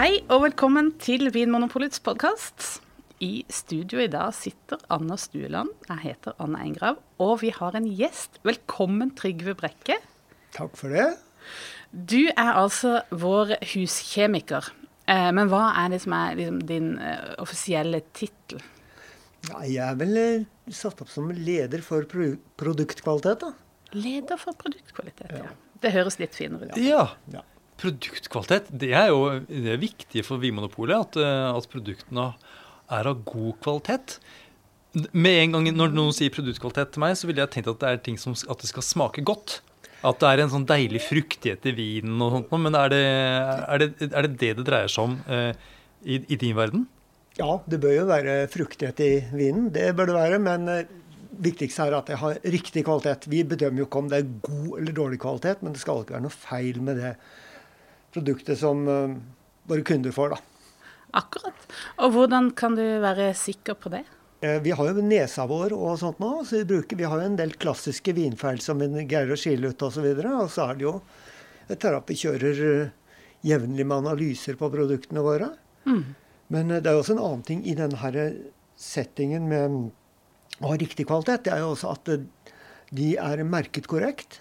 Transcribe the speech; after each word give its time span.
Hei 0.00 0.22
og 0.32 0.46
velkommen 0.46 0.86
til 0.96 1.26
Vinmonopolets 1.28 2.00
podkast. 2.00 2.78
I 3.20 3.42
studio 3.52 3.98
i 4.00 4.06
dag 4.08 4.30
sitter 4.32 4.80
Anna 4.88 5.18
Stueland. 5.20 5.74
Jeg 5.90 6.00
heter 6.06 6.38
Anna 6.40 6.62
Engrav. 6.64 7.02
Og 7.20 7.42
vi 7.42 7.50
har 7.52 7.76
en 7.76 7.84
gjest. 7.84 8.38
Velkommen, 8.48 9.10
Trygve 9.12 9.52
Brekke. 9.60 9.98
Takk 10.56 10.80
for 10.80 10.96
det. 10.96 11.04
Du 11.92 12.30
er 12.30 12.48
altså 12.62 13.02
vår 13.12 13.58
huskjemiker. 13.74 14.70
Eh, 15.04 15.28
men 15.36 15.52
hva 15.52 15.66
er 15.82 15.92
det 15.92 16.00
som 16.06 16.16
er 16.16 16.40
liksom, 16.40 16.64
din 16.72 16.90
eh, 16.96 17.36
offisielle 17.44 18.00
tittel? 18.16 18.64
Ja, 19.50 19.60
jeg 19.68 19.84
er 19.84 20.00
vel 20.00 20.24
eh, 20.24 20.50
satt 20.80 21.04
opp 21.04 21.12
som 21.12 21.28
leder 21.28 21.84
for 21.84 22.08
pro 22.08 22.32
produktkvalitet, 22.64 23.44
da. 23.44 23.52
Leder 24.00 24.40
for 24.40 24.56
produktkvalitet, 24.64 25.42
ja. 25.44 25.52
Det 25.84 25.92
høres 25.92 26.16
litt 26.24 26.40
finere 26.40 26.72
ut. 26.72 26.80
Ja. 26.88 27.10
Ja. 27.36 27.44
Produktkvalitet, 27.80 28.68
det 28.82 28.92
er 28.96 29.08
jo 29.08 29.24
det 29.48 29.74
er 29.74 29.80
viktig 29.80 30.24
for 30.26 30.42
Vinmonopolet 30.42 30.98
at, 30.98 31.18
eh, 31.20 31.48
at 31.54 31.70
produktene 31.72 32.30
er 32.90 33.08
av 33.08 33.24
god 33.24 33.56
kvalitet. 33.64 34.18
Med 35.14 35.44
en 35.44 35.52
gang 35.54 35.68
Når 35.76 35.92
noen 35.94 36.14
sier 36.14 36.32
produktkvalitet 36.34 36.92
til 36.92 37.04
meg, 37.04 37.16
så 37.16 37.28
ville 37.28 37.44
jeg 37.44 37.52
tenkt 37.54 37.70
at 37.70 37.82
det 37.82 37.90
er 37.90 38.00
ting 38.04 38.18
som 38.18 38.34
at 38.34 38.62
det 38.62 38.70
skal 38.72 38.82
smake 38.82 39.22
godt. 39.22 39.60
At 40.02 40.20
det 40.22 40.28
er 40.28 40.42
en 40.42 40.52
sånn 40.52 40.66
deilig 40.66 41.02
fruktighet 41.04 41.66
i 41.68 41.74
vinen 41.76 42.20
og 42.24 42.32
sånt. 42.34 42.54
Men 42.56 42.76
er 42.78 42.88
det 42.92 43.04
er 43.04 43.82
det, 43.82 43.90
er 44.08 44.26
det, 44.26 44.32
det 44.40 44.54
det 44.58 44.66
dreier 44.66 44.90
seg 44.90 45.10
om 45.10 45.18
eh, 45.28 45.52
i, 46.02 46.22
i 46.26 46.40
din 46.40 46.56
verden? 46.56 46.88
Ja, 47.38 47.60
det 47.70 47.78
bør 47.80 47.94
jo 47.94 48.08
være 48.08 48.40
fruktighet 48.52 49.00
i 49.04 49.12
vinen. 49.32 49.68
Det 49.72 49.92
bør 49.96 50.10
det 50.10 50.16
være. 50.16 50.40
Men 50.42 50.66
eh, 50.72 50.88
viktigst 51.44 51.82
er 51.84 51.96
at 51.96 52.10
det 52.10 52.18
har 52.20 52.40
riktig 52.44 52.84
kvalitet. 52.88 53.28
Vi 53.30 53.44
bedømmer 53.48 53.84
jo 53.84 53.88
ikke 53.88 54.02
om 54.02 54.10
det 54.10 54.22
er 54.22 54.32
god 54.48 54.72
eller 54.80 54.96
dårlig 54.96 55.20
kvalitet, 55.22 55.62
men 55.62 55.76
det 55.76 55.82
skal 55.84 56.02
ikke 56.02 56.16
være 56.16 56.26
noe 56.26 56.34
feil 56.34 56.80
med 56.84 57.00
det 57.00 57.14
produktet 58.14 58.58
som 58.60 58.86
eh, 58.88 59.18
våre 59.70 59.86
kunder 59.86 60.14
får, 60.14 60.36
da. 60.36 60.40
Akkurat. 61.20 61.68
Og 61.98 62.14
hvordan 62.14 62.50
kan 62.58 62.76
du 62.78 62.84
være 63.02 63.32
sikker 63.38 63.78
på 63.78 63.90
det? 63.94 64.04
Eh, 64.40 64.60
Vi 64.62 64.70
har 64.70 64.88
jo 64.88 65.02
nesa 65.04 65.46
vår 65.46 65.74
og 65.76 65.98
sånt 66.00 66.20
nå, 66.22 66.30
så 66.44 66.60
vi, 66.60 66.68
bruker, 66.72 66.96
vi 66.96 67.08
har 67.08 67.20
jo 67.20 67.30
en 67.30 67.38
del 67.38 67.52
klassiske 67.60 68.14
vinfeil 68.16 68.60
som 68.64 68.80
vi 68.80 69.04
greier 69.04 69.34
å 69.34 69.38
skille 69.38 69.72
ut 69.72 69.82
osv. 69.82 70.06
Og, 70.06 70.22
så 70.22 70.36
og 70.36 70.50
så 70.54 70.68
er 70.68 70.78
det 70.78 70.86
jo 70.86 70.94
et 71.70 71.80
terapikjører 71.82 72.46
vi 72.46 72.54
kjører 72.56 72.84
eh, 72.86 72.96
jevnlig 73.50 73.86
med 73.86 74.02
analyser 74.02 74.58
på 74.60 74.70
produktene 74.72 75.24
våre. 75.24 75.52
Men 75.84 76.70
eh, 76.70 76.80
det 76.80 76.90
er 76.90 76.96
jo 76.96 77.04
også 77.04 77.16
en 77.16 77.24
annen 77.24 77.46
ting 77.46 77.64
i 77.66 77.76
denne 77.78 78.00
her 78.00 78.20
settingen 78.80 79.48
med 79.50 79.80
å 80.60 80.72
ha 80.72 80.76
riktig 80.80 81.08
kvalitet. 81.08 81.44
Det 81.46 81.54
er 81.54 81.64
jo 81.64 81.74
også 81.74 81.94
at 81.94 82.14
de 82.90 83.10
er 83.20 83.44
merket 83.46 83.86
korrekt, 83.90 84.40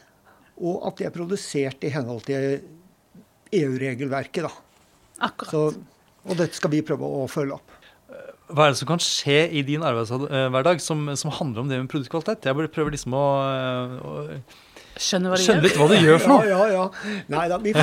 og 0.59 0.83
at 0.87 0.99
de 0.99 1.07
er 1.07 1.15
produsert 1.15 1.83
i 1.87 1.91
henhold 1.93 2.25
til 2.27 2.59
EU-regelverket. 3.55 4.45
da. 4.47 4.53
Akkurat. 5.29 5.51
Så, 5.51 5.65
og 6.29 6.39
dette 6.39 6.57
skal 6.57 6.73
vi 6.73 6.83
prøve 6.85 7.07
å 7.07 7.27
følge 7.31 7.57
opp. 7.57 7.75
Hva 8.49 8.65
er 8.65 8.73
det 8.73 8.79
som 8.79 8.89
kan 8.89 9.01
skje 9.03 9.43
i 9.53 9.61
din 9.61 9.83
arbeidshverdag 9.85 10.79
som, 10.81 11.03
som 11.19 11.29
handler 11.37 11.61
om 11.61 11.69
det 11.69 11.77
med 11.83 11.89
produktkvalitet? 11.91 12.47
Jeg 12.49 12.57
bare 12.57 12.71
prøver 12.73 12.95
liksom 12.95 13.13
å, 13.13 13.25
å 14.01 14.13
Skjønner 14.99 15.31
hva 15.31 15.37
du 15.37 15.43
skjønne 15.45 15.61
gjør? 15.61 15.67
litt 15.67 15.77
hva 15.79 15.85
du 15.87 15.93
gjør 15.95 16.17
for 16.19 16.31
noe. 16.33 16.47
Ja, 16.49 16.61
ja, 16.67 16.79
ja. 16.81 17.19
Nei 17.31 17.43
da, 17.51 17.59
vi 17.61 17.73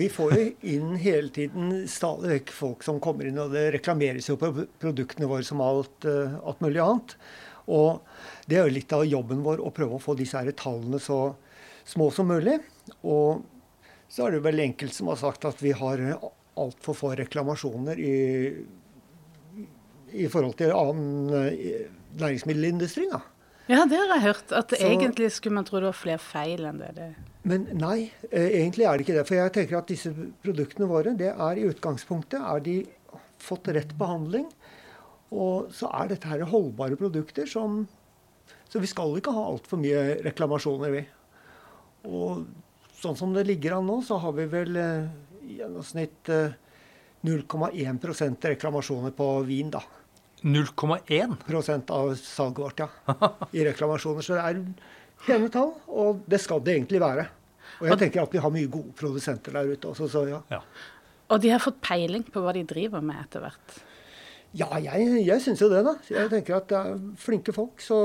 vi 0.00 0.08
får 0.10 0.32
jo 0.34 0.46
inn 0.72 0.94
hele 0.98 1.28
tiden 1.34 1.74
stadig 1.90 2.32
vekk 2.32 2.54
folk 2.56 2.86
som 2.86 2.98
kommer 3.02 3.28
inn, 3.28 3.38
og 3.38 3.52
det 3.54 3.68
reklameres 3.76 4.30
jo 4.32 4.38
på 4.40 4.50
produktene 4.82 5.28
våre 5.30 5.46
som 5.46 5.60
alt, 5.62 6.08
eh, 6.08 6.34
alt 6.42 6.64
mulig 6.64 6.80
annet. 6.82 7.14
Og 7.70 8.00
det 8.48 8.58
er 8.58 8.66
jo 8.66 8.74
litt 8.78 8.96
av 8.96 9.04
jobben 9.06 9.44
vår 9.46 9.62
å 9.62 9.70
prøve 9.74 9.98
å 9.98 10.02
få 10.02 10.16
disse 10.18 10.40
her 10.40 10.50
tallene 10.58 10.98
så 11.02 11.20
små 11.86 12.08
som 12.14 12.32
mulig. 12.32 12.56
Og 13.04 13.44
så 14.08 14.26
er 14.26 14.36
det 14.36 14.42
veldig 14.44 14.64
enkelt 14.70 14.94
som 14.94 15.08
har 15.10 15.16
sagt 15.20 15.44
at 15.48 15.62
vi 15.62 15.72
har 15.76 16.02
altfor 16.56 16.94
få 16.96 17.12
reklamasjoner 17.18 17.98
i, 18.00 18.14
i 20.16 20.26
forhold 20.32 20.54
til 20.60 20.72
annen 20.72 21.32
eh, 21.34 21.86
næringsmiddelindustri. 22.20 23.08
da. 23.12 23.20
Ja, 23.66 23.82
det 23.90 23.98
har 23.98 24.12
jeg 24.14 24.22
hørt. 24.28 24.52
At 24.52 24.70
Så- 24.70 24.86
egentlig 24.86 25.32
skulle 25.32 25.54
man 25.54 25.64
tro 25.64 25.80
det 25.80 25.90
var 25.90 25.92
flere 25.98 26.18
feil 26.22 26.64
enn 26.64 26.78
det. 26.78 26.94
det. 26.94 27.14
Men 27.42 27.66
nei, 27.74 28.12
eh, 28.30 28.48
egentlig 28.62 28.86
er 28.86 28.96
det 28.96 29.06
ikke 29.06 29.18
det. 29.18 29.26
For 29.26 29.34
jeg 29.34 29.52
tenker 29.52 29.78
at 29.78 29.86
disse 29.88 30.12
produktene 30.42 30.88
våre, 30.88 31.16
det 31.16 31.32
er 31.34 31.56
i 31.58 31.66
utgangspunktet 31.68 32.40
er 32.40 32.60
de 32.60 32.86
fått 33.38 33.66
rett 33.74 33.92
behandling. 33.98 34.46
Og 35.32 35.68
så 35.74 35.90
er 35.92 36.08
dette 36.08 36.24
her 36.30 36.44
holdbare 36.46 36.96
produkter 36.96 37.46
som 37.46 37.88
Så 38.68 38.80
vi 38.80 38.86
skal 38.86 39.14
ikke 39.16 39.32
ha 39.32 39.44
altfor 39.46 39.78
mye 39.78 40.22
reklamasjoner, 40.24 40.90
vi. 40.90 41.06
Og 42.04 42.44
sånn 42.96 43.16
som 43.18 43.34
det 43.34 43.46
ligger 43.48 43.78
an 43.78 43.88
nå, 43.88 44.00
så 44.04 44.18
har 44.22 44.34
vi 44.36 44.46
vel 44.50 44.78
eh, 44.80 45.08
i 45.46 45.60
gjennomsnitt 45.60 46.30
eh, 46.32 46.56
0,1 47.26 48.50
reklamasjoner 48.52 49.14
på 49.16 49.30
vin, 49.46 49.70
da. 49.74 49.82
0,1. 50.46 51.36
Prosent 51.46 51.90
av 51.90 52.12
salget 52.20 52.58
vårt, 52.58 52.84
ja. 52.84 52.88
I 53.56 53.64
reklamasjoner. 53.70 54.22
Så 54.22 54.36
det 54.36 54.44
er 54.44 54.60
pene 55.26 55.50
tall, 55.52 55.72
og 55.88 56.22
det 56.30 56.40
skal 56.42 56.62
det 56.64 56.76
egentlig 56.76 57.02
være. 57.02 57.26
Og 57.80 57.90
jeg 57.90 58.00
tenker 58.04 58.22
at 58.22 58.36
vi 58.36 58.40
har 58.40 58.52
mye 58.54 58.70
gode 58.70 58.94
produsenter 58.96 59.56
der 59.56 59.74
ute 59.74 59.90
også, 59.90 60.08
så 60.08 60.22
ja. 60.30 60.40
Ja. 60.52 60.62
Og 61.34 61.42
de 61.42 61.50
har 61.50 61.60
fått 61.60 61.80
peiling 61.82 62.22
på 62.30 62.40
hva 62.44 62.54
de 62.54 62.62
driver 62.68 63.02
med 63.04 63.18
etter 63.18 63.42
hvert. 63.42 63.80
Ja, 64.56 64.68
jeg, 64.78 65.08
jeg 65.26 65.42
syns 65.42 65.60
jo 65.60 65.68
det, 65.72 65.82
da. 65.84 65.96
Jeg 66.08 66.30
tenker 66.32 66.60
at 66.60 66.70
det 66.70 66.78
er 66.78 67.00
flinke 67.20 67.52
folk, 67.52 67.82
så 67.82 67.98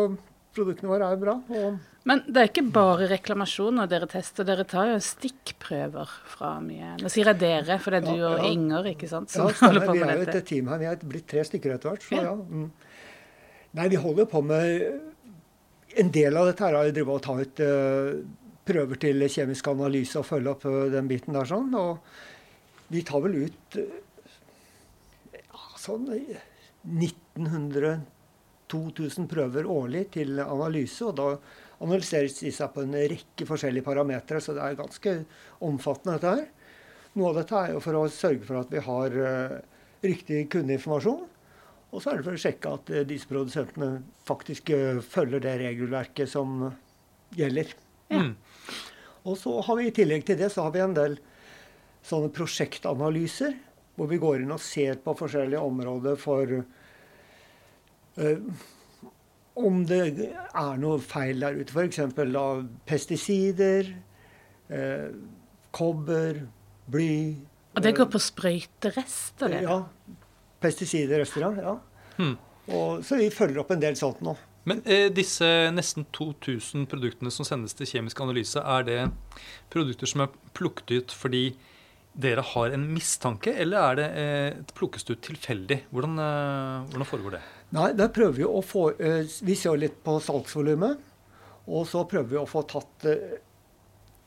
produktene 0.56 0.92
våre 0.92 1.12
er 1.14 1.22
bra. 1.22 1.38
Og 1.54 1.78
men 2.10 2.24
det 2.26 2.40
er 2.42 2.48
ikke 2.50 2.64
bare 2.74 3.06
reklamasjoner 3.12 3.90
dere 3.90 4.08
tester, 4.10 4.46
dere 4.48 4.64
tar 4.66 4.90
jo 4.90 4.98
stikkprøver 5.06 6.14
fra 6.32 6.56
mye. 6.64 6.96
Nå 6.98 7.12
sier 7.14 7.30
jeg 7.30 7.42
dere, 7.44 7.78
for 7.82 7.94
det 7.94 8.00
er 8.02 8.08
du 8.08 8.16
ja, 8.16 8.22
ja. 8.24 8.32
og 8.34 8.48
Inger 8.50 8.90
ikke 8.96 9.10
sant, 9.12 9.30
som 9.30 9.52
ja, 9.52 9.58
holder 9.62 9.86
på 9.86 9.94
med 10.00 10.02
dette. 10.02 10.16
Vi 10.18 10.26
er 10.26 10.34
jo 10.34 10.42
et 10.42 10.50
team 10.50 10.72
her. 10.72 10.82
Vi 10.82 10.88
er 10.90 11.04
blitt 11.12 11.28
tre 11.30 11.44
stykker 11.46 11.76
etter 11.76 11.94
hvert. 11.94 12.08
Så 12.08 12.18
ja. 12.18 12.34
Mm. 12.34 12.70
Nei, 13.78 13.88
vi 13.94 14.00
holder 14.02 14.28
på 14.28 14.42
med 14.44 14.86
eh, 14.88 14.96
En 16.02 16.10
del 16.12 16.38
av 16.40 16.48
dette 16.48 16.64
her 16.64 16.76
er 16.80 16.90
å 16.90 16.96
drive 16.96 17.14
og 17.14 17.24
ta 17.24 17.34
ut 17.36 17.62
uh, 17.68 18.12
prøver 18.68 19.00
til 19.00 19.26
kjemisk 19.28 19.68
analyse 19.68 20.16
og 20.20 20.24
følge 20.24 20.54
opp 20.54 20.64
uh, 20.64 20.86
den 20.92 21.10
biten 21.10 21.36
der 21.36 21.50
sånn. 21.50 21.68
Og 21.76 22.00
vi 22.96 23.04
tar 23.08 23.20
vel 23.26 23.36
ut 23.44 23.78
uh, 23.78 25.52
sånn 25.82 26.08
1900 26.08 28.00
2000 28.72 29.28
prøver 29.32 29.68
årlig 29.70 30.06
til 30.16 30.40
analyse. 30.44 31.04
og 31.06 31.16
Da 31.20 31.28
analyseres 31.82 32.40
disse 32.40 32.68
på 32.74 32.86
en 32.86 32.96
rekke 32.96 33.48
forskjellige 33.50 33.86
parametere, 33.86 34.42
så 34.42 34.56
det 34.56 34.64
er 34.66 34.80
ganske 34.80 35.16
omfattende, 35.68 36.18
dette 36.18 36.36
her. 36.36 36.50
Noe 37.20 37.32
av 37.32 37.42
dette 37.42 37.60
er 37.60 37.74
jo 37.74 37.84
for 37.84 38.00
å 38.00 38.08
sørge 38.12 38.48
for 38.48 38.62
at 38.62 38.72
vi 38.72 38.84
har 38.86 39.18
eh, 39.20 39.58
riktig 40.06 40.46
kundeinformasjon. 40.54 41.26
Og 41.92 42.00
så 42.00 42.12
er 42.12 42.20
det 42.20 42.28
for 42.28 42.38
å 42.38 42.44
sjekke 42.46 42.76
at 42.78 42.92
eh, 42.94 43.08
disse 43.08 43.28
produsentene 43.28 43.90
faktisk 44.28 44.72
eh, 44.72 45.02
følger 45.04 45.44
det 45.44 45.58
regelverket 45.66 46.32
som 46.32 46.70
gjelder. 47.36 47.74
Ja. 48.12 48.22
Mm. 48.24 48.36
Og 49.28 49.36
så 49.38 49.54
har 49.62 49.78
vi 49.78 49.90
i 49.90 49.94
tillegg 49.94 50.24
til 50.26 50.40
det 50.40 50.50
så 50.50 50.64
har 50.66 50.74
vi 50.74 50.82
en 50.82 50.96
del 50.98 51.20
sånne 52.08 52.32
prosjektanalyser 52.34 53.54
hvor 53.94 54.10
vi 54.10 54.18
går 54.22 54.42
inn 54.42 54.54
og 54.56 54.64
ser 54.64 54.98
på 55.04 55.14
forskjellige 55.20 55.62
områder 55.62 56.18
for 56.18 56.64
om 59.62 59.82
det 59.88 60.02
er 60.28 60.82
noe 60.82 61.00
feil 61.04 61.44
der 61.44 61.58
ute. 61.60 61.74
F.eks. 61.74 62.00
av 62.40 62.64
pesticider, 62.88 63.90
eh, 64.72 65.10
kobber, 65.76 66.46
bly 66.92 67.16
Og 67.76 67.84
det 67.84 67.96
går 67.96 68.08
eh, 68.08 68.12
på 68.12 68.20
sprøyterester, 68.20 69.52
det. 69.54 69.64
Ja. 69.64 69.82
pestisiderester 70.62 71.46
ja. 71.62 71.76
Hmm. 72.18 72.38
Og, 72.72 73.04
så 73.06 73.18
vi 73.20 73.30
følger 73.34 73.64
opp 73.64 73.72
en 73.74 73.84
del 73.84 73.96
sånt 74.00 74.22
nå. 74.26 74.36
Men 74.70 74.84
eh, 74.86 75.08
disse 75.14 75.48
nesten 75.74 76.06
2000 76.14 76.86
produktene 76.92 77.32
som 77.34 77.48
sendes 77.48 77.74
til 77.78 77.90
kjemisk 77.90 78.20
analyse, 78.22 78.62
er 78.62 78.86
det 78.86 79.00
produkter 79.74 80.10
som 80.10 80.26
er 80.26 80.36
plukket 80.58 80.94
ut 80.94 81.16
fordi 81.16 81.46
dere 82.12 82.44
har 82.44 82.74
en 82.76 82.84
mistanke, 82.92 83.54
eller 83.56 83.80
er 83.80 83.98
det 83.98 84.08
eh, 84.20 84.62
plukkes 84.76 85.08
det 85.08 85.16
ut 85.16 85.26
tilfeldig? 85.32 85.80
Hvordan, 85.90 86.20
eh, 86.20 86.92
hvordan 86.92 87.10
foregår 87.10 87.38
det? 87.38 87.44
Nei, 87.72 87.92
der 87.96 88.10
prøver 88.12 88.36
vi 88.42 88.44
å 88.48 88.60
få 88.66 88.90
eh, 89.00 89.22
Vi 89.48 89.56
ser 89.56 89.78
litt 89.80 90.02
på 90.04 90.18
salgsvolumet. 90.24 90.98
Og 91.72 91.86
så 91.88 92.02
prøver 92.10 92.34
vi 92.34 92.40
å 92.42 92.48
få 92.50 92.66
tatt, 92.68 93.06
eh, 93.08 93.38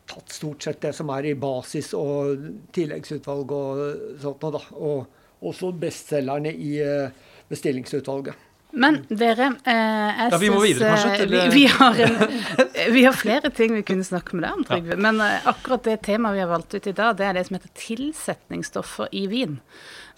tatt 0.08 0.32
stort 0.32 0.62
sett 0.64 0.81
det 0.85 0.94
som 0.96 1.11
er 1.12 1.26
i 1.29 1.35
basis 1.37 1.91
og 1.99 2.46
tilleggsutvalg 2.73 3.52
og 3.52 3.85
sånt 4.23 4.43
noe, 4.46 4.55
da. 4.55 4.62
Og 4.79 5.50
også 5.50 5.73
bestselgerne 5.76 6.52
i 6.55 6.76
eh, 6.81 7.11
bestillingsutvalget. 7.50 8.38
Men 8.75 8.96
dere, 9.06 9.50
eh, 9.70 10.23
jeg 10.23 10.31
Ja, 10.32 10.38
vi 10.43 10.49
må 10.50 10.62
videre, 10.64 10.94
kanskje, 10.94 11.17
til- 11.20 11.31
vi, 11.31 11.43
vi, 11.52 11.67
har 11.70 12.00
en, 12.06 12.94
vi 12.94 13.05
har 13.05 13.12
flere 13.14 13.50
ting 13.55 13.75
vi 13.76 13.82
kunne 13.87 14.06
snakke 14.06 14.35
med 14.35 14.46
deg 14.49 14.56
om, 14.56 14.64
Trygve. 14.70 14.96
Men 15.05 15.20
eh, 15.23 15.44
akkurat 15.52 15.85
det 15.87 15.99
temaet 16.06 16.35
vi 16.38 16.43
har 16.43 16.50
valgt 16.50 16.75
ut 16.75 16.88
i 16.91 16.94
dag, 16.96 17.12
det 17.20 17.29
er 17.29 17.37
det 17.38 17.44
som 17.50 17.58
heter 17.58 17.75
tilsetningsstoffer 17.82 19.12
i 19.12 19.26
vin. 19.31 19.61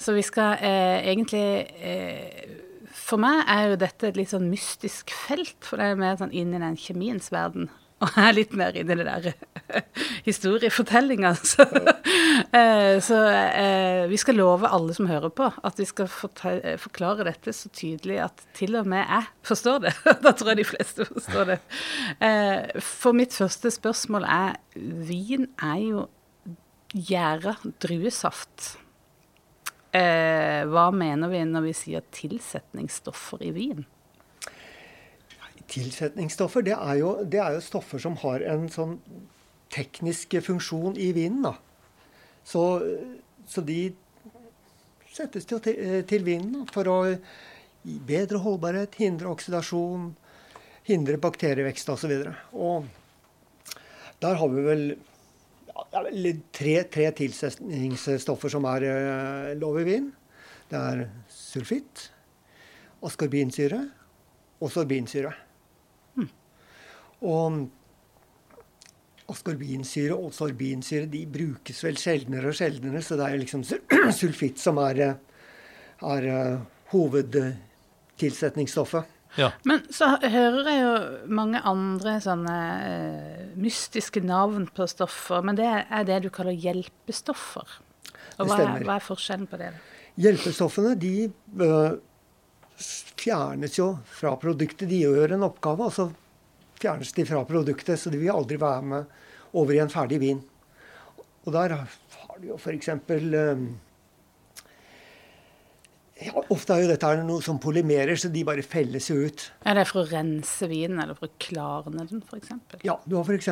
Så 0.01 0.15
vi 0.17 0.23
skal 0.25 0.57
eh, 0.65 1.11
egentlig 1.11 1.45
eh, 1.81 2.63
For 3.07 3.23
meg 3.23 3.45
er 3.47 3.71
jo 3.71 3.81
dette 3.81 4.09
et 4.09 4.17
litt 4.19 4.33
sånn 4.33 4.49
mystisk 4.51 5.13
felt, 5.15 5.59
for 5.63 5.79
det 5.79 5.93
er 5.93 6.01
mer 6.01 6.17
sånn 6.19 6.35
inn 6.35 6.55
i 6.57 6.63
den 6.63 6.79
kjemiens 6.81 7.31
verden. 7.35 7.69
Og 8.05 8.11
jeg 8.13 8.29
er 8.29 8.35
litt 8.37 8.55
mer 8.59 8.77
inni 8.77 8.97
det 8.99 9.07
der 9.07 9.85
historiefortellinga. 10.27 11.31
Så, 11.53 11.65
eh, 12.53 12.99
så 13.01 13.21
eh, 13.31 14.03
vi 14.11 14.19
skal 14.21 14.37
love 14.37 14.69
alle 14.69 14.93
som 14.95 15.09
hører 15.09 15.33
på, 15.33 15.47
at 15.49 15.81
vi 15.81 15.87
skal 15.89 16.11
forklare 16.11 17.25
dette 17.31 17.55
så 17.57 17.71
tydelig 17.73 18.19
at 18.27 18.45
til 18.59 18.77
og 18.77 18.91
med 18.91 19.01
jeg 19.01 19.31
forstår 19.49 19.81
det. 19.87 19.95
da 20.27 20.35
tror 20.37 20.53
jeg 20.53 20.61
de 20.61 20.69
fleste 20.69 21.09
forstår 21.09 21.53
det. 21.55 21.59
Eh, 22.21 22.83
for 22.85 23.17
mitt 23.17 23.37
første 23.37 23.73
spørsmål 23.73 24.29
er 24.29 24.59
Vin 24.77 25.49
er 25.57 25.81
jo 25.87 26.07
gjæra 26.93 27.57
druesaft. 27.83 28.75
Hva 29.97 30.89
mener 30.95 31.31
vi 31.33 31.43
når 31.49 31.69
vi 31.69 31.75
sier 31.77 32.05
tilsetningsstoffer 32.15 33.45
i 33.47 33.53
vin? 33.55 33.85
tilsetningsstoffer, 35.71 36.65
det 36.67 36.75
er, 36.77 36.95
jo, 37.01 37.13
det 37.25 37.41
er, 37.43 37.57
jo, 37.57 37.65
stoffer 37.65 38.03
som 38.03 38.17
har 38.23 38.45
en 38.47 38.67
sånn 38.73 38.97
teknisk 39.75 40.37
funksjon 40.47 40.99
i 41.01 41.11
vinen. 41.17 41.43
da. 41.49 41.55
Så, 42.47 42.63
så 43.51 43.65
de 43.67 43.81
settes 45.11 45.49
til, 45.49 45.65
til 46.07 46.27
vinen 46.27 46.67
for 46.71 46.91
å 46.91 47.01
gi 47.07 47.99
bedre 48.07 48.43
holdbarhet, 48.43 48.99
hindre 49.01 49.31
oksidasjon, 49.33 50.13
hindre 50.87 51.19
bakterievekst 51.23 51.91
osv. 51.91 52.15
Og, 52.53 52.87
og 52.87 53.75
der 54.23 54.39
har 54.41 54.53
vi 54.53 54.67
vel 54.67 54.85
tre, 56.53 56.83
tre, 56.93 57.11
tilsetningsstoffer 57.21 58.49
som 58.53 58.65
er 58.71 58.81
uh, 58.89 59.59
lov 59.61 59.81
i 59.81 59.85
vin. 59.89 60.07
Det 60.71 60.79
er 60.79 60.97
sulfitt, 61.31 62.13
askorbinsyre 63.07 63.81
og 64.61 64.73
sorbinsyre. 64.73 65.33
Og 67.27 67.69
askorbinsyre 69.33 70.15
og 70.15 70.35
sorbinsyre 70.35 71.07
de 71.11 71.27
brukes 71.31 71.85
vel 71.85 71.97
sjeldnere 71.99 72.49
og 72.53 72.59
sjeldnere, 72.59 73.03
så 73.03 73.17
det 73.19 73.27
er 73.27 73.37
liksom 73.43 73.63
sulfitt 74.21 74.59
som 74.63 74.77
er, 74.83 74.97
er 76.03 76.23
uh, 76.31 76.61
hovedtilsetningsstoffet. 76.93 79.05
Ja. 79.37 79.51
Men 79.69 79.85
så 79.93 80.09
hører 80.23 80.71
jeg 80.71 80.83
jo 80.83 80.95
mange 81.39 81.61
andre 81.69 82.17
sånne 82.25 82.57
uh, 82.81 83.47
mystiske 83.61 84.23
navn 84.25 84.69
på 84.73 84.89
stoffer, 84.91 85.45
men 85.45 85.59
det 85.59 85.69
er 85.69 86.09
det 86.09 86.23
du 86.25 86.31
kaller 86.33 86.57
hjelpestoffer. 86.57 87.79
Og 88.37 88.51
hva 88.51 88.61
er, 88.61 88.85
hva 88.85 88.99
er, 88.99 89.05
forskjellen 89.05 89.49
på 89.49 89.61
det? 89.61 89.73
Hjelpestoffene 90.21 90.95
de 91.01 91.15
uh, 91.61 91.97
fjernes 93.17 93.77
jo 93.79 93.93
fra 94.19 94.35
produktet. 94.41 94.89
De 94.89 95.03
gjør 95.05 95.37
en 95.37 95.49
oppgave. 95.49 95.91
altså 95.91 96.11
fjernes 96.81 97.13
de 97.13 97.25
fra 97.27 97.45
produktet, 97.49 98.01
så 98.01 98.13
de 98.13 98.21
vil 98.21 98.35
aldri 98.35 98.59
være 98.61 98.85
med 98.85 99.17
over 99.57 99.75
i 99.75 99.81
en 99.83 99.93
ferdig 99.93 100.21
vin. 100.23 100.43
Og 101.47 101.53
der 101.55 101.77
har 101.79 102.41
du 102.41 102.49
jo 102.51 102.59
f.eks. 102.59 102.91
Um, 102.91 103.69
ja, 106.17 106.33
ofte 106.49 106.73
er 106.73 106.85
jo 106.85 106.89
dette 106.89 107.09
noe 107.29 107.45
som 107.45 107.59
polymerer, 107.61 108.17
så 108.17 108.31
de 108.33 108.45
bare 108.49 108.65
felles 108.65 109.11
jo 109.11 109.19
ut. 109.29 109.43
Er 109.69 109.77
det 109.77 109.85
for 109.91 110.01
å 110.01 110.09
rense 110.09 110.69
vinen, 110.71 111.01
eller 111.03 111.19
for 111.19 111.29
å 111.29 111.41
klarne 111.43 112.07
den, 112.09 112.23
f.eks.? 112.25 112.55
Ja, 112.87 112.97
du 113.05 113.19
har 113.19 113.29
f.eks. 113.29 113.51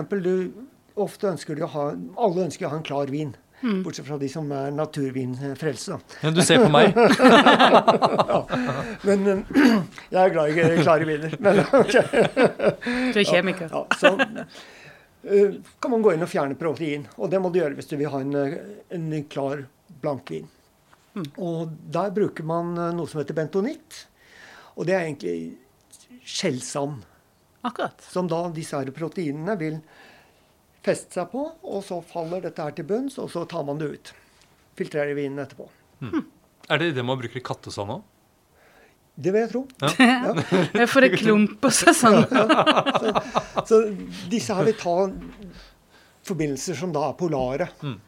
Ofte 0.94 1.32
ønsker 1.32 1.58
du 1.58 1.64
å 1.66 1.69
ha 1.72 1.88
Alle 2.22 2.44
ønsker 2.44 2.69
å 2.69 2.70
ha 2.70 2.76
en 2.78 2.87
klar 2.87 3.11
vin. 3.11 3.32
Mm. 3.64 3.81
Bortsett 3.82 4.06
fra 4.06 4.16
de 4.20 4.28
som 4.31 4.49
er 4.52 4.70
naturvinfrelse. 4.76 5.99
Men 6.22 6.37
du 6.37 6.40
ser 6.44 6.62
på 6.62 6.70
meg. 6.72 6.94
ja. 8.31 8.40
Men 9.08 9.26
jeg 10.14 10.20
er 10.20 10.34
glad 10.34 10.52
i 10.52 10.66
klare 10.82 11.08
viner. 11.08 11.37
Men, 11.44 11.62
okay. 11.81 12.25
Du 13.12 13.20
er 13.20 13.28
kjemiker. 13.28 13.72
Ja, 13.72 13.84
så 14.00 14.14
uh, 14.16 15.56
kan 15.81 15.94
man 15.96 16.05
gå 16.05 16.14
inn 16.14 16.25
og 16.25 16.32
fjerne 16.32 16.58
protein. 16.61 17.08
Og 17.16 17.32
det 17.32 17.40
må 17.43 17.52
du 17.52 17.61
gjøre 17.62 17.76
hvis 17.81 17.88
du 17.93 17.96
vil 18.00 18.12
ha 18.12 18.20
en, 18.25 18.37
en 18.94 19.08
klar 19.32 19.66
blankvin. 20.05 20.49
Mm. 21.14 21.28
Og 21.46 21.75
der 21.94 22.14
bruker 22.14 22.46
man 22.46 22.75
eh, 22.78 22.94
noe 22.96 23.11
som 23.11 23.20
heter 23.22 23.37
bentonitt. 23.37 24.05
Og 24.75 24.88
det 24.88 24.96
er 24.96 25.06
egentlig 25.06 26.19
skjellsand. 26.25 27.05
Akkurat. 27.64 28.02
Som 28.11 28.28
da 28.28 28.43
disse 28.55 28.76
her 28.76 28.90
proteinene 28.94 29.56
vil 29.61 29.78
feste 30.84 31.16
seg 31.16 31.31
på, 31.32 31.46
og 31.64 31.84
så 31.87 32.00
faller 32.05 32.43
dette 32.44 32.64
her 32.64 32.75
til 32.76 32.87
bunns, 32.88 33.16
og 33.22 33.31
så 33.32 33.46
tar 33.49 33.64
man 33.64 33.81
det 33.81 33.88
ut. 33.94 34.11
Filtrerer 34.76 35.16
vinen 35.16 35.40
etterpå. 35.40 35.69
Mm. 36.05 36.26
Er 36.69 36.81
det 36.81 36.90
det 36.99 37.05
man 37.06 37.20
bruker 37.20 37.40
i 37.40 37.44
kattesand 37.44 37.94
òg? 37.94 38.02
Det 39.14 39.31
vil 39.31 39.44
jeg 39.44 39.50
tro. 39.52 39.62
Ja. 39.81 40.34
ja. 40.75 40.87
For 40.90 41.00
det 41.05 41.12
klumper 41.14 41.72
seg 41.72 41.94
sånn. 41.96 42.25
Ja, 42.34 42.64
så, 42.99 43.12
så, 43.69 43.78
disse 44.32 44.56
her 44.58 44.66
vil 44.66 44.76
ta 44.81 44.96
forbindelser 46.26 46.78
som 46.81 46.93
da 46.93 47.06
er 47.12 47.16
polare. 47.20 47.69
Mm. 47.84 48.00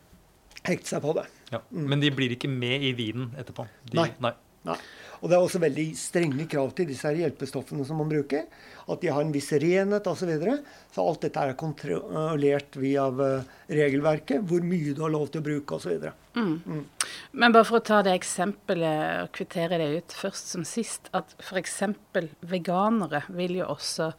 Hekte 0.67 0.97
seg 0.97 1.05
på 1.05 1.15
det. 1.21 1.29
Ja. 1.53 1.63
Mm. 1.71 1.89
Men 1.93 2.03
de 2.03 2.13
blir 2.15 2.35
ikke 2.37 2.51
med 2.51 2.85
i 2.87 2.93
vinen 2.97 3.33
etterpå? 3.39 3.67
De, 3.87 3.99
nei. 4.01 4.11
nei. 4.23 4.35
nei. 4.67 4.79
Og 5.23 5.31
det 5.31 5.37
er 5.37 5.45
også 5.45 5.61
veldig 5.63 5.85
strenge 5.99 6.47
krav 6.51 6.73
til 6.77 6.89
disse 6.91 7.09
her 7.09 7.17
hjelpestoffene 7.23 7.87
som 7.89 8.01
man 8.01 8.11
bruker. 8.11 8.49
At 8.87 9.01
de 9.03 9.11
har 9.11 9.25
en 9.25 9.33
viss 9.35 9.49
renhet 9.57 10.07
osv. 10.07 10.27
Så, 10.27 10.29
videre. 10.29 10.59
så 10.93 11.05
alt 11.07 11.25
dette 11.25 11.43
er 11.43 11.57
kontrollert 11.59 12.77
via 12.81 13.07
eh, 13.25 13.55
regelverket. 13.79 14.45
Hvor 14.47 14.67
mye 14.67 14.93
du 14.97 15.01
har 15.05 15.15
lov 15.15 15.31
til 15.31 15.43
å 15.43 15.47
bruke 15.47 15.79
osv. 15.79 16.05
Mm. 16.37 16.53
Mm. 16.67 16.85
Men 17.41 17.57
bare 17.57 17.69
for 17.69 17.81
å 17.81 17.87
ta 17.87 18.03
det 18.07 18.17
eksempelet 18.19 19.25
og 19.25 19.33
kvittere 19.37 19.81
det 19.81 19.89
ut 19.97 20.19
først 20.21 20.53
som 20.53 20.67
sist, 20.69 21.11
at 21.17 21.35
f.eks. 21.43 21.81
veganere 22.45 23.25
vil 23.33 23.59
jo 23.63 23.71
også 23.73 24.13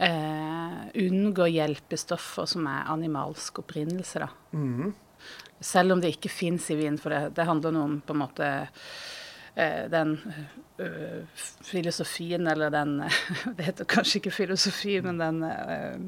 eh, 0.00 0.80
unngå 1.04 1.50
hjelpestoffer 1.52 2.48
som 2.50 2.66
er 2.70 2.90
animalsk 2.94 3.62
opprinnelse. 3.64 4.24
da. 4.24 4.32
Mm. 4.56 4.90
Selv 5.60 5.92
om 5.92 6.00
det 6.00 6.14
ikke 6.14 6.32
fins 6.32 6.70
i 6.72 6.78
vin, 6.78 6.96
for 6.98 7.12
det, 7.12 7.34
det 7.36 7.48
handler 7.48 7.74
noe 7.74 7.88
om 7.88 7.96
på 8.04 8.16
en 8.16 8.22
måte 8.22 8.50
Eh, 9.54 9.90
den 9.90 10.20
uh, 10.80 11.22
filosofien, 11.60 12.46
eller 12.46 12.70
den 12.70 13.02
Det 13.56 13.66
heter 13.66 13.84
kanskje 13.84 14.20
ikke 14.20 14.30
filosofi, 14.30 15.00
men 15.02 15.18
den 15.18 15.42
uh, 15.42 15.98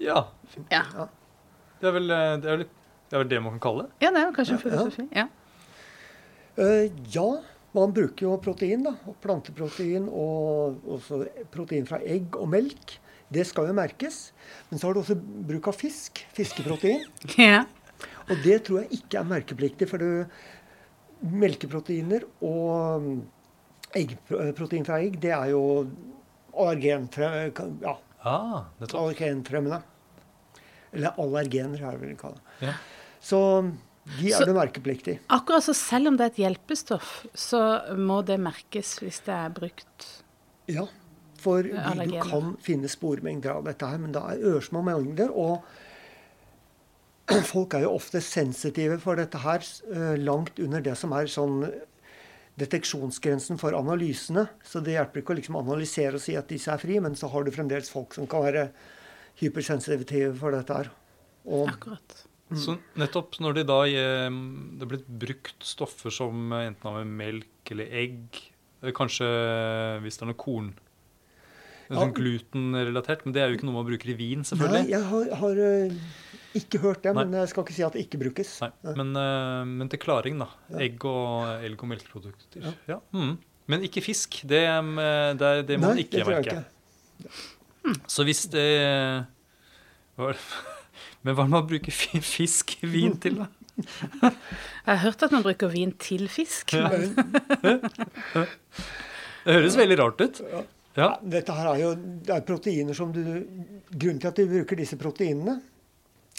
ja. 0.00 0.22
ja. 0.70 0.82
Det, 1.80 1.88
er 1.88 1.94
vel, 1.94 2.08
det, 2.08 2.48
er 2.48 2.56
vel, 2.56 2.64
det 2.64 3.16
er 3.16 3.22
vel 3.22 3.30
det 3.30 3.42
man 3.44 3.58
kan 3.58 3.64
kalle 3.66 3.86
det? 3.86 4.06
Ja, 4.06 4.12
det 4.14 4.22
er 4.22 4.34
kanskje 4.34 4.56
ja, 4.56 4.62
filosofi. 4.64 5.06
Ja. 5.12 5.28
Uh, 6.58 6.86
ja. 7.14 7.28
Man 7.76 7.92
bruker 7.92 8.24
jo 8.24 8.38
protein, 8.40 8.86
da. 8.86 8.94
Planteprotein 9.22 10.06
og 10.08 10.78
også 10.96 11.20
protein 11.52 11.84
fra 11.86 12.00
egg 12.00 12.38
og 12.40 12.48
melk. 12.50 12.96
Det 13.32 13.44
skal 13.48 13.68
jo 13.68 13.76
merkes. 13.76 14.20
Men 14.70 14.80
så 14.80 14.88
har 14.88 14.96
du 14.96 15.02
også 15.02 15.18
bruk 15.18 15.68
av 15.70 15.76
fisk. 15.78 16.24
Fiskeprotein. 16.36 17.04
Ja. 17.38 17.64
Og 18.28 18.38
det 18.44 18.60
tror 18.66 18.82
jeg 18.84 19.00
ikke 19.00 19.18
er 19.18 19.26
merkepliktig. 19.26 19.88
for 19.90 19.98
du 19.98 20.28
melkeproteiner 21.18 22.22
og 22.46 23.02
mm, 23.02 23.16
eggprotein 23.98 24.86
fra 24.86 25.00
egg, 25.02 25.16
det 25.22 25.32
er 25.34 25.50
jo 25.50 25.62
allergenfremmende. 26.54 27.72
Ja, 27.82 27.96
ah, 28.22 28.68
allergenfremmende. 28.86 29.80
Eller 30.92 31.18
allergener, 31.20 31.82
er 31.82 31.96
det 31.96 32.04
vel 32.04 32.14
det. 32.14 32.68
Ja. 32.68 32.76
Så 33.20 33.40
de 34.18 34.30
er 34.30 34.38
så, 34.38 34.46
det 34.48 34.54
merkepliktig. 34.56 35.18
Akkurat 35.34 35.66
så 35.66 35.74
selv 35.76 36.12
om 36.12 36.16
det 36.16 36.28
er 36.28 36.32
et 36.32 36.40
hjelpestoff, 36.44 37.10
så 37.36 37.60
må 37.98 38.22
det 38.26 38.38
merkes 38.40 38.96
hvis 39.02 39.20
det 39.26 39.34
er 39.34 39.52
brukt 39.52 40.08
Ja, 40.68 40.86
for 41.40 41.66
du 41.66 42.16
kan 42.22 42.54
finne 42.64 42.90
spormengder 42.90 43.56
av 43.56 43.68
dette 43.68 43.86
her, 43.88 44.00
men 44.02 44.14
det 44.14 44.22
er 44.22 44.56
ørsmå 44.56 44.82
mengder. 44.86 45.30
og 45.34 45.62
folk 47.52 47.76
er 47.76 47.84
jo 47.84 47.94
ofte 47.98 48.22
sensitive 48.24 48.98
for 49.02 49.20
dette 49.20 49.40
her 49.42 49.64
eh, 49.92 50.16
langt 50.20 50.60
under 50.62 50.84
det 50.84 50.96
som 50.98 51.12
er 51.16 51.28
sånn 51.30 51.60
deteksjonsgrensen 52.58 53.60
for 53.60 53.76
analysene. 53.78 54.48
Så 54.66 54.82
det 54.84 54.96
hjelper 54.96 55.22
ikke 55.22 55.34
å 55.34 55.38
liksom 55.38 55.58
analysere 55.60 56.18
og 56.18 56.24
si 56.24 56.38
at 56.38 56.48
disse 56.50 56.72
er 56.72 56.80
fri, 56.82 56.98
men 57.04 57.18
så 57.18 57.30
har 57.32 57.44
du 57.44 57.52
fremdeles 57.54 57.92
folk 57.92 58.16
som 58.16 58.26
kan 58.30 58.46
være 58.48 58.68
hypersensitive 59.42 60.32
for 60.40 60.56
dette 60.56 60.80
her. 60.80 60.90
Og, 61.46 61.68
Akkurat. 61.70 62.24
Mm. 62.48 62.60
Så 62.64 62.78
nettopp 62.96 63.36
når 63.44 63.58
de 63.58 63.64
da 63.68 63.80
eh, 63.86 64.28
det 64.78 64.86
er 64.86 64.92
blitt 64.94 65.08
brukt 65.24 65.68
stoffer 65.68 66.14
som 66.14 66.52
enten 66.56 66.90
av 66.90 67.02
melk 67.04 67.74
eller 67.74 67.92
egg, 67.92 68.40
kanskje 68.96 69.26
hvis 70.04 70.16
det 70.16 70.24
er 70.24 70.30
noe 70.30 70.38
korn. 70.38 70.72
Sånn 71.88 72.14
glutenrelatert, 72.16 73.24
men 73.24 73.34
det 73.36 73.42
er 73.42 73.50
jo 73.50 73.58
ikke 73.58 73.68
noe 73.68 73.78
man 73.80 73.86
bruker 73.88 74.12
i 74.12 74.16
vin, 74.18 74.44
selvfølgelig. 74.46 74.84
Nei, 74.84 74.92
jeg 74.92 75.04
har, 75.08 75.30
har 75.40 75.60
eh, 75.64 75.98
ikke 76.58 76.80
hørt 76.82 77.02
det, 77.04 77.12
Nei. 77.16 77.24
men 77.24 77.38
jeg 77.40 77.52
skal 77.52 77.64
ikke 77.64 77.76
si 77.76 77.84
at 77.86 77.96
det 77.96 78.04
ikke 78.06 78.20
brukes. 78.22 78.54
Nei, 78.64 78.70
men, 78.98 79.12
uh, 79.16 79.62
men, 79.68 79.90
til 79.92 80.00
klaring, 80.02 80.40
da. 80.42 80.48
Egg 80.80 81.04
og, 81.08 81.62
elg 81.64 81.84
og 81.84 81.92
melkeprodukter. 81.92 82.64
Ja. 82.64 82.74
ja. 82.94 82.98
Mm. 83.16 83.36
Men 83.68 83.84
ikke 83.84 84.00
fisk. 84.04 84.40
Det, 84.48 84.62
eh, 84.64 85.30
det, 85.36 85.52
det 85.68 85.76
må 85.80 85.92
man 85.92 86.00
ikke 86.00 86.24
merke. 86.24 86.62
Ikke. 87.20 87.34
Mm. 87.84 87.98
Så 88.08 88.24
hvis 88.28 88.46
det 88.52 88.68
Men 91.24 91.34
hva 91.34 91.44
er 91.44 91.46
det 91.46 91.52
man 91.52 91.66
bruker 91.68 91.92
fisk 91.92 92.78
i 92.82 92.88
vin 92.90 93.16
til, 93.20 93.42
da? 93.42 93.46
Jeg 94.88 94.88
har 94.88 95.02
hørt 95.04 95.22
at 95.22 95.34
man 95.34 95.44
bruker 95.44 95.70
vin 95.70 95.92
til 96.00 96.26
fisk. 96.32 96.72
Ja. 96.74 96.88
det 99.44 99.54
høres 99.54 99.76
veldig 99.78 99.98
rart 100.00 100.24
ut. 100.24 100.40
Ja. 100.98 101.12
Dette 101.22 101.54
her 101.54 101.70
er 101.72 101.80
jo 101.82 101.94
det 101.96 102.34
er 102.34 102.46
proteiner 102.46 102.96
som 102.96 103.12
du 103.14 103.22
Grunnen 103.22 104.18
til 104.20 104.30
at 104.30 104.38
du 104.38 104.48
bruker 104.50 104.78
disse 104.78 104.98
proteinene, 105.00 105.58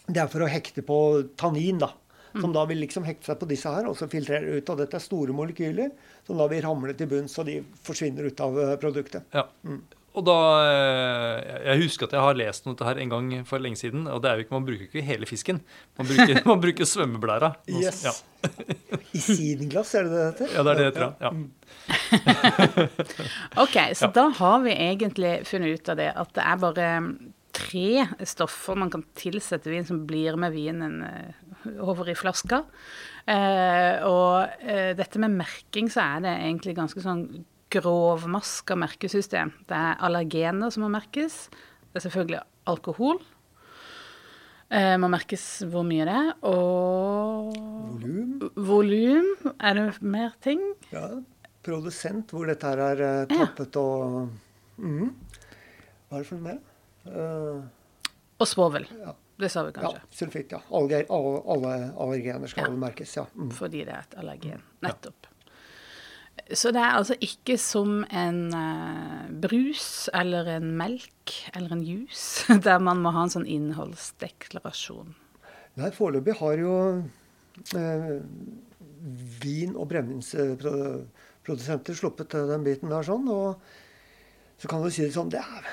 det 0.09 0.21
er 0.21 0.29
for 0.29 0.45
å 0.45 0.49
hekte 0.49 0.83
på 0.85 0.99
tannin, 1.39 1.79
da. 1.81 1.93
Som 2.37 2.51
da 2.53 2.61
vil 2.69 2.77
liksom 2.83 3.07
hekte 3.07 3.31
seg 3.31 3.39
på 3.41 3.47
disse 3.49 3.71
her, 3.73 3.87
og 3.89 3.95
så 3.97 4.05
filtrere 4.09 4.59
ut. 4.59 4.69
Og 4.69 4.77
dette 4.77 4.99
er 4.99 5.01
store 5.01 5.33
molekyler 5.33 5.89
som 6.27 6.37
da 6.37 6.45
vil 6.51 6.61
ramle 6.61 6.93
til 6.97 7.09
bunns, 7.09 7.33
og 7.41 7.47
de 7.49 7.55
forsvinner 7.85 8.29
ut 8.29 8.43
av 8.45 8.59
eh, 8.61 8.75
produktet. 8.81 9.25
Ja. 9.33 9.47
Og 10.17 10.25
da 10.25 10.37
eh, 10.65 11.49
Jeg 11.69 11.83
husker 11.85 12.09
at 12.09 12.15
jeg 12.17 12.25
har 12.25 12.37
lest 12.37 12.65
noe 12.65 12.85
her 12.85 13.01
en 13.01 13.13
gang 13.13 13.31
for 13.49 13.61
lenge 13.61 13.81
siden. 13.81 14.05
Og 14.09 14.21
det 14.23 14.29
er 14.29 14.37
jo 14.37 14.45
ikke, 14.45 14.55
man 14.57 14.67
bruker 14.67 14.85
ikke 14.87 15.05
hele 15.05 15.29
fisken. 15.29 15.61
Man 15.99 16.09
bruker, 16.09 16.41
man 16.51 16.63
bruker 16.63 16.89
svømmeblæra. 16.89 17.53
Yes. 17.69 18.03
Ja. 18.05 18.13
I 19.13 19.21
sidenglass, 19.23 19.95
er 19.97 20.05
det 20.05 20.13
det 20.13 20.27
heter? 20.27 20.53
ja, 20.53 20.65
det 20.65 20.71
er 20.75 20.81
det 20.81 20.85
det 20.85 20.91
heter. 20.91 21.17
Ja. 21.25 21.33
Ok, 23.63 23.75
så 23.97 24.05
Ja. 24.07 24.11
da 24.15 24.27
har 24.39 24.59
vi 24.63 24.73
egentlig 24.75 25.33
funnet 25.47 25.79
ut 25.79 25.89
av 25.89 25.97
det 25.99 26.09
at 26.15 26.33
det 26.37 26.43
er 26.45 26.57
bare 26.61 26.87
tre 27.59 28.05
stoffer 28.29 28.77
man 28.77 28.89
kan 28.93 29.03
tilsette 29.17 29.69
vin 29.71 29.85
som 29.87 30.03
blir 30.07 30.37
med 30.39 30.53
vinen 30.53 31.01
eh, 31.03 31.33
over 31.81 32.09
i 32.09 32.15
flaska. 32.15 32.63
Eh, 33.27 34.05
og 34.05 34.49
eh, 34.61 34.93
dette 34.97 35.19
med 35.19 35.33
merking, 35.41 35.89
så 35.91 36.01
er 36.05 36.21
det 36.27 36.35
egentlig 36.37 36.75
ganske 36.77 37.01
sånn 37.03 37.25
grovmaska 37.73 38.77
merkesystem. 38.79 39.51
Det 39.69 39.75
er 39.77 39.99
allergener 40.05 40.71
som 40.73 40.85
må 40.85 40.89
merkes. 40.93 41.49
Det 41.91 41.99
er 41.99 42.05
selvfølgelig 42.07 42.39
alkohol. 42.69 43.19
Eh, 44.71 44.95
må 45.01 45.09
merkes 45.09 45.43
hvor 45.69 45.83
mye 45.85 46.05
det 46.05 46.15
er. 46.15 46.31
Og 46.45 47.53
Volum. 47.99 48.49
volum. 48.55 49.29
Er 49.59 49.73
det 49.81 50.01
mer 50.01 50.33
ting? 50.45 50.61
Ja. 50.93 51.09
Produsent, 51.69 52.33
hvor 52.33 52.49
dette 52.49 52.67
her 52.73 52.81
er 52.89 53.01
eh, 53.05 53.25
tappet 53.31 53.77
og 53.81 54.29
mm. 54.81 55.09
Hva 56.09 56.17
er 56.17 56.23
det 56.23 56.27
for 56.29 56.39
noe 56.39 56.47
mer? 56.49 56.61
Uh, 57.05 57.63
Og 58.41 58.47
svovel. 58.49 58.85
Ja. 58.99 59.13
Det 59.39 59.47
sa 59.53 59.61
vi 59.63 59.71
kanskje. 59.71 59.99
ja, 60.01 60.07
sulfitt. 60.11 60.51
Ja. 60.51 60.59
Alle, 60.75 61.03
alle, 61.15 61.35
alle 61.53 61.73
allergener 61.95 62.49
skal 62.51 62.65
Ja. 62.67 62.75
merkes. 62.81 63.13
ja. 63.15 63.23
Mm. 63.37 63.51
Fordi 63.55 63.85
det 63.87 63.93
er 63.95 64.01
et 64.03 64.17
allergen. 64.19 64.63
Nettopp. 64.83 65.29
Så 66.55 66.71
det 66.75 66.81
er 66.81 66.95
altså 66.97 67.15
ikke 67.23 67.55
som 67.59 68.01
en 68.15 68.41
eh, 68.55 69.29
brus 69.43 70.09
eller 70.15 70.47
en 70.57 70.69
melk 70.79 71.33
eller 71.53 71.71
en 71.77 71.83
juice, 71.85 72.47
der 72.67 72.79
man 72.83 72.99
må 73.03 73.11
ha 73.15 73.23
en 73.27 73.31
sånn 73.33 73.47
innholdsdeklarasjon. 73.47 75.13
Nei, 75.79 75.91
foreløpig 75.95 76.35
har 76.41 76.59
jo 76.59 76.73
eh, 77.77 78.19
vin- 79.43 79.75
og 79.79 79.87
brennevinsprodusenter 79.91 81.05
sluppet 81.47 82.35
den 82.49 82.63
biten 82.65 82.89
der 82.91 83.05
sånn. 83.05 83.27
Og 83.29 83.59
så 84.59 84.67
kan 84.67 84.83
du 84.83 84.89
si 84.91 85.05
det 85.05 85.15
sånn 85.15 85.31
det 85.31 85.39
er, 85.39 85.69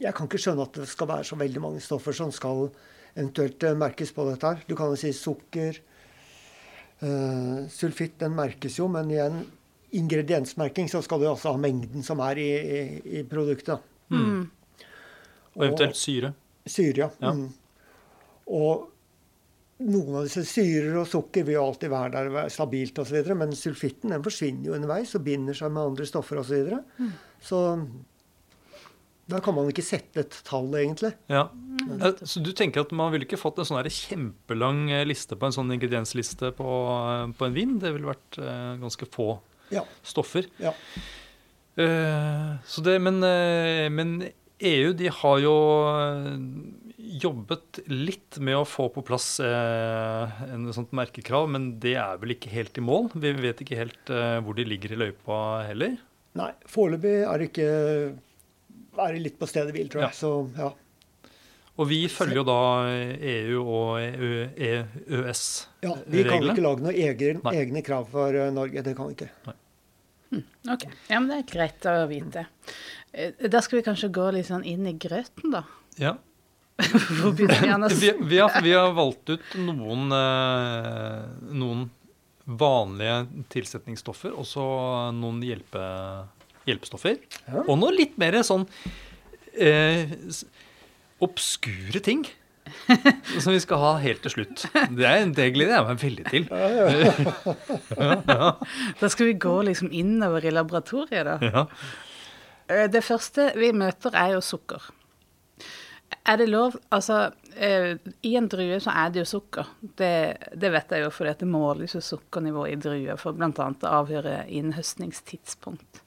Jeg 0.00 0.14
kan 0.14 0.26
ikke 0.26 0.40
skjønne 0.40 0.64
at 0.64 0.74
det 0.80 0.88
skal 0.90 1.08
være 1.08 1.24
så 1.24 1.36
veldig 1.38 1.60
mange 1.62 1.80
stoffer 1.80 2.12
som 2.12 2.32
skal 2.34 2.68
eventuelt 3.14 3.62
eh, 3.62 3.76
merkes 3.78 4.10
på 4.12 4.24
dette 4.26 4.46
her. 4.46 4.64
Du 4.66 4.74
kan 4.74 4.90
jo 4.90 4.98
si 4.98 5.12
sukker. 5.14 5.82
Uh, 7.04 7.66
sulfitt 7.68 8.14
den 8.22 8.32
merkes 8.32 8.78
jo, 8.78 8.86
men 8.88 9.10
i 9.10 9.18
en 9.20 9.40
ingrediensmerking 9.98 10.86
så 10.88 11.02
skal 11.04 11.20
du 11.20 11.26
også 11.28 11.52
ha 11.52 11.60
mengden 11.60 12.04
som 12.06 12.22
er 12.24 12.38
i, 12.40 12.48
i, 12.48 12.80
i 13.18 13.22
produktet. 13.28 13.82
Og 15.54 15.66
eventuelt 15.66 15.98
syre. 15.98 16.32
Syre, 16.64 17.04
ja. 17.04 17.08
Ja. 17.20 17.32
Mm. 17.34 17.50
Og 18.46 18.93
noen 19.84 20.16
av 20.20 20.24
disse 20.26 20.42
syrer 20.48 20.96
og 21.00 21.06
sukker 21.10 21.44
vil 21.46 21.58
jo 21.58 21.64
alltid 21.68 21.90
være 21.92 22.10
der 22.14 22.32
være 22.34 22.50
stabilt 22.54 22.98
osv. 23.02 23.20
Men 23.36 23.52
sulfitten 23.58 24.10
den 24.14 24.24
forsvinner 24.24 24.70
jo 24.70 24.74
underveis 24.78 25.14
og 25.18 25.24
binder 25.26 25.56
seg 25.58 25.72
med 25.74 25.90
andre 25.92 26.06
stoffer 26.08 26.40
osv. 26.40 26.48
Så, 26.48 26.58
videre. 26.58 26.82
så 27.44 27.62
da 29.28 29.38
kan 29.40 29.54
man 29.56 29.70
ikke 29.72 29.80
sette 29.84 30.20
et 30.20 30.34
tall, 30.44 30.66
egentlig. 30.76 31.14
Ja. 31.32 31.46
Eh, 31.96 32.18
Så 32.28 32.42
du 32.44 32.50
tenker 32.52 32.82
at 32.84 32.90
man 32.92 33.08
ville 33.14 33.24
ikke 33.24 33.38
fått 33.40 33.56
en 33.62 33.64
sånn 33.70 33.80
kjempelang 33.88 34.82
eh, 34.92 35.04
liste 35.08 35.36
på 35.40 35.48
en 35.48 35.54
sånn 35.56 35.72
ingrediensliste 35.72 36.50
på, 36.58 36.66
eh, 36.68 37.26
på 37.38 37.46
en 37.48 37.56
vin? 37.56 37.78
Det 37.80 37.94
ville 37.96 38.10
vært 38.12 38.40
ganske 38.82 39.08
få 39.08 39.30
Ja. 39.72 39.80
stoffer. 40.04 40.44
ja. 40.60 40.74
Eh, 41.76 42.50
så 42.68 42.82
det, 42.84 43.00
men, 43.02 43.18
men 43.96 44.10
EU 44.60 44.92
de 44.94 45.08
har 45.10 45.38
jo 45.42 45.54
jobbet 47.22 47.80
litt 47.90 48.38
med 48.42 48.56
å 48.58 48.64
få 48.68 48.88
på 48.94 49.02
plass 49.06 49.38
eh, 49.44 50.42
en 50.50 50.66
sånt 50.74 50.92
merkekrav, 50.96 51.48
men 51.54 51.68
det 51.82 51.94
er 52.00 52.18
vel 52.22 52.34
ikke 52.34 52.50
helt 52.52 52.78
i 52.80 52.84
mål? 52.84 53.10
Vi 53.14 53.32
vet 53.38 53.60
ikke 53.64 53.78
helt 53.78 54.10
eh, 54.14 54.38
hvor 54.44 54.56
de 54.58 54.64
ligger 54.68 54.94
i 54.96 55.00
løypa 55.04 55.38
heller. 55.68 55.96
Nei, 56.38 56.50
foreløpig 56.66 57.12
er 57.28 57.38
det 57.42 57.50
ikke 57.52 57.68
er 59.04 59.14
det 59.14 59.22
litt 59.24 59.38
på 59.38 59.46
stedet 59.50 59.74
hvil, 59.74 59.88
tror 59.90 60.06
jeg. 60.08 60.14
Ja. 60.14 60.18
Så 60.18 60.32
ja. 60.58 60.72
Og 61.74 61.88
vi 61.90 62.00
følger 62.06 62.38
jo 62.38 62.44
da 62.46 62.56
EU 62.86 63.62
og 63.64 63.96
EØS-reglene. 63.98 65.34
ja. 65.82 65.94
Vi 66.06 66.22
kan 66.22 66.36
Reglene? 66.36 66.52
ikke 66.54 66.62
lage 66.66 66.84
noen 66.84 66.98
egne, 67.02 67.54
egne 67.58 67.82
krav 67.86 68.06
for 68.12 68.34
eh, 68.38 68.50
Norge. 68.54 68.82
Det 68.86 68.94
kan 68.98 69.10
vi 69.10 69.16
ikke. 69.16 69.30
Ok, 70.70 70.84
ja, 71.10 71.18
men 71.20 71.28
det 71.30 71.36
er 71.40 71.48
greit 71.50 71.84
å 71.90 71.96
vite. 72.10 72.46
Eh, 73.14 73.34
Da 73.50 73.60
skal 73.62 73.80
vi 73.80 73.84
kanskje 73.86 74.10
gå 74.14 74.28
litt 74.34 74.48
sånn 74.50 74.64
inn 74.66 74.86
i 74.90 74.94
grøten, 74.98 75.50
da. 75.54 75.64
Ja. 75.98 76.14
Hvor 77.20 77.30
begynner 77.36 77.60
vi, 77.62 77.68
Anders? 77.70 77.92
Vi, 78.00 78.08
vi, 78.32 78.38
har, 78.42 78.50
vi 78.64 78.72
har 78.74 78.90
valgt 78.96 79.30
ut 79.30 79.52
noen, 79.62 80.08
eh, 80.16 81.20
noen 81.54 81.84
vanlige 82.44 83.20
tilsetningsstoffer, 83.54 84.32
og 84.36 84.44
så 84.48 84.64
noen 85.16 85.38
hjelpe, 85.46 85.80
hjelpestoffer. 86.68 87.16
Ja. 87.46 87.62
Og 87.64 87.78
noe 87.80 87.92
litt 87.94 88.18
mer 88.20 88.36
sånn 88.44 88.66
eh, 89.54 90.10
obskure 91.24 92.00
ting. 92.04 92.26
Som 93.44 93.52
vi 93.52 93.60
skal 93.60 93.76
ha 93.82 93.90
helt 94.00 94.22
til 94.24 94.32
slutt. 94.32 94.62
Det 94.96 95.04
er 95.06 95.18
en 95.20 95.34
det 95.36 95.50
gleder 95.54 95.74
jeg 95.76 95.84
meg 95.88 95.98
veldig 96.00 96.24
til. 96.32 96.44
Da 99.00 99.06
skal 99.12 99.26
vi 99.30 99.34
gå 99.40 99.54
liksom 99.68 99.88
innover 99.94 100.44
i 100.48 100.52
laboratoriet, 100.54 101.24
da. 101.28 101.34
Ja. 101.44 101.62
Eh, 102.72 102.86
Det 102.90 103.02
første 103.04 103.50
vi 103.60 103.68
møter, 103.76 104.10
er 104.16 104.32
jo 104.36 104.40
sukker. 104.44 104.80
Er 106.24 106.38
det 106.40 106.46
lov 106.48 106.78
Altså, 106.94 107.32
eh, 107.56 107.96
i 108.24 108.36
en 108.38 108.48
drue 108.48 108.78
så 108.80 108.94
er 108.96 109.10
det 109.12 109.22
jo 109.22 109.30
sukker. 109.34 109.68
Det, 109.80 110.12
det 110.56 110.70
vet 110.72 110.94
jeg 110.96 111.04
jo, 111.04 111.10
for 111.12 111.28
det 111.28 111.48
måles 111.48 111.96
jo 111.96 112.00
sukkernivå 112.04 112.68
i 112.70 112.78
druer 112.80 113.20
for 113.20 113.36
bl.a. 113.36 113.50
å 113.52 113.92
avgjøre 114.00 114.46
innhøstningstidspunkt. 114.48 116.00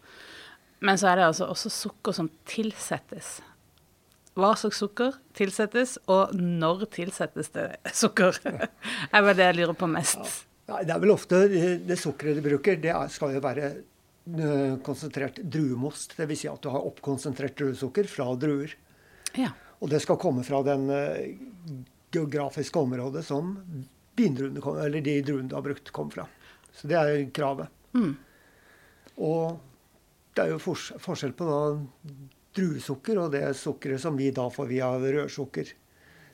Men 0.80 0.98
så 0.98 1.12
er 1.12 1.20
det 1.20 1.30
altså 1.32 1.50
også 1.54 1.72
sukker 1.74 2.18
som 2.18 2.30
tilsettes. 2.50 3.38
Hva 4.38 4.52
slags 4.58 4.78
sukker 4.82 5.16
tilsettes, 5.38 5.96
og 6.14 6.34
når 6.38 6.86
tilsettes 6.94 7.50
det 7.56 7.68
sukker? 7.98 8.38
er 9.16 9.26
vel 9.26 9.38
det 9.38 9.48
jeg 9.48 9.60
lurer 9.62 9.78
på 9.78 9.90
mest. 9.90 10.22
Ja, 10.68 10.82
det 10.84 10.94
er 10.94 11.02
vel 11.02 11.14
ofte 11.14 11.46
det, 11.50 11.64
det 11.88 11.98
sukkeret 11.98 12.38
du 12.38 12.46
bruker, 12.46 12.78
det 12.82 12.94
skal 13.14 13.38
jo 13.38 13.42
være 13.42 13.70
eh, 13.70 14.76
konsentrert 14.86 15.40
druemost. 15.42 16.18
Dvs. 16.20 16.42
Si 16.44 16.52
at 16.52 16.62
du 16.62 16.70
har 16.74 16.86
oppkonsentrert 16.90 17.58
druesukker 17.58 18.10
fra 18.12 18.30
druer. 18.38 18.76
Ja. 19.38 19.54
Og 19.80 19.92
det 19.92 20.02
skal 20.04 20.20
komme 20.22 20.44
fra 20.46 20.64
den 20.66 20.90
eh, 20.94 21.36
geografiske 22.14 22.80
området 22.80 23.26
som 23.26 23.54
vindruene 24.18 24.62
kom, 24.64 24.80
eller 24.82 25.04
de 25.06 25.20
druene 25.22 25.50
du 25.52 25.56
har 25.58 25.66
brukt, 25.66 25.92
kom 25.94 26.10
fra. 26.12 26.26
Så 26.74 26.90
det 26.90 26.98
er 26.98 27.28
kravet. 27.34 27.70
Mm. 27.94 28.16
Og 29.26 29.60
det 30.38 30.46
er 30.46 30.54
jo 30.54 30.76
forskjell 31.02 31.34
på 31.38 31.48
da 31.50 31.60
druesukker 32.58 33.20
og 33.22 33.34
det 33.34 33.44
sukkeret 33.58 34.02
som 34.02 34.18
vi 34.18 34.32
da 34.34 34.48
får 34.54 34.70
via 34.70 34.90
rødsukker. 35.02 35.74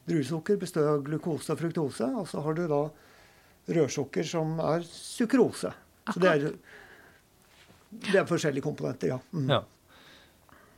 Druesukker 0.08 0.60
består 0.60 0.90
av 0.96 1.04
glukose 1.08 1.54
og 1.54 1.60
fruktose, 1.60 2.08
og 2.08 2.28
så 2.28 2.44
har 2.44 2.58
du 2.58 2.66
da 2.68 2.82
rødsukker 3.76 4.28
som 4.28 4.58
er 4.64 4.84
sukrose. 4.88 5.72
Så 6.12 6.20
det 6.20 6.32
er, 6.32 6.50
det 8.10 8.18
er 8.20 8.28
forskjellige 8.28 8.66
komponenter, 8.66 9.16
ja. 9.16 9.20
Mm. 9.32 9.48
ja. 9.52 9.62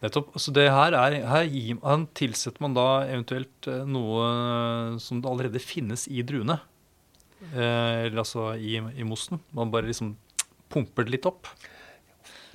Nettopp. 0.03 0.35
Så 0.41 0.51
det 0.55 0.67
her 0.69 0.95
er 0.97 1.19
her, 1.29 1.47
gir, 1.49 1.77
han 1.83 2.07
tilsetter 2.17 2.63
man 2.63 2.75
da 2.75 2.87
eventuelt 3.07 3.69
eh, 3.71 3.85
noe 3.87 4.99
som 5.01 5.21
allerede 5.25 5.61
finnes 5.63 6.07
i 6.11 6.23
druene. 6.27 6.59
Eh, 7.53 8.07
eller 8.07 8.23
altså 8.23 8.51
i, 8.57 8.77
i 8.77 9.07
mosten. 9.07 9.41
Man 9.55 9.71
bare 9.73 9.89
liksom 9.89 10.15
pumper 10.71 11.07
det 11.07 11.17
litt 11.17 11.29
opp. 11.29 11.49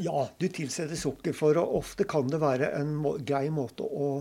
Ja, 0.01 0.25
du 0.41 0.47
tilsetter 0.49 0.97
sukker 0.97 1.35
for, 1.37 1.59
og 1.61 1.81
ofte 1.83 2.07
kan 2.09 2.29
det 2.33 2.41
være 2.41 2.73
en 2.79 2.95
må 2.97 3.19
grei 3.21 3.49
måte 3.53 3.85
å 3.85 4.13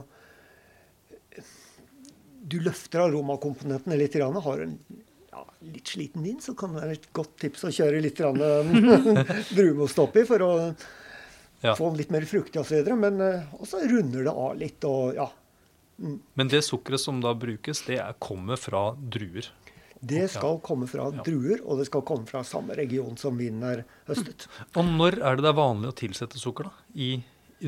Du 2.49 2.57
løfter 2.63 3.03
aromakomponentene 3.03 3.97
litt. 3.99 4.15
Grann, 4.17 4.35
har 4.43 4.63
en 4.63 4.73
ja, 5.29 5.43
litt 5.69 5.91
sliten 5.91 6.23
vin, 6.25 6.39
så 6.41 6.55
kan 6.57 6.73
det 6.73 6.81
være 6.81 6.95
et 6.97 7.09
godt 7.15 7.35
tips 7.43 7.67
å 7.67 7.73
kjøre 7.75 8.01
litt 8.03 8.19
brunost 9.53 9.99
oppi 10.05 10.25
for 10.27 10.43
å 10.45 10.53
Ja. 11.61 11.75
få 11.75 11.89
den 11.89 11.99
litt 11.99 12.11
mer 12.13 12.25
fruktig 12.27 12.61
osv. 12.61 12.87
Men 12.95 13.21
eh, 13.23 13.55
også 13.59 13.83
runder 13.89 14.27
det 14.27 14.33
av 14.33 14.57
litt. 14.59 14.85
og 14.87 15.17
ja, 15.17 15.29
Men 16.39 16.51
det 16.51 16.63
sukkeret 16.67 17.03
som 17.03 17.19
da 17.23 17.33
brukes, 17.35 17.83
det 17.87 17.99
er, 17.99 18.15
kommer 18.23 18.59
fra 18.59 18.93
druer. 18.95 19.51
Det 19.99 20.29
skal 20.31 20.61
komme 20.63 20.87
fra 20.87 21.09
druer, 21.11 21.59
og 21.65 21.81
det 21.81 21.89
skal 21.89 22.05
komme 22.07 22.27
fra 22.29 22.39
samme 22.47 22.75
region 22.77 23.17
som 23.19 23.35
vinen 23.35 23.65
er 23.67 23.81
høstet. 24.07 24.47
Og 24.79 24.87
når 24.87 25.19
er 25.19 25.35
det 25.35 25.43
det 25.43 25.51
er 25.51 25.57
vanlig 25.59 25.91
å 25.91 25.97
tilsette 26.05 26.39
sukker 26.39 26.69
da, 26.69 26.71
i, 26.95 27.17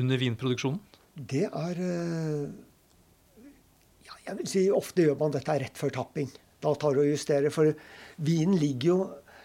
under 0.00 0.20
vinproduksjonen? 0.20 0.80
Det 1.12 1.44
er 1.44 1.80
eh, 1.84 2.46
ja, 4.06 4.16
Jeg 4.30 4.38
vil 4.38 4.48
si 4.48 4.62
ofte 4.72 5.04
gjør 5.04 5.18
man 5.20 5.34
dette 5.34 5.58
rett 5.60 5.76
før 5.76 5.92
tapping. 5.98 6.30
Da 6.62 6.72
tar 6.78 6.96
du 6.96 7.02
og 7.02 7.10
justerer. 7.10 7.52
For 7.52 7.74
vinen 8.22 8.56
ligger 8.56 8.88
jo 8.88 8.98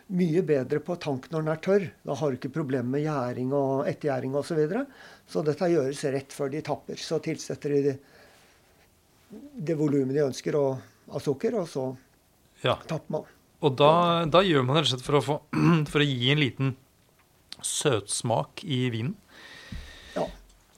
mye 0.09 0.41
bedre 0.47 0.79
på 0.79 0.95
tank 1.03 1.25
når 1.33 1.43
den 1.43 1.51
er 1.51 1.61
tørr. 1.63 1.85
Da 2.07 2.15
har 2.15 2.31
du 2.31 2.37
ikke 2.37 2.53
problemer 2.55 2.87
med 2.95 3.03
gjæring 3.03 3.49
og 3.53 3.87
ettergjæring 3.89 4.35
osv. 4.39 4.47
Så, 4.53 4.55
videre. 4.59 4.85
så 5.27 5.43
dette 5.43 5.67
gjøres 5.73 6.03
rett 6.15 6.31
før 6.35 6.51
de 6.53 6.61
tapper. 6.63 6.95
Så 7.01 7.19
tilsetter 7.25 7.73
de 7.75 7.81
det, 7.89 7.95
det 9.67 9.75
volumet 9.79 10.15
de 10.15 10.23
ønsker 10.23 10.55
av, 10.55 10.77
av 11.11 11.23
sukker, 11.25 11.57
og 11.59 11.67
så 11.67 11.87
Ja. 12.63 12.77
tapper 12.87 13.11
man. 13.17 13.25
Og 13.61 13.75
da, 13.77 14.25
da 14.29 14.39
gjør 14.45 14.63
man 14.65 14.77
det 14.77 14.85
rett 14.85 14.93
og 14.93 14.95
slett 14.95 15.05
for 15.05 15.17
å, 15.19 15.23
få, 15.25 15.35
for 15.91 15.99
å 16.03 16.07
gi 16.07 16.31
en 16.31 16.39
liten 16.41 16.75
søtsmak 17.61 18.63
i 18.63 18.89
vinen. 18.93 19.15
Ja. 20.15 20.27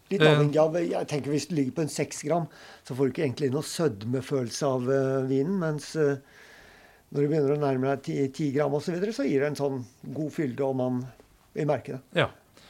Litt 0.10 0.22
Eh. 0.22 0.32
avhengig 0.32 0.58
av 0.58 0.74
Jeg 0.80 1.08
tenker 1.08 1.30
Hvis 1.32 1.48
det 1.50 1.56
ligger 1.58 1.72
på 1.78 1.82
en 1.86 1.90
seks 1.94 2.24
gram, 2.24 2.48
så 2.84 2.96
får 2.96 3.06
du 3.06 3.12
ikke 3.14 3.26
egentlig 3.28 3.52
noe 3.54 3.62
sødmefølelse 3.68 4.66
av 4.66 4.90
eh, 4.90 5.28
vinen. 5.30 5.60
Mens 5.62 5.92
eh, 5.96 6.18
når 7.10 7.24
du 7.24 7.28
begynner 7.28 7.56
å 7.56 7.62
nærme 7.62 7.90
deg 7.94 8.04
ti, 8.06 8.18
ti 8.36 8.52
gram 8.54 8.74
osv., 8.78 8.92
så, 8.92 8.96
videre, 8.98 9.16
så 9.16 9.26
gir 9.26 9.42
det 9.42 9.52
en 9.52 9.60
sånn 9.60 9.80
god 10.16 10.34
fylde, 10.34 10.66
og 10.68 10.78
man 10.78 11.02
vil 11.58 11.70
merke 11.70 11.98
det. 11.98 12.22
Ja. 12.22 12.30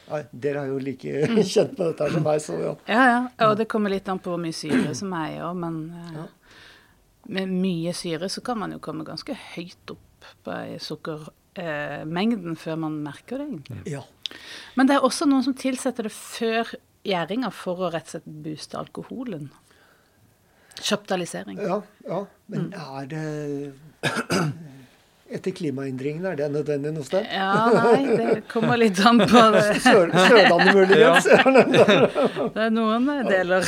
Nei, 0.09 0.21
dere 0.31 0.63
er 0.63 0.71
jo 0.71 0.79
like 0.81 1.23
kjent 1.53 1.75
med 1.75 1.83
dette 1.91 2.09
som 2.15 2.25
meg, 2.25 2.41
så 2.41 2.57
ja. 2.57 2.75
Ja, 2.89 3.01
ja. 3.11 3.21
Og 3.49 3.57
det 3.59 3.69
kommer 3.71 3.93
litt 3.93 4.07
an 4.09 4.21
på 4.23 4.33
hvor 4.33 4.41
mye 4.41 4.55
syre 4.55 4.93
som 4.97 5.13
er 5.19 5.35
i 5.35 5.41
òg, 5.45 5.59
men 5.59 5.81
ja. 6.15 6.27
med 7.35 7.51
mye 7.51 7.93
syre 7.97 8.31
så 8.31 8.43
kan 8.45 8.61
man 8.61 8.73
jo 8.73 8.81
komme 8.83 9.05
ganske 9.07 9.35
høyt 9.53 9.93
opp 9.93 10.29
på 10.45 10.55
sukkermengden 10.83 12.57
før 12.59 12.79
man 12.87 12.97
merker 13.05 13.43
det, 13.43 13.51
egentlig. 13.51 13.83
ja. 13.97 14.05
Men 14.77 14.89
det 14.89 14.97
er 14.97 15.05
også 15.05 15.25
noen 15.25 15.41
som 15.41 15.55
tilsetter 15.57 16.05
det 16.05 16.13
før 16.13 16.69
gjæringa 17.07 17.49
for 17.55 17.81
å 17.81 17.89
rett 17.89 18.05
og 18.09 18.13
slett 18.13 18.27
booste 18.45 18.77
alkoholen. 18.77 19.47
Chaptalisering. 20.81 21.59
Ja, 21.61 21.81
ja. 22.07 22.23
Men 22.49 22.71
er 22.73 23.05
det 23.11 23.23
Etter 25.29 25.53
klimaendringene, 25.53 26.31
er 26.31 26.37
det 26.39 26.45
nødvendig 26.49 26.89
noe 26.95 27.05
sted? 27.05 27.21
Ja, 27.29 27.67
nei, 27.69 28.15
det 28.17 28.39
kommer 28.49 28.79
litt 28.81 28.97
an 29.05 29.19
på 29.29 29.41
det. 29.53 29.75
Sør, 29.83 30.09
Sørlandet 30.09 30.71
muligens? 30.73 31.27
Det 32.55 32.63
er 32.63 32.71
noen 32.73 33.05
deler 33.27 33.61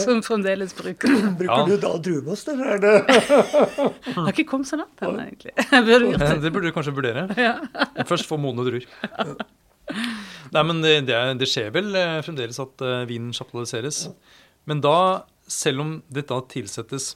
som 0.00 0.22
fremdeles 0.24 0.72
bruker 0.78 1.12
det. 1.12 1.32
Bruker 1.42 1.60
Ja. 1.60 1.66
du 1.68 1.76
da 1.82 1.90
druemost, 2.06 2.48
eller 2.54 2.72
er 2.78 2.80
det 2.86 2.94
Jeg 3.12 4.16
har 4.16 4.32
ikke 4.32 4.46
kommet 4.54 4.70
så 4.72 4.78
langt 4.80 5.04
ennå, 5.04 5.26
egentlig. 5.26 5.52
Burde 5.68 6.08
gjort 6.08 6.24
det. 6.24 6.30
Det 6.46 6.54
burde 6.56 6.70
du 6.72 6.76
kanskje 6.78 6.96
vurdere. 6.96 7.26
Først 8.08 8.30
få 8.32 8.40
modne 8.40 8.64
druer. 8.64 8.88
Nei, 10.56 10.62
men 10.70 10.80
det, 10.80 10.94
det, 11.10 11.18
er- 11.20 11.52
skjer 11.52 11.68
vel 11.76 11.92
eh, 12.00 12.16
fremdeles 12.24 12.56
at 12.64 12.80
eh, 12.88 13.02
vinen 13.12 13.36
chaptaliseres. 13.36 14.06
Men 14.68 14.80
da, 14.84 14.96
selv 15.52 15.84
om 15.84 15.90
det 16.12 16.26
da 16.30 16.40
tilsettes 16.50 17.12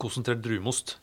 konsentrert 0.00 0.42
druemost, 0.44 0.96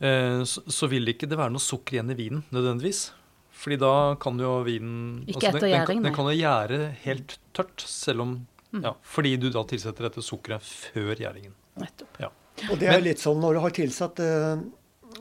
eh, 0.00 0.40
så, 0.44 0.88
vil 0.90 1.12
ikke 1.12 1.28
det 1.30 1.38
være 1.40 1.54
noe 1.54 1.62
sukker 1.64 1.98
igjen 1.98 2.12
i 2.12 2.18
vinen 2.18 2.42
nødvendigvis. 2.54 3.06
Fordi 3.54 3.78
da 3.80 3.92
kan 4.20 4.40
jo 4.40 4.56
vinen 4.66 5.22
Ikke 5.28 5.38
altså, 5.38 5.50
etter 5.52 5.62
den, 5.62 5.72
gjæring, 5.76 6.00
nei. 6.00 6.08
den 6.08 6.16
kan 6.16 6.26
jo 6.28 6.34
gjære 6.34 6.80
helt 7.04 7.38
tørt, 7.56 7.84
selv 7.86 8.24
om 8.26 8.34
Mm. 8.74 8.82
ja, 8.82 8.94
Fordi 9.06 9.36
du 9.36 9.50
da 9.54 9.62
tilsetter 9.70 10.08
dette 10.08 10.22
sukkeret 10.24 10.64
før 10.66 11.14
gjæringen. 11.14 11.54
Nettopp. 11.78 12.18
Ja. 12.18 12.30
Og 12.70 12.78
det 12.80 12.90
er 12.90 13.02
litt 13.02 13.22
sånn 13.22 13.40
når 13.42 13.56
du 13.56 13.60
har 13.62 13.74
tilsatt 13.74 14.20
eh, 14.22 14.64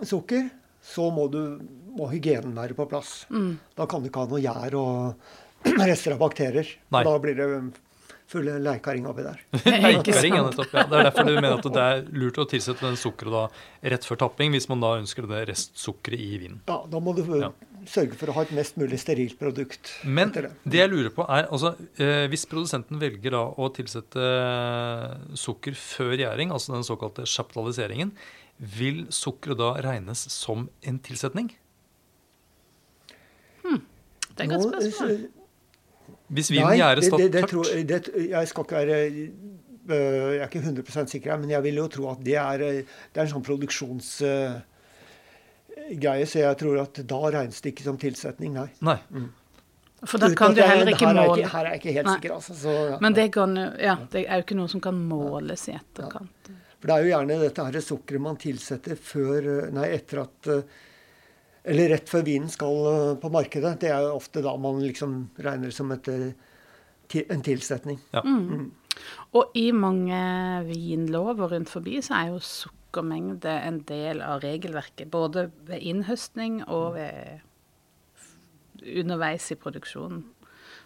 sukker, 0.01 0.47
så 0.83 1.07
må, 1.13 1.27
du, 1.31 1.61
må 1.97 2.09
hygienen 2.11 2.55
være 2.57 2.75
på 2.77 2.87
plass. 2.89 3.23
Mm. 3.29 3.55
Da 3.77 3.87
kan 3.89 4.01
du 4.01 4.09
ikke 4.09 4.25
ha 4.25 4.31
noe 4.31 4.41
gjær 4.41 4.77
og 4.79 5.69
rester 5.89 6.15
av 6.15 6.23
bakterier. 6.25 6.73
Nei. 6.93 7.03
Da 7.05 7.13
blir 7.21 7.37
det 7.37 7.49
fulle 8.33 8.55
leikaring 8.63 9.05
oppi 9.09 9.23
der. 9.25 9.39
Ikke 9.93 10.15
ja, 10.25 10.41
nettopp, 10.47 10.73
ja. 10.73 10.83
Det 10.89 10.97
er 10.99 11.07
derfor 11.09 11.27
du 11.29 11.35
mener 11.37 11.53
at 11.59 11.67
det 11.75 11.83
er 11.83 12.01
lurt 12.17 12.39
å 12.41 12.47
tilsette 12.49 12.83
den 12.83 12.97
sukkeret 12.99 13.33
da 13.37 13.43
rett 13.93 14.07
før 14.09 14.19
tapping, 14.25 14.51
hvis 14.57 14.67
man 14.71 14.81
da 14.83 14.95
ønsker 14.99 15.29
det 15.29 15.43
restsukkeret 15.51 16.19
i 16.25 16.31
vinen. 16.41 16.59
Ja, 16.67 16.81
Da 16.89 16.99
må 17.03 17.13
du 17.17 17.23
Ja. 17.39 17.51
sørge 17.85 18.15
for 18.15 18.31
å 18.31 18.35
ha 18.37 18.41
et 18.45 18.51
mest 18.55 18.77
mulig 18.79 18.97
sterilt 19.01 19.37
produkt. 19.39 19.89
Men 20.07 20.31
det. 20.31 20.51
det 20.63 20.79
jeg 20.79 20.89
lurer 20.93 21.09
på 21.11 21.25
er, 21.29 21.47
altså, 21.51 21.73
eh, 21.99 22.27
hvis 22.31 22.45
produsenten 22.47 22.99
velger 23.01 23.31
da 23.35 23.43
å 23.59 23.67
tilsette 23.75 24.27
sukker 25.35 25.75
før 25.75 26.15
gjæring, 26.17 26.51
altså 26.55 26.73
den 26.77 26.83
såkalte 26.87 27.25
chaptaliseringen, 27.27 28.11
vil 28.59 29.05
sukkeret 29.11 29.57
da 29.59 29.73
regnes 29.83 30.21
som 30.31 30.69
en 30.87 30.99
tilsetning? 31.03 31.51
Det 34.33 34.47
er 34.47 34.47
et 34.47 34.49
godt 34.49 34.63
spørsmål. 34.81 35.11
eh, 35.11 35.42
Hvis 36.33 36.49
vinen 36.51 36.67
Nei, 36.71 36.79
gjæres 36.81 37.09
da 37.11 37.17
tørt? 37.17 37.49
tror, 37.51 37.65
det, 37.89 37.99
jeg 38.29 38.47
skal 38.49 38.61
ikke 38.65 38.77
være 38.79 38.97
øh, 39.03 39.13
Jeg 39.93 40.37
er 40.39 40.47
ikke 40.47 40.63
100 40.63 41.07
sikker, 41.11 41.27
her, 41.31 41.39
men 41.41 41.49
jeg 41.53 41.61
vil 41.63 41.75
jo 41.81 41.87
tro 41.91 42.03
at 42.11 42.19
det 42.25 42.35
er, 42.39 42.59
øh, 42.61 42.83
det 42.83 43.17
er 43.19 43.25
en 43.27 43.33
sånn 43.35 43.45
produksjonsgreie. 43.45 44.61
så 46.25 46.37
jeg 46.39 46.57
tror 46.63 46.75
at 46.81 46.93
da 47.09 47.19
regnes 47.37 47.61
det 47.61 47.69
ikke 47.73 47.83
som 47.87 47.97
tilsetning, 48.01 48.51
nei. 48.57 48.69
Nei. 48.81 48.99
For 50.03 50.19
da 50.19 50.27
kan 50.35 50.55
du 50.55 50.61
heller 50.61 50.89
ikke 50.91 51.07
her 51.07 51.15
er 51.15 51.29
måle 51.29 51.47
her 51.47 51.65
er 51.65 51.75
jeg 51.75 51.81
ikke 51.81 51.93
helt 51.95 52.07
Nei. 52.09 52.15
sikker, 52.17 52.31
altså. 52.35 52.53
Så, 52.59 52.71
ja. 52.91 52.97
Men 53.03 53.15
det, 53.15 53.27
kan, 53.35 53.55
ja, 53.79 53.95
det 54.11 54.25
er 54.25 54.41
jo 54.41 54.45
ikke 54.47 54.57
noe 54.59 54.71
som 54.71 54.81
kan 54.83 54.97
måles 54.99 55.67
i 55.71 55.75
etterkant. 55.77 56.49
For 56.79 56.89
det 56.89 56.95
er 56.95 57.05
jo 57.05 57.11
gjerne 57.13 57.37
dette 57.39 57.67
her 57.69 57.85
sukkeret 57.85 58.25
man 58.25 58.39
tilsetter 58.41 58.99
før, 58.99 59.39
øh, 59.53 59.69
nei, 59.75 59.87
etter 59.95 60.25
at 60.25 60.49
øh, 60.51 60.65
Eller 61.63 61.93
rett 61.93 62.09
før 62.11 62.25
vinen 62.27 62.51
skal 62.51 62.79
øh, 62.91 63.11
på 63.21 63.31
markedet. 63.31 63.77
Det 63.81 63.91
er 63.93 64.03
jo 64.03 64.17
ofte 64.17 64.43
da 64.43 64.55
man 64.59 64.81
liksom 64.83 65.29
regner 65.39 65.71
som 65.71 65.91
et, 65.95 66.09
øh, 66.11 67.23
en 67.23 67.45
tilsetning. 67.45 68.01
Ja. 68.13 68.23
Og 69.33 69.55
i 69.57 69.71
mange 69.71 70.19
vinlover 70.67 71.47
rundt 71.55 71.71
forbi 71.71 72.01
så 72.03 72.17
er 72.19 72.33
jo 72.33 72.43
sukkermengde 72.43 73.53
en 73.67 73.79
del 73.87 74.21
av 74.21 74.43
regelverket. 74.43 75.09
Både 75.11 75.49
ved 75.67 75.81
innhøstning 75.81 76.61
og 76.67 76.93
ved 76.97 77.41
underveis 78.83 79.51
i 79.51 79.59
produksjonen. 79.59 80.23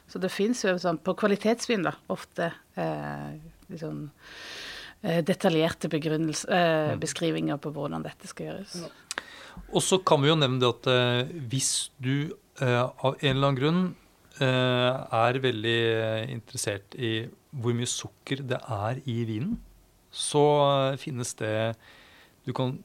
Så 0.08 0.22
det 0.24 0.32
fins 0.32 0.64
jo 0.64 0.76
sånn 0.80 1.02
på 1.04 1.16
kvalitetsvin 1.20 1.84
da, 1.84 1.92
ofte 2.14 2.52
eh, 2.80 3.34
liksom, 3.68 4.06
eh, 5.02 5.20
detaljerte 5.26 5.90
eh, 5.92 6.94
beskrivinger 7.02 7.60
på 7.60 7.74
hvordan 7.76 8.06
dette 8.06 8.30
skal 8.32 8.52
gjøres. 8.52 8.78
Og 9.74 9.84
så 9.84 10.00
kan 10.06 10.22
vi 10.24 10.30
jo 10.32 10.38
nevne 10.40 10.60
det 10.62 10.70
at 10.70 10.90
eh, 10.92 11.32
hvis 11.52 11.72
du 12.04 12.34
eh, 12.62 12.84
av 12.84 13.18
en 13.18 13.32
eller 13.32 13.48
annen 13.50 13.60
grunn 13.60 13.82
eh, 14.40 14.92
er 15.22 15.40
veldig 15.44 15.80
interessert 16.34 16.98
i 16.98 17.14
hvor 17.58 17.74
mye 17.78 17.90
sukker 17.90 18.44
det 18.46 18.60
er 18.62 19.02
i 19.10 19.22
vinen, 19.30 19.58
så 20.14 20.44
eh, 20.94 21.00
finnes 21.02 21.34
det 21.42 21.56
Du 22.48 22.54
kan 22.56 22.78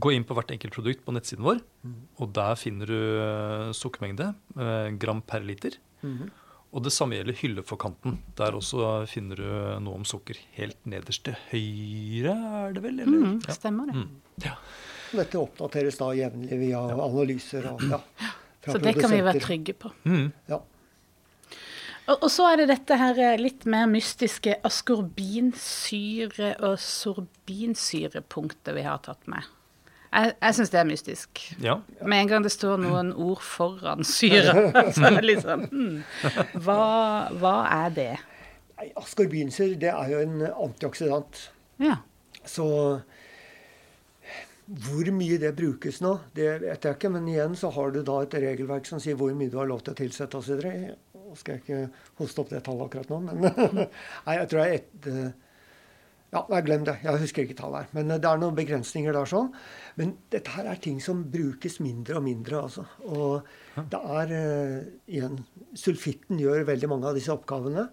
gå 0.00 0.12
inn 0.16 0.24
på 0.24 0.34
hvert 0.34 0.50
enkelt 0.54 0.72
produkt 0.72 1.02
på 1.04 1.12
nettsiden 1.12 1.44
vår, 1.44 1.58
og 2.22 2.30
der 2.34 2.54
finner 2.56 2.88
du 2.88 2.96
eh, 2.96 3.72
sukkermengde, 3.76 4.30
eh, 4.56 4.88
gram 5.02 5.20
per 5.22 5.44
liter. 5.44 5.76
Og 6.70 6.84
det 6.86 6.92
samme 6.94 7.16
gjelder 7.18 7.34
hylleforkanten. 7.34 8.20
Der 8.38 8.54
også 8.54 9.04
finner 9.10 9.40
du 9.40 9.46
noe 9.82 9.98
om 9.98 10.04
sukker. 10.06 10.38
Helt 10.54 10.78
nederst 10.86 11.24
til 11.26 11.34
høyre, 11.50 12.34
er 12.60 12.76
det 12.76 12.82
vel? 12.84 13.00
Eller? 13.02 13.24
Mm, 13.26 13.40
stemmer 13.50 13.90
det. 13.90 13.96
Mm. 13.98 14.44
Ja. 14.46 14.54
Dette 15.10 15.38
oppdateres 15.40 15.98
da 15.98 16.10
jevnlig 16.14 16.58
via 16.60 16.80
analyser 16.94 17.66
og 17.72 17.82
ja, 17.90 17.98
fra 18.62 18.74
Så 18.74 18.82
det 18.82 18.94
kan 18.98 19.10
vi 19.10 19.22
være 19.26 19.42
trygge 19.42 19.74
på. 19.74 19.90
Mm. 20.04 20.28
Ja. 20.50 20.60
Og, 22.10 22.16
og 22.16 22.30
så 22.32 22.48
er 22.50 22.62
det 22.62 22.68
dette 22.72 22.96
her 22.98 23.18
eh, 23.22 23.38
litt 23.40 23.66
mer 23.70 23.86
mystiske 23.90 24.56
askorbinsyre- 24.66 26.56
og 26.66 26.78
sorbinsyrepunktet 26.82 28.74
vi 28.76 28.84
har 28.86 28.98
tatt 29.04 29.26
med. 29.30 29.46
Jeg, 30.10 30.32
jeg 30.40 30.56
syns 30.56 30.72
det 30.72 30.80
er 30.80 30.88
mystisk. 30.88 31.42
ja. 31.62 31.76
Med 32.02 32.24
en 32.24 32.32
gang 32.32 32.46
det 32.46 32.50
står 32.54 32.80
noen 32.82 33.12
ord 33.14 33.42
foran 33.46 34.02
syre, 34.06 34.70
så 34.96 35.06
er 35.06 35.20
det 35.20 35.26
litt 35.28 35.44
sånn 35.44 35.68
hmm, 35.70 36.02
hva, 36.64 36.80
hva 37.38 37.54
er 37.84 37.94
det? 37.94 38.12
Askorbinsyre 38.98 39.78
det 39.78 39.92
er 39.92 40.10
jo 40.10 40.24
en 40.24 40.42
antioksidant. 40.50 41.50
Ja. 41.78 42.00
Så 42.48 42.66
hvor 44.70 45.08
mye 45.10 45.38
det 45.42 45.50
brukes 45.58 45.98
nå, 46.04 46.12
det 46.36 46.48
vet 46.62 46.86
jeg 46.86 46.96
ikke. 46.96 47.10
Men 47.10 47.28
igjen 47.30 47.56
så 47.58 47.72
har 47.74 47.90
du 47.94 48.00
da 48.06 48.20
et 48.22 48.38
regelverk 48.44 48.86
som 48.86 49.02
sier 49.02 49.18
hvor 49.18 49.32
mye 49.34 49.50
du 49.50 49.58
har 49.58 49.70
lov 49.70 49.82
til 49.82 49.96
å 49.96 49.98
tilsette 49.98 50.38
osv. 50.38 50.62
Nå 50.62 51.38
skal 51.38 51.56
jeg 51.56 51.64
ikke 51.64 52.18
hoste 52.20 52.42
opp 52.42 52.52
det 52.52 52.62
tallet 52.66 52.86
akkurat 52.86 53.10
nå, 53.10 53.20
men 53.26 53.46
Nei, 54.26 54.36
jeg 54.38 54.50
tror 54.50 54.60
det 54.60 54.66
er 54.66 54.76
ett 54.76 55.08
eh, 55.10 55.48
Ja, 56.30 56.44
jeg 56.54 56.66
glem 56.68 56.84
det. 56.86 56.94
Jeg 57.02 57.22
husker 57.24 57.42
ikke 57.42 57.58
tallet 57.58 57.82
her. 57.82 57.90
Men 57.98 58.14
eh, 58.14 58.20
det 58.22 58.30
er 58.30 58.42
noen 58.42 58.58
begrensninger 58.58 59.16
der 59.16 59.32
sånn. 59.32 59.50
Men 59.98 60.14
dette 60.30 60.54
her 60.54 60.70
er 60.70 60.82
ting 60.86 61.02
som 61.02 61.24
brukes 61.34 61.80
mindre 61.82 62.20
og 62.20 62.26
mindre, 62.28 62.62
altså. 62.68 62.86
Og 63.10 63.90
det 63.90 64.02
er 64.20 64.36
eh, 64.38 64.78
igjen 65.10 65.40
Sulfitten 65.74 66.38
gjør 66.38 66.68
veldig 66.70 66.92
mange 66.94 67.10
av 67.10 67.18
disse 67.18 67.34
oppgavene. 67.34 67.88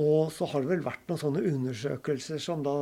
Og 0.00 0.32
så 0.32 0.48
har 0.48 0.64
det 0.64 0.72
vel 0.72 0.88
vært 0.88 1.04
noen 1.10 1.20
sånne 1.20 1.44
undersøkelser 1.52 2.40
som 2.40 2.64
da 2.64 2.76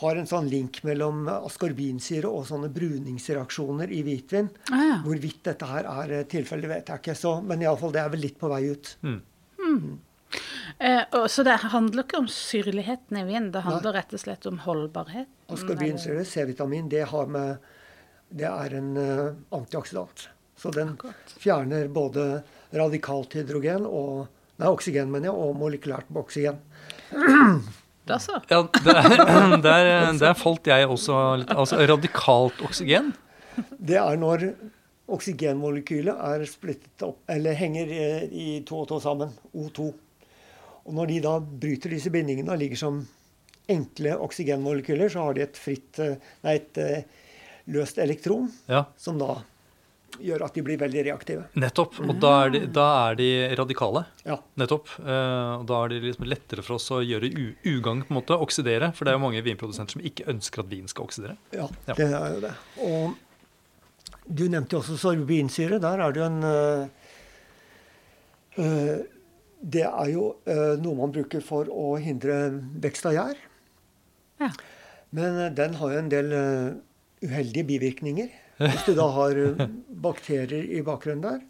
har 0.00 0.18
en 0.18 0.26
sånn 0.26 0.48
link 0.50 0.80
mellom 0.86 1.28
askorbinsyre 1.30 2.30
og 2.30 2.48
sånne 2.48 2.70
bruningsreaksjoner 2.74 3.92
i 3.94 4.00
hvitvin. 4.06 4.48
Ah, 4.72 4.82
ja. 4.88 4.96
Hvorvidt 5.04 5.44
dette 5.46 5.68
her 5.70 5.86
er 5.90 6.16
eh, 6.18 6.26
tilfellet, 6.30 6.70
vet 6.70 6.90
jeg 6.90 7.02
ikke. 7.02 7.14
Så, 7.18 7.36
men 7.46 7.62
iallfall, 7.62 7.94
det 7.94 8.02
er 8.02 8.10
vel 8.14 8.24
litt 8.26 8.40
på 8.40 8.50
vei 8.50 8.64
ut. 8.72 8.96
Eh, 10.80 11.04
og, 11.14 11.28
så 11.30 11.44
det 11.46 11.60
handler 11.62 12.02
ikke 12.02 12.24
om 12.24 12.28
syrligheten 12.30 13.20
i 13.20 13.24
vin, 13.28 13.52
det 13.54 13.62
handler 13.62 14.00
rett 14.00 14.16
og 14.16 14.24
slett 14.24 14.48
om 14.50 14.58
holdbarhet? 14.64 15.30
Askorbinsyre, 15.54 16.24
C-vitamin, 16.26 16.88
det, 16.90 17.04
det 18.34 18.48
er 18.50 18.78
en 18.80 18.90
uh, 18.98 19.28
antioksidant. 19.54 20.28
Så 20.58 20.72
den 20.74 20.94
Akkurat. 20.96 21.36
fjerner 21.38 21.90
både 21.92 22.42
radikalt 22.74 23.38
hydrogen 23.38 23.86
og 23.86 24.26
Nei, 24.54 24.68
oksygen, 24.70 25.08
mener 25.10 25.32
jeg, 25.32 25.34
og 25.34 25.56
molekylært 25.58 26.12
oksygen. 26.14 26.60
Da 28.04 28.18
altså. 28.18 28.40
Ja, 28.50 28.60
der, 28.84 29.56
der, 29.64 29.90
der 30.20 30.34
falt 30.36 30.66
jeg 30.68 30.88
også 30.88 31.18
litt 31.40 31.52
Altså 31.54 31.78
radikalt 31.88 32.60
oksygen. 32.66 33.12
Det 33.78 33.96
er 33.96 34.18
når 34.20 34.48
oksygenmolekylet 35.14 36.16
er 36.16 36.44
splittet 36.48 37.04
opp, 37.04 37.20
eller 37.30 37.56
henger 37.56 37.90
eh, 37.92 38.22
i 38.28 38.46
to 38.66 38.82
og 38.82 38.88
to 38.90 39.00
sammen, 39.04 39.32
O2. 39.52 39.90
Og 40.84 40.96
når 40.96 41.10
de 41.12 41.18
da 41.24 41.34
bryter 41.40 41.92
disse 41.92 42.12
bindingene 42.12 42.52
og 42.52 42.60
ligger 42.60 42.80
som 42.80 43.02
enkle 43.70 44.16
oksygenmolekyler, 44.20 45.08
så 45.12 45.26
har 45.26 45.36
de 45.36 45.44
et 45.44 45.60
fritt, 45.60 46.00
eh, 46.02 46.16
nei, 46.44 46.56
et 46.60 46.80
eh, 46.80 47.04
løst 47.72 48.00
elektron, 48.00 48.50
Ja, 48.68 48.84
som 49.00 49.20
da 49.20 49.38
gjør 50.22 50.44
at 50.46 50.54
de 50.54 50.62
blir 50.62 50.78
veldig 50.78 51.02
reaktive. 51.06 51.44
nettopp. 51.58 51.98
Og 52.04 52.14
da 52.22 52.30
er 52.44 52.50
de, 52.54 52.60
da 52.66 52.84
er 53.10 53.14
de 53.18 53.28
radikale. 53.58 54.04
Ja. 54.24 54.36
Nettopp. 54.60 54.88
Eh, 55.00 55.52
og 55.58 55.64
da 55.70 55.80
er 55.84 55.88
det 55.94 56.02
liksom 56.04 56.26
lettere 56.30 56.62
for 56.66 56.76
oss 56.76 56.90
å 56.94 57.00
gjøre 57.04 57.30
ugagn, 57.66 58.02
på 58.04 58.12
en 58.14 58.18
måte, 58.20 58.38
oksidere. 58.38 58.92
For 58.94 59.04
det 59.04 59.12
er 59.14 59.18
jo 59.18 59.24
mange 59.26 59.42
vinprodusenter 59.46 59.92
som 59.98 60.04
ikke 60.04 60.26
ønsker 60.30 60.60
at 60.64 60.70
vin 60.70 60.86
skal 60.90 61.04
oksidere. 61.08 61.36
Ja, 61.52 61.68
Ja. 61.88 61.94
det 61.98 62.08
er 62.12 62.34
jo 62.34 62.40
det. 62.44 62.54
Og 62.84 63.14
du 64.28 64.44
nevnte 64.48 64.76
jo 64.76 64.80
også 64.80 64.96
sorbinsyre. 64.96 65.80
Der 65.82 65.98
er 66.00 66.12
det 66.12 66.20
jo 66.22 66.26
en 66.30 66.44
øh, 68.58 68.98
Det 69.64 69.82
er 69.82 70.08
jo 70.12 70.36
øh, 70.46 70.76
noe 70.82 70.94
man 70.98 71.12
bruker 71.12 71.40
for 71.44 71.64
å 71.72 71.94
hindre 72.00 72.36
vekst 72.84 73.06
av 73.08 73.12
gjær. 73.16 73.36
Ja. 74.40 74.50
Men 75.14 75.54
den 75.56 75.74
har 75.80 75.92
jo 75.94 75.98
en 76.02 76.08
del 76.12 76.32
uheldige 77.24 77.64
bivirkninger. 77.68 78.28
Hvis 78.60 78.84
du 78.86 78.92
da 78.98 79.06
har 79.16 79.32
øh, 79.44 79.52
bakterier 80.04 80.64
i 80.78 80.80
bakgrunnen 80.86 81.24
der, 81.24 81.40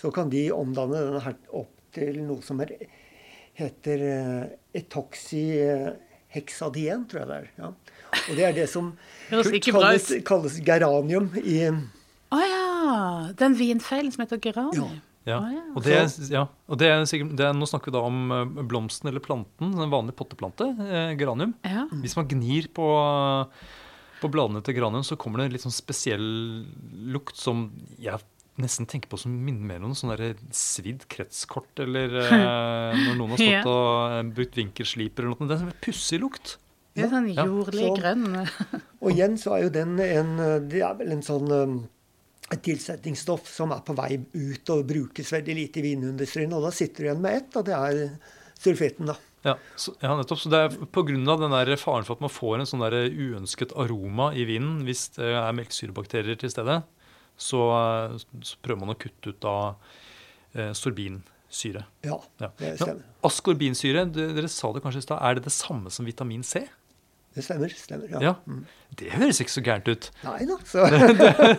så 0.00 0.06
kan 0.14 0.26
de 0.32 0.42
omdanne 0.52 0.98
denne 1.06 1.22
her 1.24 1.36
opp 1.56 1.70
til 1.96 2.14
noe 2.24 2.42
som 2.46 2.56
er, 2.64 2.70
heter 3.58 3.98
øh, 4.06 4.44
etoxyhexadien, 4.80 7.00
tror 7.10 7.18
jeg 7.20 7.28
det 7.30 7.36
er. 7.36 7.46
Ja. 7.58 7.68
Og 8.20 8.32
det 8.36 8.44
er 8.48 8.52
det 8.56 8.68
som 8.70 8.84
kalles, 9.30 10.06
kalles 10.26 10.54
geranium 10.66 11.26
i 11.42 11.58
Å 12.30 12.36
ja! 12.46 12.64
Den 13.38 13.54
vinfeilen 13.58 14.12
som 14.14 14.22
heter 14.24 14.38
geranium. 14.42 14.94
Ja. 15.28 15.36
Oh, 15.36 15.50
ja. 15.52 15.60
Og, 15.76 15.80
det, 15.84 15.94
er- 15.98 16.30
ja. 16.32 16.44
og 16.70 16.78
det 16.80 16.86
er 16.90 17.04
sikkert, 17.06 17.34
det 17.38 17.44
er, 17.44 17.52
nå 17.54 17.66
snakker 17.68 17.90
vi 17.90 17.94
da 17.98 18.02
om 18.08 18.16
eh, 18.34 18.44
blomsten 18.70 19.08
eller 19.10 19.20
planten, 19.22 19.66
en 19.76 19.90
vanlig 19.92 20.14
potteplante, 20.18 20.64
eh, 20.86 21.10
geranium. 21.20 21.52
Ja. 21.66 21.82
Hvis 22.00 22.16
man 22.16 22.28
gnir 22.30 22.64
på, 22.74 22.86
på 24.20 24.30
bladene 24.32 24.62
til 24.64 24.76
Granium 24.76 25.04
så 25.06 25.16
kommer 25.20 25.40
det 25.40 25.46
en 25.48 25.52
litt 25.56 25.64
sånn 25.64 25.74
spesiell 25.74 26.26
lukt 27.14 27.36
som 27.40 27.68
jeg 27.98 28.20
nesten 28.60 28.84
tenker 28.90 29.08
på 29.08 29.16
som 29.18 29.32
minner 29.32 29.64
mer 29.78 29.84
om 29.86 29.94
sånn 29.96 30.12
svidd 30.52 31.06
kretskort, 31.08 31.70
eller 31.80 32.12
eh, 32.26 32.98
når 33.06 33.14
noen 33.16 33.30
har 33.36 33.40
Ja. 33.44 33.60
stått 33.62 33.70
og 33.72 34.16
eh, 34.18 34.34
brukt 34.36 34.58
vinkelsliper 34.60 35.24
eller 35.24 35.38
noe. 35.40 35.48
Det 35.48 35.56
er 35.56 35.64
en 35.70 35.78
pussig 35.86 36.20
lukt. 36.20 36.58
Det 36.94 37.06
er 37.06 37.12
sånn 37.14 37.30
Ja. 37.32 37.46
jordlig 37.46 37.86
Så- 37.86 37.96
grønn. 38.00 38.26
Og 39.02 39.12
igjen 39.14 39.38
så 39.40 39.54
er 39.56 39.62
jo 39.64 39.70
den 39.72 39.94
en 40.04 40.36
Det 40.68 40.82
er 40.84 40.94
vel 40.98 41.12
en 41.14 41.22
sånn 41.24 41.48
um, 41.54 41.76
et 42.50 42.60
tilsetningsstoff 42.66 43.46
som 43.48 43.70
er 43.72 43.80
på 43.86 43.94
vei 43.96 44.18
ut 44.34 44.70
og 44.74 44.84
brukes 44.90 45.30
veldig 45.32 45.54
lite 45.54 45.78
i 45.80 45.84
vinindustrien. 45.86 46.52
Og 46.52 46.64
da 46.66 46.72
sitter 46.74 47.04
du 47.04 47.08
igjen 47.08 47.20
med 47.22 47.36
ett, 47.38 47.56
og 47.56 47.64
det 47.64 47.76
er 47.78 48.18
sulfitten, 48.58 49.06
da. 49.06 49.14
Ja, 49.44 49.54
så, 49.80 49.94
ja, 50.02 50.12
nettopp. 50.18 50.38
Så 50.42 50.50
det 50.52 50.58
er 50.60 50.74
pga. 50.92 51.76
faren 51.80 52.04
for 52.04 52.12
at 52.18 52.20
man 52.20 52.28
får 52.32 52.58
en 52.60 52.66
sånn 52.68 52.82
der 52.84 53.08
uønsket 53.08 53.72
aroma 53.76 54.32
i 54.36 54.44
vinen 54.44 54.82
hvis 54.84 55.08
det 55.16 55.30
er 55.32 55.52
melkesyrebakterier 55.56 56.36
til 56.36 56.50
stede, 56.52 56.82
så, 57.40 57.60
så 58.44 58.56
prøver 58.60 58.80
man 58.84 58.92
å 58.94 58.98
kutte 59.00 59.32
ut 59.32 59.40
da 59.40 59.54
eh, 60.54 60.72
sorbinsyre. 60.76 61.86
Ja, 62.04 62.18
Ja. 62.40 62.50
det 62.58 62.74
stemmer. 62.82 63.02
Ascorbinsyre, 63.24 64.04
d- 64.12 64.32
dere 64.36 64.48
sa 64.52 64.72
det 64.76 64.82
kanskje 64.84 65.00
i 65.00 65.06
stad, 65.08 65.22
er 65.24 65.34
det 65.40 65.44
det 65.48 65.52
samme 65.56 65.90
som 65.90 66.04
vitamin 66.04 66.42
C? 66.44 66.66
Det 67.30 67.44
stemmer. 67.46 67.68
stemmer 67.78 68.10
ja. 68.10 68.20
Ja. 68.24 68.30
Det 68.98 69.12
høres 69.14 69.38
ikke 69.38 69.52
så 69.52 69.62
gærent 69.62 69.86
ut. 69.86 70.06
Nei 70.26 70.46
da. 70.48 70.56
Så, 70.66 70.82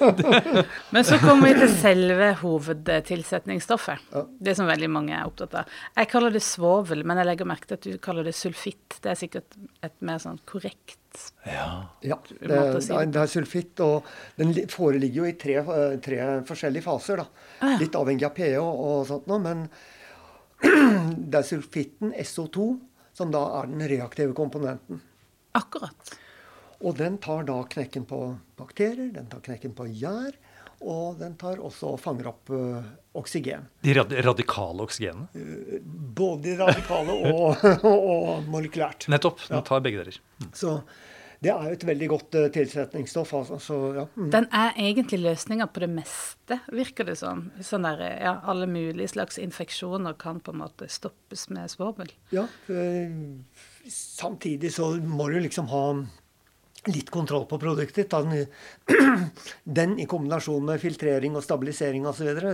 Men 0.93 1.05
så 1.07 1.15
kommer 1.21 1.47
vi 1.47 1.61
til 1.61 1.69
selve 1.77 2.31
hovedtilsetningsstoffet. 2.41 4.09
Ja. 4.11 4.23
Det 4.47 4.55
som 4.57 4.67
veldig 4.67 4.89
mange 4.91 5.13
er 5.15 5.29
opptatt 5.29 5.55
av. 5.61 5.77
Jeg 5.95 6.09
kaller 6.11 6.35
det 6.35 6.41
svovel, 6.43 7.05
men 7.07 7.21
jeg 7.21 7.29
legger 7.29 7.47
merke 7.47 7.69
til 7.69 7.79
at 7.79 7.87
du 7.87 8.01
kaller 8.03 8.27
det 8.27 8.33
sulfitt. 8.35 8.97
Det 8.99 9.13
er 9.13 9.19
sikkert 9.21 9.55
et 9.87 9.95
mer 10.03 10.19
sånn 10.19 10.41
korrekt 10.49 10.97
Ja. 11.47 11.69
ja, 12.07 12.17
det, 12.39 12.47
måte 12.51 12.79
å 12.79 12.81
si 12.83 12.91
det, 12.91 13.05
det 13.11 13.21
er 13.21 13.31
sulfitt, 13.31 13.81
og 13.83 14.11
den 14.39 14.53
foreligger 14.71 15.23
jo 15.23 15.29
i 15.29 15.33
tre, 15.39 15.55
tre 16.03 16.19
forskjellige 16.47 16.85
faser. 16.85 17.23
da. 17.23 17.47
Ah, 17.59 17.73
ja. 17.73 17.79
Litt 17.85 17.95
avhengig 17.99 18.27
av 18.27 18.35
pH 18.35 18.59
og 18.59 19.07
sånt 19.07 19.31
noe, 19.31 19.39
men 19.43 19.63
det 21.31 21.39
er 21.41 21.47
sulfitten, 21.47 22.11
SO2, 22.27 22.67
som 23.15 23.31
da 23.31 23.45
er 23.61 23.71
den 23.71 23.87
reaktive 23.91 24.35
komponenten. 24.35 25.01
Akkurat. 25.57 26.13
Og 26.81 26.95
den 26.97 27.17
tar 27.21 27.43
da 27.45 27.59
knekken 27.69 28.05
på 28.09 28.21
bakterier, 28.57 29.11
den 29.13 29.27
tar 29.29 29.43
knekken 29.45 29.75
på 29.77 29.85
gjær, 29.91 30.33
og 30.81 31.19
den 31.19 31.35
tar 31.37 31.59
også 31.61 31.91
og 31.93 31.99
fanger 32.01 32.31
opp 32.31 32.49
uh, 32.49 32.81
oksygen. 33.19 33.67
De 33.85 33.93
rad 33.93 34.15
radikale 34.25 34.81
oksygenene. 34.87 35.27
Både 36.17 36.41
de 36.47 36.55
radikale 36.57 37.13
og, 37.29 37.61
og 37.85 38.47
molekylært. 38.49 39.05
Nettopp. 39.13 39.43
Den 39.47 39.59
Ja. 39.59 39.61
tar 39.67 39.83
begge 39.85 40.01
deler. 40.01 40.17
Så 40.57 40.79
det 41.41 41.49
er 41.53 41.67
jo 41.69 41.75
et 41.77 41.85
veldig 41.85 42.07
godt 42.09 42.35
uh, 42.37 42.47
tilsetningsstoff. 42.53 43.33
Altså. 43.43 43.59
Så, 43.61 43.77
ja. 43.99 44.07
mm. 44.15 44.31
Den 44.33 44.49
er 44.49 44.73
egentlig 44.77 45.21
løsninga 45.21 45.67
på 45.73 45.83
det 45.85 45.91
meste, 45.93 46.57
virker 46.73 47.05
det 47.11 47.19
som. 47.21 47.51
Sånn 47.61 47.85
der, 47.85 48.01
ja, 48.17 48.33
alle 48.49 48.65
mulige 48.69 49.13
slags 49.13 49.37
infeksjoner 49.41 50.17
kan 50.21 50.41
på 50.41 50.53
en 50.55 50.63
måte 50.63 50.89
stoppes 50.89 51.45
med 51.53 51.69
svovel. 51.69 52.09
ja 52.33 52.47
ø, 52.73 52.81
samtidig 53.89 54.73
så 54.75 54.91
må 55.01 55.29
du 55.31 55.39
liksom 55.39 55.67
ha 55.71 55.85
litt 56.89 57.09
kontroll 57.13 57.45
på 57.49 57.57
produktet 57.61 57.95
ditt. 57.95 58.11
Den, 58.11 58.45
den 59.81 59.99
i 60.01 60.05
kombinasjon 60.09 60.65
med 60.65 60.81
filtrering 60.81 61.35
og 61.37 61.43
stabilisering 61.45 62.05
osv. 62.09 62.25
Det, 62.37 62.41
det, 62.41 62.51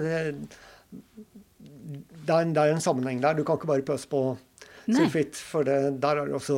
er 2.33 2.41
en- 2.41 2.53
det 2.53 2.61
er 2.63 2.73
en 2.73 2.81
sammenheng 2.83 3.21
der. 3.23 3.33
Du 3.37 3.43
kan 3.47 3.57
ikke 3.59 3.69
bare 3.71 3.85
pøse 3.87 4.07
på 4.11 4.21
Nei. 4.87 4.95
sulfitt, 5.01 5.35
for 5.35 5.63
det, 5.67 5.77
der 6.03 6.21
er 6.23 6.27
det 6.31 6.35
også 6.37 6.57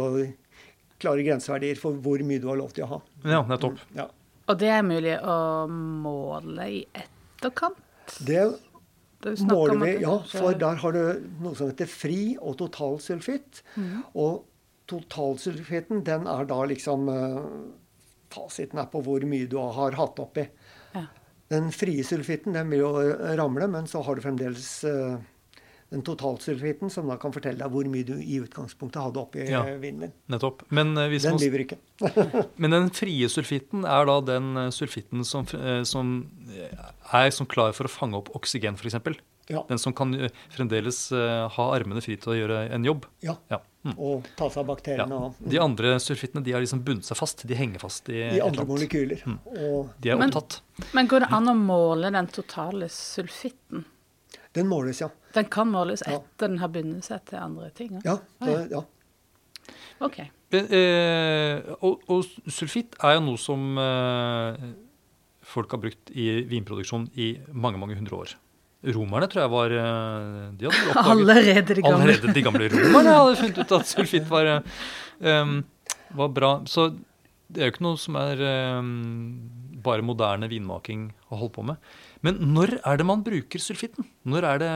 klare 0.99 1.23
grenseverdier 1.23 1.77
for 1.79 1.95
hvor 2.03 2.19
mye 2.27 2.41
du 2.43 2.47
har 2.51 2.57
lov 2.59 2.71
til 2.75 2.83
å 2.85 2.89
ha. 2.95 2.99
Ja, 3.23 3.43
nettopp. 3.47 3.79
Ja. 3.95 4.09
Og 4.49 4.57
det 4.59 4.69
er 4.73 4.81
mulig 4.83 5.15
å 5.21 5.37
måle 5.69 6.65
i 6.73 6.81
etterkant? 6.97 7.77
Det 8.25 8.41
Det 9.21 9.33
er 9.33 9.35
snakk 9.35 9.51
om 9.51 9.57
måler 9.57 9.79
vi, 9.83 9.91
ja, 10.01 10.13
for 10.31 10.53
der 10.55 10.75
har 10.81 10.91
du 10.95 11.01
noe 11.43 11.55
som 11.55 11.67
heter 11.69 11.85
fri 11.91 12.37
og 12.39 12.55
totalsulfitt. 12.61 13.61
Mm. 13.75 14.03
Og 14.15 14.45
totalsulfitten, 14.89 16.03
den 16.07 16.27
er 16.29 16.47
da 16.49 16.59
liksom 16.69 17.09
eh, 17.13 17.39
Fasiten 18.33 18.77
er 18.81 18.85
på 18.91 19.01
hvor 19.05 19.23
mye 19.25 19.47
du 19.49 19.57
har 19.57 19.95
hatt 19.97 20.19
oppi. 20.21 20.43
Ja. 20.93 21.05
Den 21.49 21.71
frie 21.73 22.03
sulfitten 22.05 22.53
den 22.53 22.69
vil 22.69 22.83
jo 22.83 22.91
ramle, 23.39 23.65
men 23.73 23.87
så 23.89 24.03
har 24.05 24.15
du 24.19 24.21
fremdeles 24.21 24.67
eh, 24.85 25.15
den 25.89 26.03
totalsulfitten, 26.05 26.91
som 26.93 27.07
da 27.09 27.15
kan 27.17 27.33
fortelle 27.33 27.57
deg 27.63 27.73
hvor 27.73 27.87
mye 27.89 28.05
du 28.05 28.13
i 28.21 28.37
utgangspunktet 28.43 29.01
hadde 29.01 29.23
oppi 29.23 29.47
Ja. 29.49 29.63
eh, 29.65 29.79
vinen 29.81 30.05
din. 30.05 30.13
nettopp. 30.29 30.61
Men, 30.69 30.93
hvis 31.09 31.25
Den 31.25 31.41
lyver 31.41 31.63
ikke. 31.65 31.79
men 32.61 32.75
den 32.77 32.91
frie 32.93 33.29
sulfitten 33.33 33.81
er 33.89 34.05
da 34.05 34.19
den 34.21 34.53
sulfitten 34.75 35.25
som, 35.25 35.49
som 35.89 36.13
er 37.13 37.33
som 37.33 37.49
klar 37.49 37.73
for 37.73 37.89
å 37.89 37.95
fange 37.95 38.21
opp 38.21 38.29
oksygen, 38.37 38.77
f.eks. 38.77 39.01
Ja. 39.49 39.63
Den 39.67 39.79
som 39.81 39.93
kan 39.97 40.13
eh, 40.13 40.29
fremdeles 40.53 41.11
eh, 41.11 41.47
ha 41.49 41.65
armene 41.75 42.01
fri 42.05 42.15
til 42.21 42.33
å 42.33 42.37
gjøre 42.37 42.59
en 42.75 42.85
jobb. 42.85 43.05
ja. 43.25 43.35
Ja. 43.49 43.61
Mm. 43.85 43.93
Og 43.95 44.25
ta 44.35 44.49
seg 44.51 44.59
av 44.59 44.65
Ja. 44.67 44.73
bakteriene 44.75 45.15
og 45.15 45.35
De 45.49 45.57
andre 45.63 45.93
sulfittene 46.03 46.43
de 46.43 46.51
har 46.51 46.59
liksom 46.59 46.81
bundet 46.83 47.05
seg 47.07 47.15
fast. 47.17 47.45
De 47.47 47.55
henger 47.55 47.79
fast 47.79 48.09
i 48.11 48.17
de 48.35 48.41
andre 48.43 48.65
molekyler. 48.67 49.21
Mm. 49.23 49.37
Og 49.55 49.93
De 50.01 50.09
er 50.11 50.17
Men- 50.19 50.33
opptatt. 50.33 50.59
Men 50.93 51.07
går 51.07 51.19
det 51.23 51.29
an 51.31 51.47
å 51.47 51.55
måle 51.55 52.11
den 52.11 52.27
totale 52.27 52.89
sulfitten? 52.89 53.85
den 54.53 54.67
måles, 54.67 54.99
ja. 54.99 55.09
Den 55.33 55.45
kan 55.45 55.69
måles 55.71 56.01
Ja. 56.05 56.17
etter 56.17 56.47
den 56.49 56.57
har 56.57 56.67
bundet 56.69 57.03
seg 57.05 57.23
til 57.25 57.37
andre 57.39 57.69
ting? 57.69 58.01
Ja. 58.03 58.17
Ja, 58.41 58.45
det, 58.47 58.71
ja. 58.71 58.81
Ok. 60.01 60.19
Eh, 60.51 60.73
eh, 60.73 61.61
og, 61.81 62.01
og 62.09 62.23
sulfitt 62.49 62.95
er 63.03 63.13
jo 63.15 63.21
noe 63.21 63.37
som 63.37 63.77
eh, 63.77 64.57
folk 65.45 65.71
har 65.71 65.79
brukt 65.83 66.11
i 66.11 66.41
vinproduksjon 66.49 67.09
i 67.15 67.37
mange, 67.53 67.77
mange 67.77 67.95
hundre 67.95 68.17
år. 68.17 68.35
Romerne 68.79 69.27
tror 69.27 69.43
jeg 69.43 69.51
var 69.51 69.73
eh, 69.75 70.43
De 70.55 70.67
oppdaget 70.69 70.99
Allerede 71.03 71.75
de 71.75 71.83
gamle. 71.83 71.99
Allerede 71.99 72.33
de 72.35 72.43
gamle 72.45 72.69
romerne 72.71 73.15
hadde 73.17 73.39
funnet 73.41 73.59
ut 73.59 73.73
at 73.79 73.89
sulfitt 73.93 74.27
var, 74.29 74.51
um, 75.19 75.57
var 76.15 76.29
bra. 76.35 76.51
Så 76.69 76.93
det 77.49 77.59
er 77.59 77.69
jo 77.69 77.75
ikke 77.75 77.87
noe 77.87 77.99
som 77.99 78.15
er 78.21 78.43
um, 78.79 78.93
bare 79.83 80.05
moderne 80.05 80.47
vinmaking 80.51 81.09
å 81.27 81.41
holde 81.41 81.55
på 81.57 81.65
med. 81.71 81.91
Men 82.23 82.39
når 82.53 82.77
er 82.79 82.99
det 82.99 83.07
man 83.07 83.25
bruker 83.25 83.63
sulfitten? 83.63 84.07
Når 84.27 84.47
er 84.47 84.63
det 84.63 84.73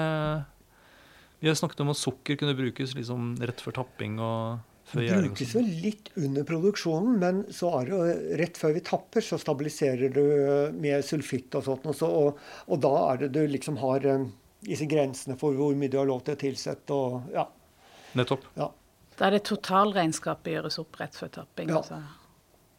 Vi 1.44 1.52
har 1.52 1.58
snakket 1.60 1.84
om 1.84 1.92
at 1.92 2.00
sukker 2.00 2.39
kunne 2.39 2.56
brukes 2.56 2.96
liksom 2.96 3.34
rett 3.44 3.63
før 3.63 3.82
tapping 3.82 4.20
og 4.24 4.62
brukes 4.93 5.56
jo 5.56 5.62
litt 5.63 6.12
under 6.19 6.45
produksjonen, 6.47 7.17
men 7.19 7.41
så 7.53 7.71
er 7.79 7.89
det 7.89 7.93
jo 7.95 8.38
rett 8.43 8.60
før 8.62 8.75
vi 8.77 8.84
tapper, 8.86 9.25
så 9.25 9.39
stabiliserer 9.41 10.13
du 10.13 10.23
med 10.77 11.03
sulfitt 11.06 11.56
og 11.60 11.65
sånt. 11.67 11.86
Og, 11.89 11.97
så, 11.97 12.08
og, 12.08 12.39
og 12.69 12.82
da 12.84 12.93
er 13.12 13.23
det 13.25 13.32
du 13.36 13.41
liksom 13.49 13.79
har 13.82 14.06
eh, 14.06 14.25
disse 14.63 14.88
grensene 14.89 15.38
for 15.39 15.58
hvor 15.58 15.75
mye 15.75 15.91
du 15.91 15.99
har 15.99 16.10
lov 16.10 16.23
til 16.27 16.38
å 16.38 16.41
tilsette 16.45 16.97
og 16.97 17.34
ja. 17.36 17.47
Nettopp. 18.19 18.45
ja. 18.60 18.69
Da 19.17 19.27
er 19.27 19.36
det 19.38 19.43
totalregnskapet 19.45 20.56
gjøres 20.56 20.79
opp 20.82 20.97
rett 21.01 21.17
før 21.17 21.29
tapping. 21.41 21.69
Ja. 21.73 21.82
og 21.82 21.89
så 21.89 22.01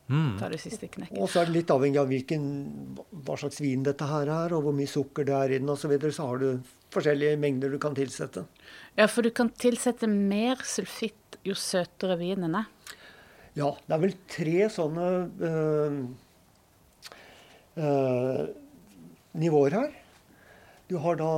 Mm. 0.05 0.35
tar 0.39 0.51
det 0.53 0.59
siste 0.61 0.85
knekket. 0.93 1.17
Og 1.17 1.31
så 1.33 1.41
er 1.41 1.47
det 1.49 1.55
litt 1.55 1.71
avhengig 1.73 1.97
av 1.97 2.11
hvilken, 2.11 2.43
hva 3.25 3.39
slags 3.41 3.57
vin 3.65 3.87
dette 3.87 4.05
her 4.05 4.29
er, 4.29 4.53
og 4.53 4.67
hvor 4.67 4.75
mye 4.77 4.91
sukker 4.91 5.25
det 5.25 5.33
er 5.33 5.55
i 5.55 5.59
den 5.63 5.71
osv. 5.73 5.87
Så, 5.87 5.89
videre, 5.95 6.13
så 6.13 6.27
har 6.29 6.43
du 6.43 6.49
forskjellige 6.93 7.39
mengder 7.41 7.73
du 7.73 7.79
kan 7.81 7.97
tilsette. 7.97 8.45
Ja, 8.97 9.09
for 9.11 9.27
du 9.27 9.31
kan 9.35 9.49
tilsette 9.59 10.07
mer 10.11 10.61
sulfitt 10.67 11.39
jo 11.45 11.57
søtere 11.59 12.17
vinen 12.21 12.55
er. 12.55 12.69
Ja, 13.59 13.73
det 13.87 13.95
er 13.97 14.03
vel 14.03 14.15
tre 14.31 14.69
sånne 14.73 15.09
øh, 15.49 15.99
øh, 17.79 18.41
nivåer 19.39 19.77
her. 19.79 19.93
Du 20.91 20.99
har 21.01 21.17
da 21.19 21.29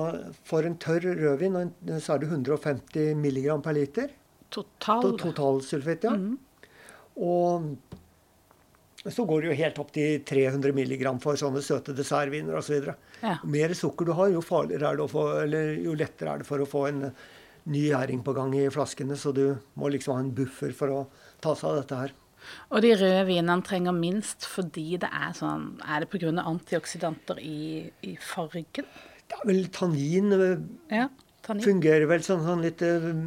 for 0.49 0.67
en 0.67 0.77
tørr 0.83 1.05
rødvin 1.21 1.57
så 2.03 2.17
er 2.17 2.23
det 2.25 2.31
150 2.33 3.15
milligram 3.21 3.63
per 3.63 3.77
liter. 3.79 4.11
Total. 4.51 5.03
To- 5.05 5.17
Totalsulfitt, 5.21 6.05
ja. 6.09 6.17
Og 7.17 7.77
så 9.07 9.23
går 9.29 9.45
det 9.45 9.49
jo 9.53 9.59
helt 9.61 9.79
opp 9.79 9.93
til 9.95 10.19
300 10.27 10.73
milligram 10.75 11.21
for 11.23 11.39
sånne 11.39 11.63
søte 11.63 11.95
dessertviner 11.95 12.57
osv. 12.59 12.89
Ja. 13.23 13.37
Jo 13.39 13.49
mer 13.49 13.75
sukker 13.79 14.09
du 14.09 14.13
har, 14.19 14.33
jo 14.35 14.43
er 14.83 14.99
det 14.99 15.05
få, 15.13 15.29
eller 15.45 15.77
jo 15.79 15.95
lettere 15.95 16.33
er 16.35 16.43
det 16.43 16.49
for 16.49 16.65
å 16.65 16.67
få 16.69 16.87
en 16.91 17.05
ny 17.67 17.89
gjæring 17.89 18.23
på 18.25 18.35
gang 18.37 18.55
i 18.57 18.69
flaskene. 18.73 19.17
Så 19.19 19.33
du 19.35 19.57
må 19.79 19.91
liksom 19.93 20.15
ha 20.17 20.23
en 20.23 20.33
buffer 20.37 20.73
for 20.77 20.93
å 20.95 21.01
ta 21.45 21.55
seg 21.59 21.71
av 21.73 21.81
dette 21.83 22.01
her. 22.05 22.15
Og 22.71 22.83
de 22.85 22.93
røde 22.95 23.25
vinene 23.27 23.65
trenger 23.67 23.95
minst 23.97 24.47
fordi 24.47 24.97
det 25.03 25.09
er 25.11 25.33
sånn 25.35 25.81
Er 25.83 26.05
det 26.05 26.11
pga. 26.13 26.31
antioksidanter 26.47 27.41
i, 27.43 27.91
i 28.07 28.17
fargen? 28.23 28.87
Det 29.27 29.35
er 29.41 29.47
vel 29.49 29.67
tannin 29.75 30.33
øh, 30.33 30.61
Ja. 30.93 31.09
Tannin. 31.43 31.65
fungerer 31.65 32.07
vel 32.11 32.23
sånn, 32.27 32.45
sånn 32.47 32.63
litt 32.63 32.83
øh, 32.83 33.27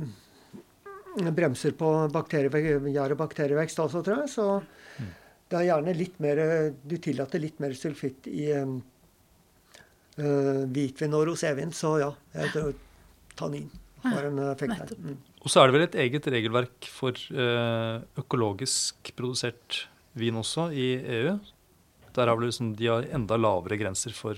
Bremser 1.36 1.72
på 1.76 1.88
og 2.06 2.12
bakterievekst 2.14 3.80
også, 3.80 4.04
tror 4.06 4.22
jeg. 4.24 4.30
Så 4.32 4.62
det 5.50 5.58
er 5.58 5.68
gjerne 5.68 5.98
litt 5.98 6.20
mer 6.24 6.40
Du 6.86 6.96
tillater 6.98 7.40
litt 7.44 7.60
mer 7.60 7.74
sulfitt 7.76 8.28
i 8.32 8.48
øh, 8.56 8.80
hvitvin 10.70 11.16
og 11.18 11.28
rosévin, 11.32 11.72
så 11.76 11.98
ja. 12.00 12.12
Jeg 12.36 12.52
tror 12.56 12.74
tannin 13.36 13.68
har 14.04 14.26
en 14.30 14.40
effekt 14.50 14.74
her. 14.78 14.92
Mm. 14.98 15.18
Og 15.44 15.50
så 15.52 15.62
er 15.62 15.68
det 15.70 15.76
vel 15.76 15.86
et 15.88 15.98
eget 16.06 16.28
regelverk 16.34 16.90
for 16.92 17.12
eh, 17.32 18.02
økologisk 18.20 19.12
produsert 19.18 19.84
vin 20.20 20.36
også 20.40 20.70
i 20.76 20.88
EU. 21.20 21.38
Der 22.16 22.28
har 22.28 22.36
vel 22.40 22.50
liksom, 22.50 22.74
de 22.76 22.88
har 22.90 23.08
enda 23.16 23.38
lavere 23.38 23.78
grenser 23.80 24.12
for, 24.16 24.36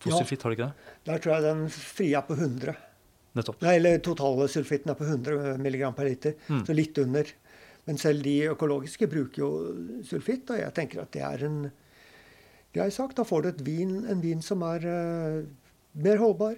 for 0.00 0.10
Ja. 0.10 0.16
har 0.20 0.24
de 0.26 0.56
ikke 0.56 0.66
det? 0.68 0.72
Der 1.06 1.18
tror 1.18 1.34
jeg 1.36 1.42
den 1.48 1.68
frie 1.70 2.16
er 2.18 2.26
på 2.26 2.34
100. 2.36 2.76
Nettopp. 3.38 3.60
Nei, 3.62 3.76
eller 3.78 3.98
totale 4.02 4.48
sulfitten 4.50 4.90
er 4.90 4.98
på 4.98 5.06
100 5.06 5.54
mg 5.62 5.84
per 5.94 6.08
liter, 6.08 6.34
Mm. 6.48 6.64
så 6.66 6.74
litt 6.74 6.98
under. 6.98 7.24
Men 7.86 7.96
selv 7.98 8.22
de 8.22 8.48
økologiske 8.50 9.06
bruker 9.08 9.38
jo 9.38 9.50
sulfitt, 10.04 10.50
og 10.50 10.58
jeg 10.58 10.74
tenker 10.74 11.00
at 11.02 11.12
det 11.12 11.22
er 11.22 11.44
en 11.46 11.70
grei 12.74 12.90
sak. 12.90 13.14
Da 13.14 13.22
får 13.24 13.42
du 13.42 13.48
et 13.48 13.62
vin, 13.66 14.04
en 14.06 14.20
vin 14.20 14.42
som 14.42 14.62
er 14.62 14.84
uh, 14.84 15.46
mer 15.94 16.18
holdbar, 16.20 16.56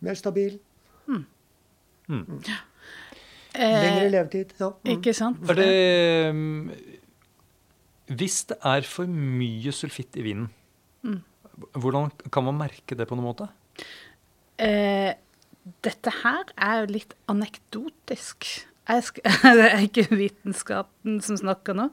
mer 0.00 0.14
stabil, 0.18 0.58
Mm. 1.06 1.24
lengre 3.56 4.04
Eh, 4.06 4.10
levetid. 4.12 4.52
Ja. 4.60 4.68
Mm. 4.84 4.90
ikke 4.98 5.14
sant? 5.16 5.40
Er 5.50 5.54
det 5.58 6.34
mm, 6.34 6.70
Hvis 8.18 8.44
det 8.50 8.58
er 8.62 8.82
for 8.86 9.08
mye 9.10 9.72
sulfitt 9.74 10.16
i 10.20 10.22
vinen, 10.26 10.48
Mm. 11.06 11.22
hvordan 11.72 12.10
kan 12.32 12.44
man 12.44 12.58
merke 12.58 12.96
det 12.98 13.06
på 13.08 13.14
noen 13.16 13.26
måte? 13.30 13.48
Eh, 14.58 15.14
dette 15.84 16.12
her 16.22 16.44
er 16.56 16.80
jo 16.82 16.92
litt 16.92 17.14
anekdotisk. 17.28 18.44
Jeg 18.88 19.02
sk 19.02 19.20
det 19.58 19.66
er 19.72 19.84
ikke 19.86 20.06
vitenskapen 20.14 21.20
som 21.22 21.36
snakker 21.40 21.74
nå, 21.74 21.88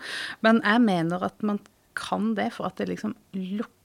men 0.46 0.62
jeg 0.64 0.82
mener 0.82 1.24
at 1.26 1.42
man 1.44 1.60
kan 1.98 2.34
det 2.36 2.52
for 2.54 2.66
at 2.70 2.78
det 2.78 2.90
liksom 2.90 3.16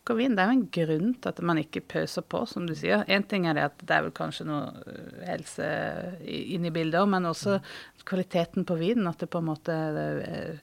lukker 0.09 0.19
vin. 0.19 0.37
Det 0.37 0.43
er 0.43 0.49
jo 0.49 0.57
en 0.57 0.71
grunn 0.73 1.15
til 1.21 1.29
at 1.29 1.41
man 1.45 1.59
ikke 1.59 1.85
pøser 1.85 2.23
på, 2.23 2.47
som 2.47 2.67
du 2.67 2.75
sier. 2.75 3.05
Én 3.09 3.27
ting 3.29 3.47
er 3.47 3.55
det 3.55 3.65
at 3.69 3.79
det 3.85 3.95
er 3.95 4.05
vel 4.07 4.13
kanskje 4.13 4.47
noe 4.47 4.73
øh, 4.87 5.25
helse 5.29 5.69
inn 6.25 6.65
i 6.65 6.73
bildet 6.73 7.01
òg, 7.01 7.09
men 7.13 7.29
også 7.29 7.59
kvaliteten 8.09 8.65
på 8.65 8.79
vinen. 8.79 9.09
At 9.09 9.21
det 9.21 9.31
på 9.31 9.43
en 9.43 9.51
måte 9.51 9.73
øh, 9.75 10.59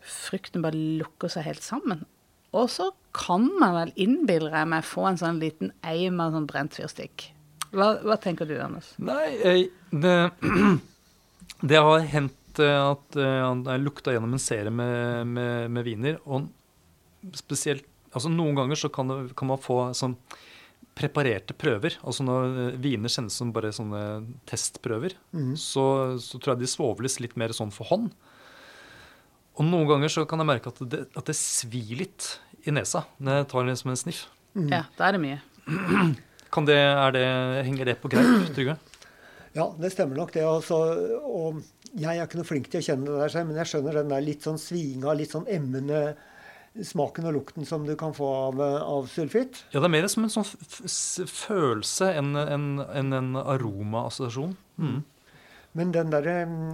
Frukten 0.00 0.62
bare 0.62 0.76
lukker 1.00 1.28
seg 1.28 1.46
helt 1.46 1.62
sammen. 1.62 2.04
Og 2.52 2.68
så 2.70 2.90
kan 3.14 3.48
man 3.60 3.76
vel, 3.76 3.92
innbiller 3.96 4.54
jeg 4.54 4.68
meg, 4.68 4.86
få 4.86 5.06
en 5.08 5.20
sånn 5.20 5.40
liten 5.40 5.72
eim 5.86 6.20
av 6.20 6.34
sånn 6.34 6.48
brent 6.50 6.76
fyrstikk. 6.76 7.30
Hva, 7.70 7.94
hva 8.02 8.16
tenker 8.18 8.48
du, 8.48 8.56
Anders? 8.60 8.92
Nei, 8.98 9.26
eh, 9.46 9.66
det, 9.90 10.16
det 11.70 11.82
har 11.86 12.08
hendt 12.10 12.58
eh, 12.58 12.80
at 12.90 13.18
eh, 13.18 13.44
jeg 13.46 13.84
lukta 13.84 14.16
gjennom 14.16 14.34
en 14.34 14.42
serie 14.42 14.72
med, 14.74 15.30
med, 15.30 15.70
med 15.76 15.86
viner, 15.86 16.18
og 16.26 16.48
spesielt 17.36 17.86
altså 18.10 18.32
Noen 18.32 18.58
ganger 18.58 18.78
så 18.78 18.90
kan, 18.92 19.10
det, 19.10 19.34
kan 19.38 19.50
man 19.50 19.60
få 19.62 19.82
sånn 19.96 20.16
preparerte 20.98 21.54
prøver. 21.56 21.96
Altså 22.02 22.26
når 22.26 22.48
eh, 22.48 22.80
viner 22.82 23.12
sendes 23.12 23.38
som 23.38 23.52
bare 23.54 23.72
sånne 23.74 24.02
testprøver, 24.50 25.16
mm. 25.32 25.54
så, 25.60 25.84
så 26.22 26.40
tror 26.40 26.54
jeg 26.54 26.64
de 26.64 26.70
svovles 26.70 27.20
litt 27.22 27.36
mer 27.40 27.54
sånn 27.56 27.72
for 27.74 27.90
hånd. 27.92 28.10
Og 29.60 29.66
noen 29.66 29.88
ganger 29.88 30.12
så 30.12 30.24
kan 30.28 30.40
jeg 30.40 30.48
merke 30.48 30.72
at 30.72 30.80
det, 30.92 31.04
at 31.18 31.26
det 31.28 31.36
svir 31.36 31.98
litt 32.00 32.34
i 32.68 32.72
nesa 32.74 33.04
når 33.20 33.40
jeg 33.40 33.50
tar 33.52 33.68
det 33.68 33.78
som 33.80 33.92
en 33.92 34.02
sniff. 34.02 34.24
Mm. 34.56 34.68
Ja, 34.72 34.84
det 34.96 35.06
er 35.06 35.16
det 35.16 35.22
mye. 35.22 35.40
Kan 36.54 36.66
det, 36.66 36.78
er 36.80 37.12
det, 37.14 37.26
henger 37.62 37.92
det 37.92 38.00
på 38.02 38.10
greip, 38.10 38.48
Trygve? 38.56 38.74
Ja, 39.54 39.68
det 39.78 39.92
stemmer 39.94 40.18
nok 40.18 40.32
det. 40.34 40.42
Altså, 40.46 40.78
og 41.26 41.60
jeg 41.90 42.16
er 42.16 42.24
ikke 42.24 42.40
noe 42.40 42.48
flink 42.48 42.70
til 42.70 42.82
å 42.82 42.86
kjenne 42.86 43.06
det 43.06 43.20
der 43.20 43.32
selv, 43.34 43.50
men 43.50 43.60
jeg 43.60 43.70
skjønner 43.70 44.00
den 44.00 44.12
der 44.12 44.24
litt 44.24 44.46
sånn 44.46 44.58
svinga, 44.62 45.14
litt 45.18 45.34
sånn 45.34 45.48
emmende 45.50 46.02
smaken 46.86 47.26
og 47.30 47.34
lukten 47.34 47.66
som 47.66 47.86
du 47.86 47.96
kan 47.98 48.12
få 48.14 48.26
av, 48.46 48.60
av 48.62 49.08
sulfitt. 49.10 49.64
Ja, 49.72 49.80
det 49.80 49.88
er 49.88 49.94
mer 49.96 50.10
som 50.10 50.26
en 50.26 50.32
sånn 50.32 50.46
følelse 51.30 52.12
enn 52.20 52.36
en, 52.38 52.68
en, 52.84 53.16
en 53.16 53.40
aromaassosiasjon. 53.40 54.54
Mm. 54.80 55.00
Men 55.78 55.92
den 55.94 56.10
der 56.10 56.26
mm, 56.50 56.70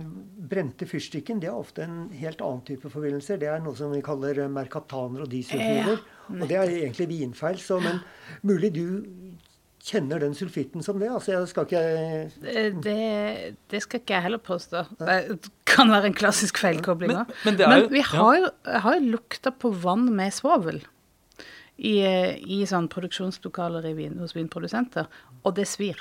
brente 0.48 0.88
fyrstikken 0.88 1.40
det 1.42 1.50
er 1.50 1.56
ofte 1.56 1.84
en 1.84 2.06
helt 2.16 2.40
annen 2.44 2.62
type 2.64 2.88
forbindelser. 2.92 3.40
Det 3.40 3.50
er 3.52 3.60
noe 3.64 3.76
som 3.76 3.92
vi 3.92 4.04
kaller 4.04 4.46
mercataner 4.52 5.26
og 5.26 5.32
disulfider. 5.32 6.00
og 6.32 6.46
det 6.48 6.56
er 6.56 6.72
egentlig 6.78 7.10
vinfeil. 7.12 7.60
Så, 7.60 7.80
men 7.84 8.00
mulig 8.46 8.72
du 8.76 8.86
kjenner 9.86 10.22
den 10.22 10.34
sulfitten 10.34 10.84
som 10.84 11.00
det. 11.00 11.10
Altså, 11.12 11.34
jeg 11.34 11.50
skal 11.52 11.68
ikke 11.68 11.84
Det, 12.40 12.64
det, 12.86 13.56
det 13.70 13.82
skal 13.84 14.00
ikke 14.00 14.16
jeg 14.16 14.28
heller 14.30 14.42
påstå. 14.42 14.86
Det 14.98 15.20
kan 15.68 15.90
være 15.92 16.10
en 16.10 16.16
klassisk 16.16 16.60
feilkobling 16.62 17.12
Men, 17.12 17.24
òg. 17.24 17.32
men 17.44 17.60
er 17.60 17.72
Men 17.72 17.88
vi 17.92 18.02
har 18.06 18.36
jo, 18.40 18.50
har 18.84 18.98
jo 18.98 19.16
lukta 19.16 19.52
på 19.52 19.72
vann 19.84 20.08
med 20.16 20.34
svovel 20.34 20.82
i, 21.76 21.96
i 22.40 22.62
sånn 22.68 22.88
produksjonslokaler 22.92 23.84
i 23.90 23.96
vin, 23.98 24.16
hos 24.22 24.36
vinprodusenter, 24.36 25.10
og 25.44 25.56
det 25.58 25.66
svir. 25.68 25.98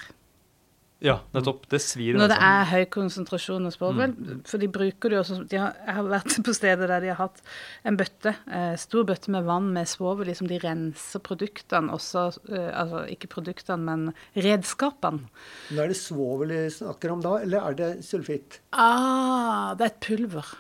Ja, 1.06 1.20
nettopp. 1.36 1.68
Det 1.70 1.80
svir 1.84 2.18
Når 2.18 2.32
det 2.32 2.38
er 2.42 2.64
høy 2.72 2.86
konsentrasjon 2.94 3.68
av 3.70 3.76
svovel. 3.76 4.16
For 4.50 4.62
de 4.62 4.70
bruker 4.74 5.12
det 5.12 5.20
jo 5.20 5.22
også 5.22 5.38
de 5.52 5.60
har, 5.62 5.76
Jeg 5.86 5.98
har 6.00 6.10
vært 6.10 6.38
på 6.48 6.56
steder 6.58 6.90
der 6.90 7.04
de 7.04 7.12
har 7.12 7.20
hatt 7.20 7.44
en 7.86 8.00
bøtte, 8.00 8.34
eh, 8.50 8.74
stor 8.82 9.06
bøtte 9.06 9.34
med 9.36 9.46
vann 9.46 9.72
med 9.76 9.90
svovel. 9.92 10.26
Liksom 10.32 10.50
de 10.50 10.60
renser 10.64 11.22
produktene 11.26 11.94
også, 11.94 12.26
eh, 12.50 12.72
altså 12.74 13.06
ikke 13.14 13.30
produktene, 13.36 13.78
men 13.86 14.14
redskapene. 14.34 15.30
Men 15.70 15.84
Er 15.86 15.94
det 15.94 16.00
svovel 16.02 16.56
vi 16.56 16.66
snakker 16.74 17.14
om 17.14 17.22
da, 17.22 17.38
eller 17.46 17.70
er 17.70 17.74
det 17.78 17.92
sulfitt? 18.06 18.60
Ah, 18.74 19.76
det 19.78 19.86
er 19.86 19.94
et 19.94 20.02
pulver. 20.02 20.56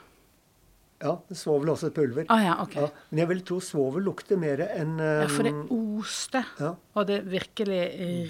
Ja, 1.01 1.17
svovel 1.33 1.69
er 1.69 1.73
også 1.73 1.89
et 1.89 1.97
pulver. 1.97 2.25
Ah 2.29 2.41
ja, 2.43 2.55
okay. 2.61 2.85
Ja, 2.85 2.89
men 3.09 3.19
jeg 3.19 3.27
vil 3.33 3.41
tro 3.49 3.59
svovel 3.59 4.05
lukter 4.07 4.37
mer 4.39 4.61
enn 4.69 4.95
um... 4.99 5.03
Ja, 5.03 5.27
for 5.27 5.43
det 5.43 5.53
oste, 5.75 6.45
ja, 6.61 6.75
og 6.95 7.07
det 7.09 7.25
virkelig 7.29 7.81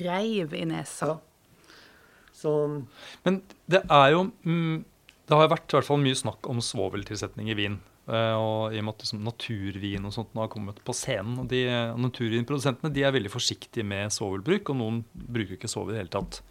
reiv 0.01 0.55
i 0.55 0.65
nesa. 0.65 1.13
ja. 1.13 1.21
Så 2.45 2.53
Men 3.25 3.41
det 3.71 3.81
er 3.89 4.13
jo 4.13 4.27
mm, 4.45 4.85
Det 5.25 5.37
har 5.39 5.49
vært 5.49 5.73
i 5.73 5.79
hvert 5.79 5.89
fall 5.89 6.01
mye 6.03 6.17
snakk 6.17 6.45
om 6.51 6.61
svoveltilsetning 6.61 7.49
i 7.49 7.57
vin. 7.57 7.79
Eh, 8.05 8.35
og 8.37 8.75
i 8.75 8.77
og 8.77 8.85
med 8.85 8.93
at 8.93 9.05
liksom, 9.05 9.23
naturvin 9.25 10.05
og 10.05 10.13
sånt 10.13 10.35
har 10.37 10.51
kommet 10.53 10.81
på 10.85 10.93
scenen. 10.93 11.39
og 11.41 11.49
de, 11.49 11.63
Naturvinprodusentene 11.97 12.93
de 12.93 13.05
er 13.07 13.15
veldig 13.15 13.33
forsiktige 13.33 13.87
med 13.87 14.13
svovelbruk, 14.13 14.69
og 14.69 14.77
noen 14.77 14.99
bruker 15.13 15.57
ikke 15.57 15.71
svovel 15.71 15.95
i 15.95 15.97
det 15.97 16.03
hele 16.03 16.13
tatt. 16.13 16.41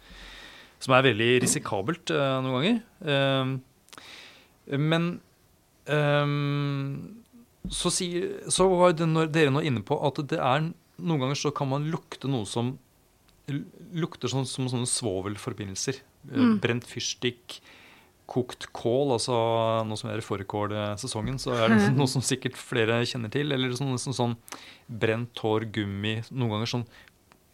Som 0.83 0.97
er 0.97 1.07
veldig 1.07 1.29
risikabelt 1.45 2.11
eh, 2.11 2.35
noen 2.43 2.57
ganger. 2.59 2.81
Eh, 3.15 3.55
men 4.81 5.13
så, 7.69 7.91
sier, 7.93 8.39
så 8.49 8.65
var 8.71 8.95
dere 8.97 9.51
nå 9.53 9.61
inne 9.61 9.83
på 9.85 9.99
at 10.01 10.17
det 10.31 10.39
er 10.41 10.63
noen 10.97 11.21
ganger 11.21 11.37
så 11.37 11.51
kan 11.55 11.69
man 11.69 11.85
lukte 11.91 12.29
noe 12.31 12.47
som 12.49 12.75
lukter 13.47 14.31
sånn, 14.31 14.45
som 14.49 14.67
sånne 14.71 14.89
svovelforbindelser. 14.89 15.99
Eh, 16.31 16.35
Mm. 16.35 16.59
Brent 16.59 16.85
fyrstikk, 16.89 17.59
kokt 18.25 18.65
kål, 18.73 19.11
altså 19.13 19.35
nå 19.85 19.95
som 19.97 20.09
er 20.09 20.17
i 20.17 20.25
fårikålsesongen, 20.25 21.37
så 21.37 21.53
er 21.53 21.69
det 21.69 21.91
noe 21.99 22.07
som 22.09 22.23
sikkert 22.25 22.57
flere 22.57 23.03
kjenner 23.05 23.29
til. 23.29 23.51
Eller 23.53 23.75
sånn, 23.77 23.93
sånn, 24.01 24.17
sånn 24.17 24.33
brent 24.89 25.37
hår, 25.43 25.67
gummi, 25.71 26.15
noen 26.31 26.55
ganger 26.55 26.71
sånn 26.71 26.87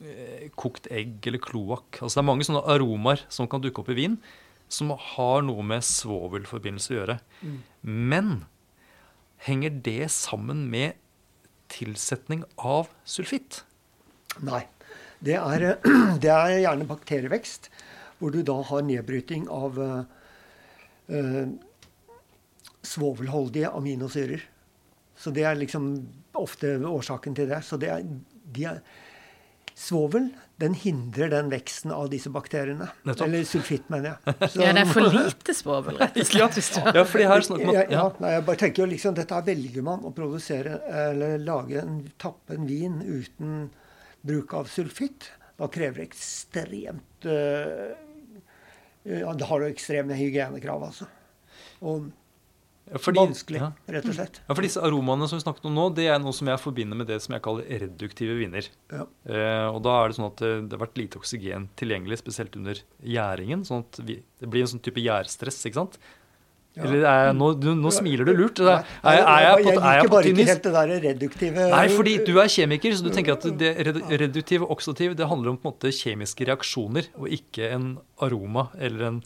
eh, 0.02 0.48
kokt 0.56 0.88
egg 0.90 1.28
eller 1.28 1.44
kloakk. 1.44 2.00
Altså 2.00 2.16
det 2.20 2.24
er 2.24 2.30
mange 2.32 2.48
sånne 2.48 2.64
aromaer 2.72 3.26
som 3.28 3.50
kan 3.52 3.60
dukke 3.62 3.84
opp 3.84 3.92
i 3.92 4.00
vin, 4.00 4.16
som 4.72 4.94
har 4.96 5.42
noe 5.44 5.62
med 5.68 5.84
svovelforbindelse 5.84 6.94
å 6.94 7.00
gjøre. 7.02 7.20
Men 7.84 8.46
henger 9.44 9.74
det 9.84 10.08
sammen 10.16 10.70
med 10.72 10.96
tilsetning 11.68 12.46
av 12.58 12.88
sulfitt? 13.04 13.66
Nei. 14.40 14.64
Det 15.22 15.36
er, 15.38 15.66
eh, 15.72 15.92
det 16.24 16.32
er 16.34 16.56
gjerne 16.64 16.88
bakterievekst, 16.90 17.70
hvor 18.22 18.34
du 18.34 18.42
da 18.46 18.56
har 18.70 18.82
nedbryting 18.86 19.48
av 19.54 19.78
eh, 19.82 20.02
eh, 21.18 21.46
svovelholdige 22.82 23.70
aminosyrer. 23.78 24.44
Så 25.18 25.32
det 25.34 25.44
er 25.46 25.58
liksom 25.60 25.92
ofte 26.38 26.76
årsaken 26.88 27.36
til 27.38 27.50
det. 27.52 27.62
Så 27.66 27.78
det 27.82 27.92
er, 27.94 28.06
de 28.56 28.68
er 28.76 28.84
Svovel 29.82 30.28
den 30.62 30.74
hindrer 30.78 31.30
den 31.32 31.48
veksten 31.50 31.94
av 31.96 32.10
disse 32.12 32.30
bakteriene. 32.30 32.90
Nettopp. 33.08 33.24
Eller 33.26 33.46
sulfitt, 33.48 33.86
mener 33.90 34.12
jeg. 34.12 34.34
Så- 34.52 34.60
Ja, 34.62 34.74
det 34.76 34.82
er 34.84 34.90
for 34.92 35.08
lite 35.16 35.56
svovel, 35.58 35.96
rett 35.98 36.18
og 36.20 36.28
slett. 36.30 36.60
Ja, 36.94 37.06
fordi 37.08 37.26
her 37.32 37.46
snakker 37.48 37.70
man 37.70 37.78
ja, 37.80 37.86
ja, 37.88 37.94
ja. 37.96 38.04
nei, 38.22 38.34
jeg 38.36 38.44
bare 38.50 38.60
tenker 38.62 38.84
jo 38.84 38.90
liksom, 38.92 39.16
Dette 39.18 39.38
her 39.40 39.46
velger 39.48 39.86
man 39.88 40.04
å 40.06 40.12
produsere 40.14 40.76
eller 40.92 41.40
lage 41.42 41.80
en, 41.82 41.96
tappe 42.22 42.60
en 42.60 42.68
vin 42.70 43.00
uten 43.02 43.56
bruk 44.28 44.54
av 44.58 44.70
sulfitt. 44.72 45.32
Da 45.58 45.68
krever 45.72 46.02
det 46.02 46.08
ekstremt 46.10 47.26
uh, 47.30 47.92
ja, 49.04 49.34
Det 49.38 49.46
har 49.50 49.62
jo 49.62 49.70
ekstreme 49.70 50.18
hygienekrav, 50.18 50.84
altså. 50.92 51.08
Og 51.82 52.10
Fordi, 53.02 53.22
vanskelig, 53.22 53.60
Ja. 53.62 53.70
rett 53.94 54.06
og 54.10 54.16
slett. 54.18 54.40
Ja, 54.48 54.54
for 54.54 54.66
disse 54.66 54.82
aromaene 54.84 55.28
som 55.30 55.38
vi 55.40 55.44
snakket 55.46 55.66
om 55.70 55.76
nå, 55.78 55.86
det 55.96 56.08
er 56.12 56.20
noe 56.20 56.34
som 56.36 56.50
jeg 56.50 56.60
forbinder 56.60 56.98
med 56.98 57.08
det 57.08 57.22
som 57.24 57.34
jeg 57.34 57.44
kaller 57.46 57.64
reduktive 57.86 58.36
viner. 58.36 58.68
Ja. 58.92 59.06
Eh, 59.26 59.68
og 59.70 59.80
da 59.86 59.94
er 60.02 60.10
det 60.12 60.18
sånn 60.18 60.28
at 60.28 60.42
det, 60.42 60.50
det 60.68 60.76
har 60.76 60.84
vært 60.88 61.00
lite 61.00 61.22
oksygen 61.22 61.70
tilgjengelig, 61.80 62.20
spesielt 62.20 62.58
under 62.60 62.82
gjæringen. 63.00 63.64
sånn 63.70 63.86
at 63.86 64.02
vi, 64.04 64.18
Det 64.42 64.50
blir 64.50 64.66
en 64.66 64.74
sånn 64.74 64.84
type 64.84 65.00
gjærstress, 65.00 65.62
ikke 65.70 65.80
sant? 65.80 66.00
Ja. 66.78 66.86
Eller 66.88 67.02
er 67.04 67.26
jeg, 67.26 67.36
nå, 67.36 67.48
du, 67.60 67.66
nå 67.76 67.90
smiler 67.92 68.24
du 68.24 68.32
lurt. 68.32 68.60
Er, 68.64 68.86
er, 69.04 69.16
jeg- 69.18 69.26
er 69.28 69.42
jeg 69.44 69.56
på, 69.66 69.72
jeg 69.72 69.76
er 69.76 69.82
jeg 69.92 70.04
liker 70.06 70.12
bare 70.14 70.30
ikke 70.32 70.46
helt 70.48 70.64
det 70.64 70.72
der 70.78 70.92
reduktive 71.04 71.66
Nei, 71.74 71.82
fordi 71.92 72.14
du 72.30 72.32
er 72.40 72.48
kjemiker, 72.54 72.94
så 72.96 73.04
du 73.04 73.10
tenker 73.12 73.34
at 73.36 73.48
det 73.60 73.72
redu- 73.90 74.04
reduktiv 74.22 74.64
og 74.64 74.72
oksidativ 74.78 75.16
det 75.20 75.28
handler 75.28 75.52
om 75.52 75.58
på 75.60 75.68
en 75.68 75.74
måte 75.76 75.92
kjemiske 75.98 76.48
reaksjoner, 76.48 77.10
og 77.20 77.28
ikke 77.28 77.68
en 77.76 77.90
aroma 78.24 78.70
eller 78.80 79.04
en, 79.10 79.18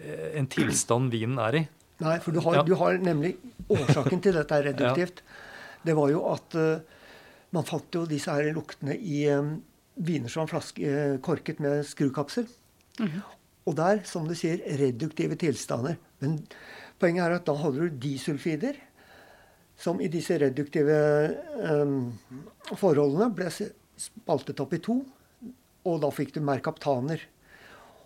eh, 0.00 0.38
en 0.40 0.48
tilstand 0.48 1.12
vinen 1.12 1.36
er 1.38 1.58
i. 1.60 1.62
Nei, 2.00 2.16
for 2.24 2.32
du 2.32 2.40
har, 2.40 2.54
Ja. 2.60 2.62
du 2.62 2.74
har 2.80 2.96
nemlig 2.98 3.34
Årsaken 3.68 4.22
til 4.22 4.32
dette 4.32 4.54
er 4.56 4.64
reduktivt. 4.70 5.20
Det 5.84 5.94
var 5.96 6.08
jo 6.10 6.24
at 6.32 6.54
uh, 6.56 6.78
man 7.52 7.64
fant 7.68 7.92
jo 7.94 8.06
disse 8.08 8.30
her 8.32 8.48
luktene 8.56 8.96
i 8.96 9.26
um, 9.36 9.58
viner 10.00 10.28
som 10.32 10.44
var 10.46 10.50
flaske, 10.56 10.80
uh, 10.80 11.18
korket 11.24 11.60
med 11.60 11.84
skrukapsel. 11.84 12.46
Og 13.66 13.74
der, 13.76 14.00
som 14.06 14.26
du 14.28 14.34
sier, 14.38 14.60
reduktive 14.78 15.36
tilstander. 15.40 15.96
Men 16.22 16.38
poenget 17.00 17.26
er 17.26 17.36
at 17.38 17.46
da 17.48 17.54
hadde 17.60 17.86
du 17.86 18.02
disulfider, 18.02 18.78
som 19.76 20.00
i 20.00 20.08
disse 20.08 20.38
reduktive 20.40 20.96
um, 21.60 22.14
forholdene 22.72 23.28
ble 23.36 23.50
spaltet 23.52 24.60
opp 24.64 24.72
i 24.72 24.80
to. 24.82 25.00
Og 25.86 25.98
da 26.02 26.10
fikk 26.10 26.32
du 26.34 26.40
merkaptaner. 26.44 27.20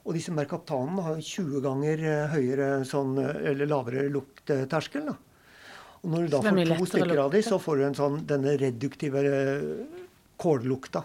Og 0.02 0.16
disse 0.16 0.32
merkaptanene 0.34 1.04
har 1.06 1.20
20 1.22 1.62
ganger 1.64 2.02
eh, 2.08 2.32
høyere 2.32 2.68
sånn, 2.88 3.14
eller 3.20 3.68
lavere 3.68 4.06
luktterskel. 4.12 5.10
Da. 5.12 5.16
Og 6.00 6.12
når 6.12 6.24
du 6.24 6.32
da 6.32 6.40
er 6.40 6.56
får 6.56 6.70
to 6.80 6.88
stykker 6.94 7.20
av 7.20 7.34
dem, 7.34 7.44
så 7.44 7.58
får 7.60 7.78
du 7.78 7.84
en 7.86 7.98
sånn, 7.98 8.18
denne 8.28 8.54
reduktive 8.60 9.24
eh, 9.28 9.66
kållukta. 10.40 11.04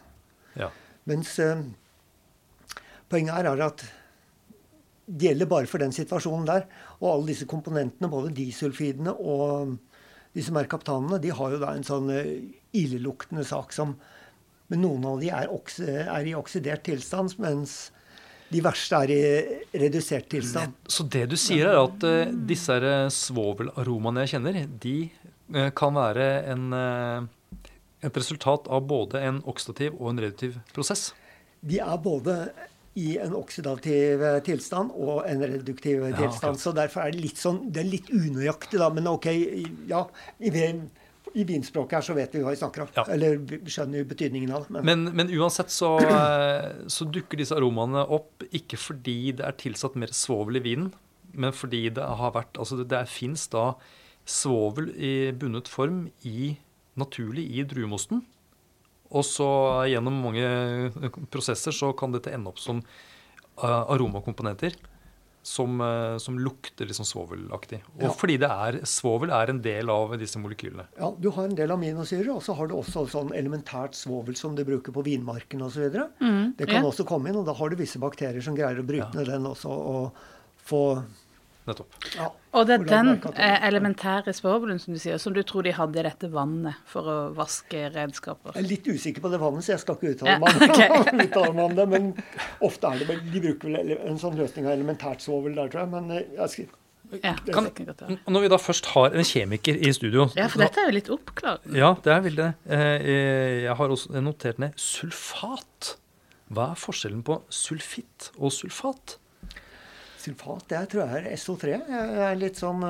Ja. 0.55 0.69
Mens 1.11 1.35
eh, 1.43 1.65
poenget 3.11 3.35
her 3.35 3.51
er 3.51 3.65
at 3.67 3.83
gjelder 5.05 5.49
bare 5.49 5.69
for 5.69 5.83
den 5.83 5.93
situasjonen 5.95 6.47
der. 6.49 6.67
Og 7.01 7.09
alle 7.11 7.31
disse 7.33 7.47
komponentene, 7.49 8.09
både 8.11 8.33
disulfidene 8.35 9.13
og 9.13 9.75
disse 10.35 10.53
merkaptanene, 10.55 11.21
de 11.23 11.33
har 11.35 11.55
jo 11.55 11.61
da 11.61 11.73
en 11.75 11.85
sånn 11.87 12.11
eh, 12.13 12.31
illeluktende 12.75 13.45
sak 13.47 13.75
som 13.75 13.97
Men 14.65 14.79
noen 14.81 15.03
av 15.05 15.19
de 15.21 15.27
er, 15.29 15.45
oks 15.53 15.75
er 15.85 16.25
i 16.25 16.31
oksidert 16.33 16.81
tilstand, 16.87 17.35
mens 17.37 17.91
de 18.49 18.61
verste 18.65 18.97
er 19.05 19.11
i 19.13 19.79
redusert 19.81 20.27
tilstand. 20.31 20.75
Så 20.89 21.05
det 21.11 21.25
du 21.31 21.35
sier, 21.39 21.69
er 21.69 21.81
at 21.81 22.05
uh, 22.05 22.33
disse 22.49 22.75
eh, 22.77 23.07
svovelaromaene 23.13 24.25
jeg 24.25 24.35
kjenner, 24.35 24.59
de 24.81 24.95
uh, 25.55 25.69
kan 25.77 25.95
være 25.97 26.27
en, 26.53 26.65
uh, 26.73 27.67
et 28.05 28.17
resultat 28.21 28.69
av 28.69 28.85
både 28.89 29.23
en 29.25 29.41
oksidativ 29.49 29.97
og 29.97 30.13
en 30.13 30.23
reduktiv 30.25 30.59
prosess. 30.73 31.09
De 31.65 31.81
er 31.81 31.97
både 32.01 32.37
i 32.95 33.15
en 33.19 33.34
oksidativ 33.36 34.21
eh, 34.23 34.38
tilstand 34.45 34.93
og 34.95 35.25
en 35.27 35.43
reduktiv 35.43 36.05
Ja, 36.05 36.13
tilstand. 36.15 36.55
Okay. 36.55 36.63
Så 36.63 36.71
derfor 36.75 37.03
er 37.03 37.15
det 37.15 37.23
litt 37.25 37.41
sånn 37.41 37.65
Det 37.73 37.81
er 37.84 37.89
litt 37.89 38.12
unøyaktig, 38.13 38.79
da. 38.79 38.88
Men 38.95 39.10
OK, 39.12 39.27
ja. 39.89 40.05
I, 40.39 40.51
i 41.36 41.43
vinspråket 41.47 41.97
her 41.97 42.05
så 42.08 42.15
vet 42.15 42.36
vi 42.36 42.43
hva 42.45 42.53
vi 42.53 42.60
snakker 42.62 42.86
om. 42.86 42.93
Ja. 42.95 43.03
Eller 43.12 43.41
skjønner 43.67 43.99
jo 43.99 44.10
betydningen 44.13 44.53
av 44.55 44.63
det. 44.67 44.77
Men, 44.77 44.88
Men, 44.88 45.10
men 45.19 45.34
uansett 45.36 45.73
så, 45.75 45.97
eh, 45.99 46.69
så 46.91 47.08
dukker 47.12 47.41
disse 47.41 47.58
aromaene 47.58 48.05
opp 48.15 48.45
ikke 48.55 48.79
fordi 48.79 49.36
det 49.36 49.47
er 49.47 49.60
tilsatt 49.60 49.97
mer 49.99 50.15
svovel 50.15 50.62
i 50.62 50.63
vinen, 50.63 50.93
men 51.36 51.51
fordi 51.51 51.89
det 51.97 52.05
har 52.05 52.31
vært 52.31 52.55
Altså 52.55 52.79
det, 52.79 52.88
det 52.93 53.03
fins 53.12 53.49
da 53.51 53.73
svovel 54.25 54.88
i 54.95 55.34
bundet 55.36 55.67
form 55.69 56.05
i, 56.23 56.55
naturlig 56.95 57.43
i 57.60 57.67
druemosten. 57.67 58.23
Og 59.11 59.23
så 59.23 59.47
gjennom 59.91 60.17
mange 60.23 60.91
prosesser 61.31 61.71
så 61.75 61.91
kan 61.97 62.11
dette 62.11 62.31
ende 62.33 62.49
opp 62.49 62.59
som 62.59 62.81
eh, 62.81 63.83
aromakomponenter. 63.93 64.73
Som, 65.45 65.77
eh, 65.79 66.17
som 66.17 66.39
lukter 66.41 66.87
liksom 66.89 67.05
svovelaktig. 67.05 67.83
Og 67.99 68.01
Ja. 68.01 68.09
fordi 68.17 68.37
det 68.41 68.49
er, 68.49 68.79
svovel 68.89 69.29
er 69.29 69.51
en 69.51 69.59
del 69.61 69.91
av 69.93 70.15
disse 70.17 70.39
molekylene. 70.41 70.87
ja, 70.97 71.11
du 71.21 71.29
har 71.29 71.43
en 71.45 71.53
del 71.53 71.69
aminosyrer, 71.69 72.31
og 72.33 72.41
så 72.41 72.55
har 72.57 72.65
du 72.67 72.73
også 72.73 73.05
sånn 73.07 73.29
elementært 73.29 73.93
svovel 73.93 74.35
som 74.35 74.55
du 74.55 74.63
bruker 74.65 74.91
på 74.91 75.03
vinmarken 75.05 75.61
osv. 75.61 75.85
Mm, 76.19 76.55
Det 76.57 76.65
kan 76.67 76.81
ja. 76.81 76.89
også 76.89 77.05
komme 77.05 77.29
inn, 77.29 77.35
og 77.37 77.45
da 77.45 77.53
har 77.53 77.69
du 77.69 77.75
visse 77.75 77.99
bakterier 77.99 78.41
som 78.41 78.55
greier 78.55 78.79
å 78.81 78.87
bryte 78.87 79.13
Ja. 79.19 79.23
den 79.23 79.43
også. 79.45 79.69
og 79.69 80.13
få 80.65 81.03
Nettopp. 81.65 81.95
ja, 82.13 82.28
Og 82.54 82.67
det 82.69 82.75
er 82.75 82.84
den 82.86 83.08
eh, 83.34 83.63
elementære 83.67 84.34
svovelen 84.38 84.78
som 84.80 84.93
du 84.93 84.99
sier, 85.01 85.17
som 85.17 85.34
du 85.34 85.41
tror 85.41 85.65
de 85.65 85.71
hadde 85.73 85.97
i 85.97 86.04
dette 86.06 86.30
vannet 86.30 86.78
for 86.86 87.10
å 87.10 87.15
vaske 87.34 87.88
redskaper. 87.95 88.54
Jeg 88.54 88.63
er 88.63 88.69
litt 88.69 88.86
usikker 88.91 89.23
på 89.23 89.32
det 89.34 89.39
vannet, 89.41 89.65
så 89.65 89.73
jeg 89.73 89.82
skal 89.82 89.97
ikke 89.97 90.12
uttale 90.13 90.36
meg, 90.43 90.62
ja, 90.78 90.89
okay. 91.01 91.49
om 91.65 91.75
det. 91.80 91.88
Men 91.89 92.12
ofte 92.62 92.91
er 92.93 93.01
det 93.01 93.08
vel 93.10 93.21
De 93.34 93.41
bruker 93.47 93.73
vel 93.80 93.95
en 93.97 94.21
sånn 94.21 94.38
løsning 94.38 94.69
av 94.69 94.75
elementært 94.78 95.25
svovel 95.25 95.58
der, 95.58 95.71
tror 95.73 95.86
jeg. 95.88 95.93
Men 95.97 96.12
eh, 96.13 96.28
jeg 96.38 96.54
skal, 96.54 96.69
Ja, 97.23 97.34
Kan- 97.54 97.71
kan. 97.73 98.15
Når 98.34 98.41
vi 98.45 98.54
da 98.54 98.58
først 98.62 98.86
har 98.93 99.13
en 99.17 99.25
kjemiker 99.25 99.78
i 99.78 99.91
studio 99.93 100.30
ja, 100.38 100.47
for 100.49 100.62
dette 100.63 100.82
er 100.82 100.89
jo 100.89 100.95
litt 100.99 101.10
oppklarende. 101.13 101.78
Ja, 101.78 101.91
det 102.06 102.13
er 102.13 102.23
vel 102.25 102.36
det. 102.39 102.47
Eh, 102.69 103.12
Jeg 103.65 103.75
har 103.82 103.93
også 103.93 104.21
notert 104.21 104.62
ned 104.62 104.73
sulfat. 104.82 105.95
Hva 106.54 106.71
er 106.73 106.78
forskjellen 106.78 107.23
på 107.25 107.39
sulfitt 107.49 108.30
og 108.38 108.51
sulfat? 108.54 109.17
Sulfat, 110.25 110.67
det 110.71 110.83
tror 110.91 111.05
jeg 111.05 111.23
er 111.23 111.39
SO3. 111.39 111.75
Jeg 111.75 112.23
er 112.29 112.39
litt 112.41 112.61
sånn 112.61 112.85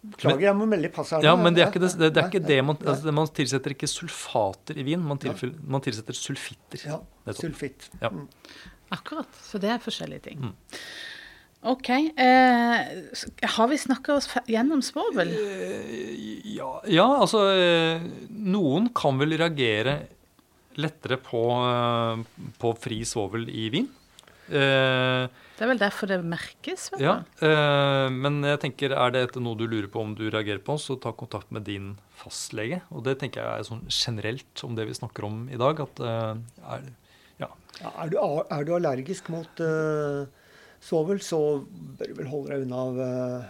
Beklager, 0.00 0.46
jeg 0.46 0.56
må 0.56 0.64
melde 0.64 0.88
pass 0.92 1.10
her. 1.12 1.24
Ja, 1.26 1.34
men 1.36 1.52
det 1.52 1.60
er 1.60 1.68
ikke 1.68 1.82
det, 1.82 1.90
det, 2.00 2.08
er 2.16 2.30
ikke 2.30 2.40
det 2.40 2.56
man, 2.64 2.78
altså, 2.88 3.12
man 3.12 3.28
tilsetter 3.36 3.74
ikke 3.74 3.88
sulfater 3.90 4.78
i 4.80 4.84
vin, 4.86 5.02
man, 5.04 5.20
tilfell, 5.20 5.52
man 5.60 5.84
tilsetter 5.84 6.16
sulfitter. 6.16 6.86
Ja, 6.88 7.00
sulfitt. 7.36 7.90
Ja. 8.00 8.08
Mm. 8.08 8.24
Akkurat. 8.96 9.28
Så 9.44 9.60
det 9.60 9.68
er 9.74 9.82
forskjellige 9.82 10.24
ting. 10.30 10.40
Mm. 10.40 10.54
OK. 11.68 11.90
Eh, 11.92 12.78
har 13.56 13.68
vi 13.68 13.78
snakka 13.82 14.16
oss 14.16 14.30
gjennom 14.48 14.80
svovel? 14.84 15.34
Eh, 15.36 16.38
Ja, 16.50 16.72
ja, 16.88 17.06
altså 17.20 17.44
eh, 17.52 18.00
Noen 18.32 18.88
kan 18.96 19.20
vel 19.20 19.36
reagere 19.38 19.98
lettere 20.80 21.20
på, 21.20 21.44
eh, 21.68 22.48
på 22.58 22.72
fri 22.80 23.02
svovel 23.04 23.50
i 23.52 23.68
vin. 23.72 23.88
Eh, 24.50 25.28
Det 25.56 25.64
er 25.64 25.70
vel 25.70 25.78
derfor 25.80 26.08
det 26.10 26.18
merkes? 26.24 26.88
vet? 26.92 27.00
Ja, 27.04 27.18
eh, 27.44 28.08
men 28.10 28.42
jeg 28.42 28.60
tenker, 28.64 28.94
er 28.96 29.10
det 29.14 29.36
noe 29.36 29.54
du 29.56 29.66
lurer 29.68 29.88
på 29.92 30.00
om 30.02 30.14
du 30.18 30.24
reagerer 30.30 30.62
på, 30.64 30.74
så 30.80 30.96
ta 31.00 31.12
kontakt 31.12 31.50
med 31.52 31.62
din 31.68 31.92
fastlege. 32.16 32.80
Og 32.90 33.04
det 33.04 33.18
tenker 33.20 33.42
jeg 33.42 33.60
er 33.60 33.68
sånn 33.68 33.84
generelt 33.88 34.64
om 34.64 34.74
det 34.74 34.86
vi 34.88 34.96
snakker 34.98 35.24
om 35.28 35.48
i 35.52 35.56
dag. 35.60 35.80
at 35.80 36.00
eh, 36.00 36.34
er, 36.74 36.88
ja. 37.38 37.48
Ja, 37.80 37.92
er, 38.04 38.10
du, 38.10 38.18
er 38.18 38.64
du 38.64 38.74
allergisk 38.76 39.28
mot 39.32 39.60
uh, 39.64 40.26
svovel, 40.80 41.20
så 41.24 41.62
bør 41.98 42.10
du 42.10 42.14
vel 42.18 42.28
holde 42.32 42.50
deg 42.52 42.66
unna 42.66 42.82
av 42.88 42.98
uh, 43.00 43.44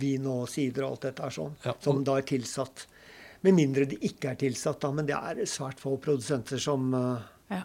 vin 0.00 0.24
og 0.30 0.46
sider 0.48 0.84
og 0.86 0.94
alt 0.94 1.08
dette 1.08 1.26
er 1.26 1.34
sånn, 1.34 1.56
Ja. 1.64 1.74
som 1.80 2.04
da 2.04 2.16
er 2.20 2.24
tilsatt. 2.28 2.86
Med 3.42 3.54
mindre 3.56 3.86
det 3.88 3.98
ikke 4.04 4.30
er 4.34 4.36
tilsatt, 4.40 4.80
da. 4.80 4.90
Men 4.92 5.06
det 5.08 5.16
er 5.16 5.42
svært 5.48 5.80
få 5.80 5.94
produsenter 6.00 6.60
som 6.60 6.92
eh, 6.94 7.22
Ja. 7.56 7.62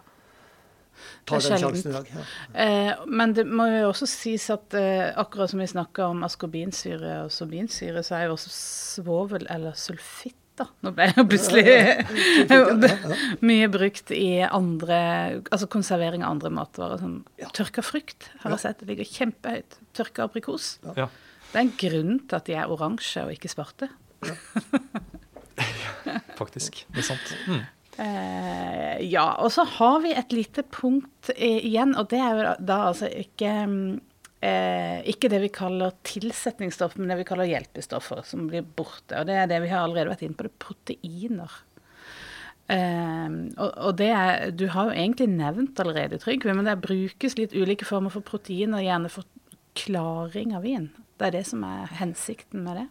Tar 1.25 1.43
den 1.43 1.59
sjansen 1.61 1.91
i 1.91 1.95
dag. 1.95 2.09
Ja. 2.13 2.23
Eh, 2.63 3.03
men 3.07 3.33
det 3.37 3.45
må 3.47 3.67
jo 3.71 3.89
også 3.89 4.07
sies 4.09 4.47
at 4.53 4.73
eh, 4.77 5.11
akkurat 5.17 5.51
som 5.51 5.59
vi 5.63 5.67
snakka 5.71 6.09
om 6.13 6.23
askorbinsyre 6.27 7.21
og 7.25 7.31
sorbinsyre, 7.35 8.03
så 8.05 8.17
er 8.19 8.27
jo 8.29 8.35
også 8.37 8.51
svovel 8.55 9.47
eller 9.49 9.75
sulfitt 9.79 10.37
da. 10.55 10.69
Nå 10.85 10.93
ble 10.95 11.09
jeg 11.09 11.25
plutselig 11.27 11.63
mye 13.49 13.67
brukt 13.73 14.11
i 14.15 14.39
andre 14.45 14.99
Altså 15.51 15.67
konservering 15.67 16.23
av 16.23 16.37
andre 16.37 16.51
matvarer. 16.55 17.01
Sånn 17.01 17.17
Ja. 17.41 17.49
tørka 17.51 17.83
frukt 17.83 18.29
har 18.43 18.55
jeg 18.55 18.63
sett. 18.63 18.79
Det 18.79 18.87
ligger 18.93 19.09
kjempehøyt. 19.09 19.79
Tørka 19.97 20.29
aprikos. 20.29 20.77
Ja. 20.95 21.09
Det 21.51 21.59
er 21.59 21.65
en 21.65 21.75
grunn 21.79 22.15
til 22.23 22.39
at 22.39 22.47
de 22.47 22.55
er 22.55 22.71
oransje 22.71 23.25
og 23.27 23.35
ikke 23.35 23.51
svarte. 23.51 23.91
Faktisk. 26.39 26.85
Det 26.91 27.03
er 27.03 27.07
sant. 27.11 27.35
Mm. 27.47 27.61
Eh, 27.97 28.97
ja, 29.07 29.29
og 29.39 29.53
så 29.55 29.63
har 29.77 30.01
vi 30.03 30.11
et 30.15 30.33
lite 30.35 30.65
punkt 30.67 31.29
eh, 31.35 31.61
igjen, 31.63 31.95
og 31.95 32.09
det 32.11 32.19
er 32.19 32.33
jo 32.33 32.55
da, 32.59 32.79
altså 32.89 33.07
ikke 33.07 33.53
mm, 33.71 33.93
eh, 34.43 34.97
ikke 35.13 35.29
det 35.31 35.39
vi 35.45 35.51
kaller 35.53 35.95
tilsetningsstoff, 36.07 36.97
men 36.99 37.11
det 37.11 37.21
vi 37.21 37.27
kaller 37.27 37.49
hjelpestoffer, 37.49 38.25
som 38.27 38.49
blir 38.49 38.65
borte. 38.65 39.15
Og 39.19 39.29
det 39.29 39.39
er 39.39 39.47
det 39.51 39.61
vi 39.63 39.71
har 39.71 39.85
allerede 39.85 40.11
vært 40.11 40.25
inne 40.27 40.37
på, 40.37 40.47
det 40.47 40.53
er 40.53 40.65
proteiner. 40.65 41.55
Eh, 42.65 43.39
og, 43.61 43.71
og 43.71 43.95
det 44.01 44.09
er, 44.09 44.51
Du 44.57 44.67
har 44.73 44.89
jo 44.89 44.97
egentlig 44.97 45.29
nevnt 45.31 45.79
allerede, 45.79 46.19
Trygve, 46.21 46.57
men 46.57 46.67
det 46.67 46.79
brukes 46.83 47.39
litt 47.39 47.55
ulike 47.55 47.87
former 47.87 48.13
for 48.13 48.25
proteiner, 48.25 48.83
gjerne 48.83 49.13
for 49.13 49.29
klaring 49.75 50.55
av 50.55 50.67
vin. 50.67 50.91
Det 51.15 51.29
er 51.29 51.37
det 51.37 51.45
som 51.47 51.63
er 51.67 51.91
hensikten 51.99 52.63
med 52.65 52.81
det. 52.81 52.87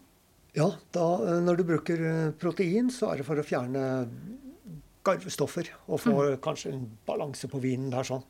Ja, 0.55 0.69
da, 0.95 1.05
eh, 1.27 1.41
når 1.43 1.59
du 1.59 1.67
bruker 1.67 2.01
eh, 2.09 2.33
protein, 2.39 2.89
så 2.93 3.11
er 3.11 3.21
det 3.21 3.27
for 3.27 3.39
å 3.39 3.45
fjerne 3.45 4.07
garvestoffer. 5.05 5.69
Og 5.87 6.01
få 6.03 6.15
kanskje 6.43 6.73
en 6.75 6.87
balanse 7.07 7.49
på 7.51 7.61
vinen 7.63 7.91
der 7.93 8.07
sånn. 8.07 8.25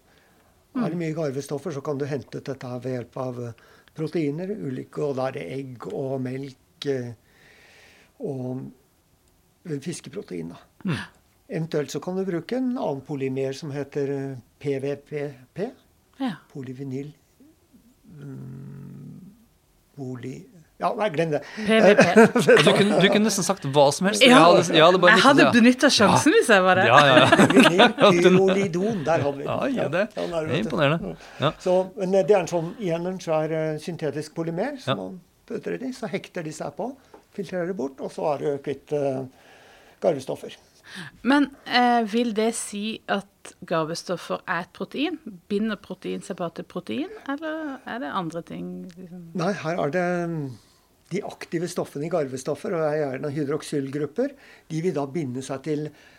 Er 0.76 0.92
det 0.92 1.00
mye 1.00 1.16
garvestoffer, 1.16 1.72
så 1.72 1.82
kan 1.84 2.00
du 2.00 2.04
hente 2.10 2.42
ut 2.42 2.48
dette 2.50 2.68
her 2.68 2.82
ved 2.84 2.98
hjelp 2.98 3.20
av 3.24 3.38
eh, 3.46 3.60
proteiner. 3.96 4.52
Ulike, 4.52 5.04
og 5.06 5.16
da 5.20 5.30
er 5.30 5.38
det 5.38 5.46
egg 5.56 5.86
og 5.88 6.18
melk 6.24 6.88
eh, 6.92 7.14
og 8.20 8.66
eh, 9.64 9.78
fiskeprotein. 9.84 10.52
da. 10.52 10.98
Eventuelt 11.48 11.94
så 11.94 12.02
kan 12.04 12.18
du 12.18 12.26
bruke 12.28 12.58
en 12.60 12.74
annen 12.74 13.06
polymer 13.08 13.56
som 13.56 13.72
heter 13.72 14.36
PVPP. 14.60 15.62
Ja. 16.20 16.36
Polyvinyl 16.52 17.14
mm, 18.20 19.32
Poly... 19.96 20.36
Ja, 20.78 20.90
nei, 20.98 21.08
glem 21.10 21.32
det. 21.32 21.40
PVP. 21.56 22.02
Du 22.66 22.72
kunne, 22.76 22.98
du 23.00 23.08
kunne 23.08 23.24
nesten 23.30 23.46
sagt 23.48 23.64
hva 23.72 23.86
som 23.96 24.10
helst. 24.10 24.24
Ja, 24.26 24.34
jeg 24.34 24.40
hadde, 24.44 24.64
jeg 24.76 24.84
hadde 24.84 25.12
jeg 25.12 25.24
hadde 25.24 25.46
ja. 25.46 25.52
benytta 25.56 25.90
sjansen 25.94 26.36
hvis 26.36 26.50
jeg 26.52 26.66
var 26.66 26.82
det. 26.82 26.88
Ja, 26.90 26.98
ja, 27.08 27.16
ja. 27.22 27.30
Vinylpyrolidon, 28.12 29.00
der 29.08 29.24
hadde 29.24 29.38
vi 29.40 29.48
Ja, 29.48 29.58
ja, 29.72 29.88
det 29.94 30.04
Ja, 30.18 30.26
det 30.26 30.42
er 30.42 30.50
er 30.50 30.60
imponerende. 30.60 31.16
Ja. 31.40 31.54
Så, 31.64 31.78
men 31.96 32.14
eh, 32.20 32.28
det 32.28 32.36
er 32.36 32.44
en 32.44 32.52
sånn, 32.52 32.74
igjen 32.84 33.08
en 33.08 33.22
svær 33.24 33.56
eh, 33.56 33.80
syntetisk 33.84 34.36
polymer 34.36 34.76
som 34.84 34.92
Ja. 34.92 34.98
man 35.06 35.18
putter 35.48 35.80
i, 35.80 35.94
så 35.96 36.12
hekter 36.12 36.44
de 36.44 36.52
seg 36.56 36.76
på, 36.76 36.90
filtrerer 37.38 37.72
det 37.72 37.78
bort, 37.80 38.04
og 38.04 38.12
så 38.12 38.34
er 38.34 38.44
du 38.44 38.48
kvitt 38.66 38.92
uh, 38.98 39.24
garvestoffer. 40.04 40.56
Men 41.26 41.50
eh, 41.66 42.04
vil 42.12 42.34
det 42.38 42.52
si 42.58 43.00
at 43.12 43.56
garvestoffer 43.68 44.44
er 44.48 44.66
et 44.66 44.74
protein? 44.76 45.20
Binder 45.50 45.80
protein 45.82 46.24
seg 46.26 46.40
bare 46.40 46.58
til 46.60 46.70
protein, 46.70 47.12
eller 47.32 47.78
er 47.86 48.02
det 48.04 48.14
andre 48.14 48.44
ting? 48.46 48.70
Liksom? 48.96 49.30
Nei, 49.42 49.52
her 49.64 49.82
er 49.86 49.96
det 49.96 50.08
de 51.14 51.22
aktive 51.26 51.70
stoffene 51.70 52.08
i 52.08 52.12
garvestoffer, 52.14 52.74
og 52.74 52.88
er 52.88 53.00
gjerne 53.04 53.34
hydroksylgrupper, 53.36 54.34
de 54.72 54.82
vil 54.82 54.96
da 54.96 55.06
binde 55.06 55.44
seg 55.46 55.66
til 55.68 55.88
protein 55.88 56.14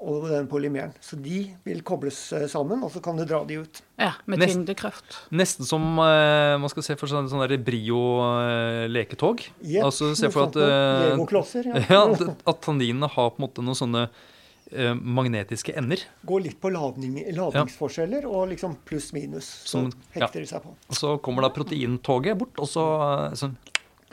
og 0.00 0.24
den 0.30 0.46
polymeren. 0.48 0.92
Så 1.04 1.16
de 1.20 1.42
vil 1.64 1.82
kobles 1.86 2.32
eh, 2.32 2.46
sammen, 2.48 2.82
og 2.82 2.90
så 2.94 3.02
kan 3.04 3.16
du 3.18 3.24
dra 3.28 3.42
de 3.44 3.58
ut. 3.62 3.80
Ja, 4.00 4.12
med 4.26 4.40
tyngdekraft. 4.40 5.18
Nesten 5.30 5.64
som 5.68 5.82
uh, 6.00 6.56
man 6.58 6.68
skal 6.72 6.82
se 6.82 6.96
for 6.96 7.06
seg 7.10 7.28
sånn 7.30 7.44
der 7.44 7.58
Brio-leketog. 7.62 9.42
Yep, 9.62 9.82
altså 9.84 10.12
se 10.18 10.30
for 10.32 10.48
at 10.48 10.56
eh, 10.60 11.10
Legoklosser, 11.12 11.68
ja. 11.70 11.82
ja, 11.90 12.00
at- 12.12 12.46
at 12.54 12.62
tanninene 12.64 13.08
har 13.10 13.30
på 13.34 13.40
en 13.40 13.46
måte 13.46 13.64
noen 13.64 13.78
sånne 13.78 14.06
uh, 14.08 14.94
magnetiske 14.96 15.74
ender. 15.78 16.02
Går 16.26 16.46
litt 16.48 16.58
på 16.62 16.72
ladning, 16.74 17.20
ladningsforskjeller 17.36 18.26
og 18.30 18.48
liksom 18.54 18.78
pluss-minus. 18.88 19.50
Så 19.66 19.76
Som- 19.84 19.92
hekter 20.16 20.40
de 20.44 20.50
seg 20.50 20.64
på. 20.64 20.74
Og 20.88 20.98
så 20.98 21.16
kommer 21.24 21.46
da 21.46 21.52
proteintoget 21.54 22.38
bort, 22.40 22.56
og 22.58 22.70
så 22.70 22.88
eh, 23.28 23.38
sånn 23.38 23.56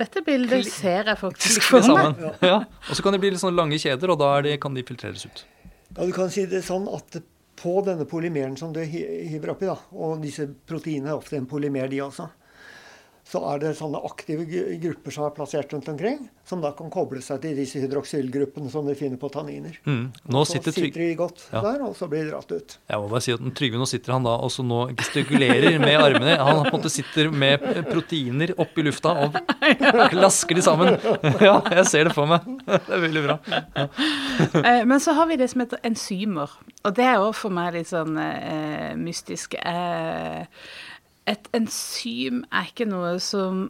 Dette 0.02 0.24
bildet 0.26 0.66
ser 0.72 1.12
jeg 1.12 1.20
faktisk 1.20 1.68
for 1.70 1.86
meg. 1.94 2.22
Ja. 2.42 2.64
Og 2.90 2.98
så 2.98 3.06
kan 3.06 3.14
det 3.16 3.22
bli 3.22 3.34
litt 3.34 3.44
sånn 3.44 3.58
lange 3.58 3.78
kjeder, 3.82 4.14
og 4.14 4.22
da 4.22 4.32
er 4.40 4.48
de, 4.48 4.56
kan 4.62 4.74
de 4.78 4.84
filtreres 4.88 5.28
ut. 5.28 5.44
Ja, 5.92 6.08
du 6.08 6.14
kan 6.16 6.32
si 6.34 6.48
det 6.50 6.64
sånn 6.66 6.88
at 6.90 7.22
på 7.62 7.76
denne 7.86 8.08
polymeren 8.10 8.56
som 8.58 8.72
du 8.74 8.80
hiver 8.82 9.54
oppi, 9.54 9.68
da, 9.70 9.78
og 9.94 10.22
disse 10.24 10.48
proteinene 10.68 11.14
er 11.14 11.20
ofte 11.20 11.38
en 11.38 11.46
polymer, 11.50 11.92
de 11.92 12.00
også, 12.02 12.26
så 13.32 13.40
er 13.54 13.62
det 13.64 13.70
sånne 13.80 14.00
aktive 14.04 14.44
grupper 14.82 15.14
som 15.16 15.24
er 15.24 15.34
plassert 15.38 15.72
rundt 15.72 15.88
omkring, 15.88 16.26
som 16.48 16.60
da 16.60 16.74
kan 16.76 16.90
koble 16.92 17.22
seg 17.24 17.40
til 17.46 17.56
disse 17.56 17.80
hydroksylgruppene 17.80 18.68
som 18.74 18.84
de 18.90 18.96
finner 19.00 19.16
på 19.22 19.30
tanniner. 19.32 19.78
Mm. 19.88 20.10
Nå 20.28 20.42
Så 20.44 20.58
sitter 20.58 20.76
sitter 20.76 21.00
de 21.06 21.16
godt 21.16 21.46
Ja. 21.54 21.62
der, 21.64 21.86
og 21.88 21.96
så 21.96 22.10
blir 22.12 22.26
de 22.26 22.34
dratt 22.34 22.52
ut. 22.52 22.76
Jeg 22.92 23.00
må 23.00 23.08
bare 23.14 23.22
si 23.24 23.32
at 23.32 23.40
Trygve 23.56 23.80
nå 23.80 23.88
sitter 23.88 24.12
han 24.18 24.28
da 24.28 24.34
og 24.36 24.52
så 24.52 24.66
nå 24.68 24.82
gestikulerer 25.00 25.80
med 25.80 25.96
armene. 26.02 26.36
Han 26.42 26.66
på 26.66 26.74
en 26.74 26.76
måte 26.82 26.92
sitter 26.92 27.32
med 27.32 27.64
proteiner 27.88 28.52
opp 28.60 28.76
i 28.78 28.84
lufta 28.90 29.16
og 29.24 29.40
klasker 30.12 30.60
de 30.60 30.62
sammen. 30.68 31.00
Ja, 31.42 31.56
jeg 31.72 31.86
ser 31.88 32.10
det 32.10 32.14
for 32.18 32.28
meg. 32.30 32.44
Det 32.68 32.94
er 32.98 33.02
veldig 33.08 33.24
bra. 33.26 33.40
Ja. 33.78 33.88
Men 34.86 35.00
så 35.00 35.16
har 35.16 35.26
vi 35.32 35.40
det 35.40 35.48
som 35.52 35.64
heter 35.64 35.80
enzymer. 35.88 36.52
Og 36.84 36.96
det 36.98 37.06
er 37.06 37.22
òg 37.22 37.34
for 37.38 37.54
meg 37.54 37.74
litt 37.76 37.90
sånn 37.92 38.18
eh, 38.20 38.92
mystisk. 39.00 39.56
Eh, 39.56 40.44
et 41.30 41.48
enzym 41.56 42.44
er 42.52 42.72
ikke 42.72 42.88
noe 42.90 43.16
som 43.22 43.68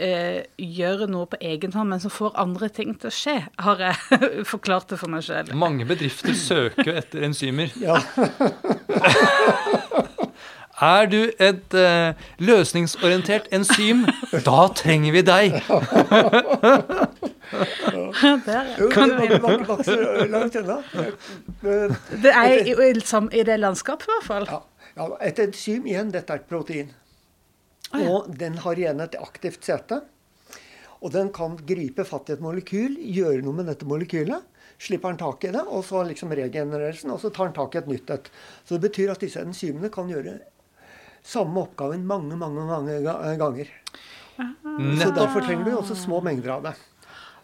eh, 0.00 0.42
gjør 0.58 1.06
noe 1.10 1.28
på 1.30 1.38
egen 1.52 1.72
hånd, 1.74 1.92
men 1.92 2.02
som 2.02 2.12
får 2.12 2.36
andre 2.40 2.68
ting 2.74 2.94
til 2.98 3.10
å 3.10 3.14
skje, 3.14 3.36
har 3.66 3.84
jeg 3.84 3.94
forklart 4.52 4.90
det 4.92 4.98
for 5.00 5.12
meg 5.12 5.24
sjøl. 5.26 5.52
Mange 5.58 5.86
bedrifter 5.88 6.34
søker 6.38 6.96
etter 7.02 7.26
enzymer. 7.28 7.72
Ja, 7.80 8.00
Er 10.80 11.04
du 11.12 11.18
et 11.36 11.74
eh, 11.76 12.14
løsningsorientert 12.40 13.50
enzym, 13.52 14.06
da 14.46 14.62
trenger 14.72 15.12
vi 15.12 15.22
deg. 15.28 15.58
Der, 18.46 18.70
kan 18.94 19.12
det 19.12 19.26
unna. 19.36 20.78
Det 22.22 22.32
er 22.32 22.54
i, 22.64 22.72
i, 22.72 22.90
i 22.96 23.44
det 23.44 23.58
landskapet, 23.60 24.08
i 24.08 24.14
hvert 24.14 24.28
fall. 24.30 24.48
Ja, 24.48 24.62
ja, 24.96 25.06
et 25.24 25.42
enzym 25.42 25.86
igjen, 25.88 26.12
dette 26.14 26.34
er 26.34 26.42
et 26.42 26.48
protein. 26.50 26.94
Ah, 27.90 28.00
ja. 28.02 28.14
Og 28.14 28.30
den 28.40 28.58
har 28.64 28.78
igjen 28.78 29.02
et 29.02 29.18
aktivt 29.20 29.66
sete. 29.66 30.02
Og 31.00 31.12
den 31.14 31.30
kan 31.32 31.56
gripe 31.66 32.04
fatt 32.04 32.28
i 32.28 32.36
et 32.36 32.42
molekyl, 32.44 32.98
gjøre 33.00 33.40
noe 33.44 33.56
med 33.56 33.70
dette 33.70 33.88
molekylet. 33.88 34.46
Slipper 34.80 35.12
den 35.12 35.20
tak 35.20 35.44
i 35.44 35.52
det, 35.52 35.62
og 35.68 35.84
så 35.84 36.02
liksom 36.08 36.32
regenereres 36.36 37.04
den, 37.04 37.12
og 37.12 37.20
så 37.20 37.32
tar 37.32 37.50
den 37.50 37.56
tak 37.56 37.74
i 37.74 37.80
et 37.80 37.88
nytt 37.90 38.12
et. 38.14 38.30
Så 38.64 38.76
det 38.76 38.88
betyr 38.88 39.12
at 39.12 39.24
disse 39.24 39.42
enzymene 39.44 39.90
kan 39.92 40.08
gjøre 40.08 40.38
samme 41.26 41.66
oppgaven 41.66 42.06
mange, 42.08 42.36
mange, 42.36 42.64
mange 42.68 43.00
ganger. 43.04 43.36
ganger. 43.40 43.74
Så 45.02 45.10
derfor 45.12 45.44
trenger 45.44 45.66
du 45.66 45.74
også 45.76 45.96
små 45.98 46.22
mengder 46.24 46.54
av 46.56 46.68
det. 46.70 46.74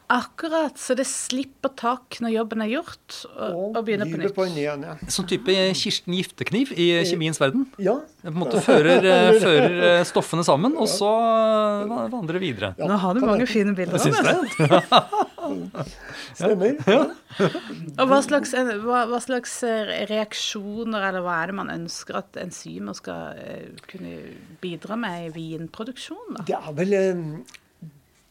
Akkurat. 0.08 0.76
Så 0.78 0.94
det 0.94 1.06
slipper 1.10 1.72
tak 1.74 2.20
når 2.22 2.30
jobben 2.36 2.62
er 2.62 2.68
gjort, 2.70 3.16
og, 3.34 3.76
og 3.76 3.80
begynner 3.88 4.06
på 4.06 4.20
nytt. 4.20 4.34
på 4.36 4.44
en 4.46 4.52
ny 4.54 4.62
ja. 4.68 4.94
Sånn 5.10 5.26
type 5.26 5.56
Kirsten 5.74 6.14
Giftekniv 6.14 6.70
i 6.78 6.86
kjemiens 7.08 7.40
verden. 7.42 7.64
ja. 7.82 7.96
På 8.26 8.30
en 8.32 8.38
måte 8.40 8.58
fører, 8.62 9.04
eh, 9.12 9.36
fører 9.42 9.74
eh, 9.88 10.04
stoffene 10.06 10.42
sammen, 10.46 10.72
og 10.78 10.88
så 10.90 11.10
eh, 11.10 12.06
vandrer 12.14 12.38
videre. 12.42 12.72
ja, 12.78 12.86
Nå 12.90 12.96
har 13.02 13.14
du 13.18 13.20
mange 13.26 13.44
jeg- 13.46 13.52
fine 13.54 13.74
bilder 13.78 13.98
Jeg 13.98 14.12
syns 14.12 14.22
det. 14.22 14.70
det. 14.70 15.86
Stemmer. 16.34 16.80
Og 18.00 18.08
hva 18.10 18.18
slags, 18.24 18.54
hva, 18.82 19.02
hva 19.10 19.18
slags 19.22 19.58
eh, 19.66 19.90
reaksjoner, 20.10 21.04
eller 21.10 21.22
hva 21.26 21.36
er 21.42 21.52
det 21.52 21.56
man 21.58 21.70
ønsker 21.74 22.18
at 22.22 22.38
enzymer 22.40 22.96
skal 22.98 23.36
eh, 23.38 23.68
kunne 23.90 24.14
bidra 24.62 24.96
med 25.00 25.28
i 25.28 25.34
vinproduksjon? 25.36 26.38
da? 26.38 26.46
Det 26.48 26.56
er 26.58 26.74
vel 26.80 26.96
eh, 26.96 27.22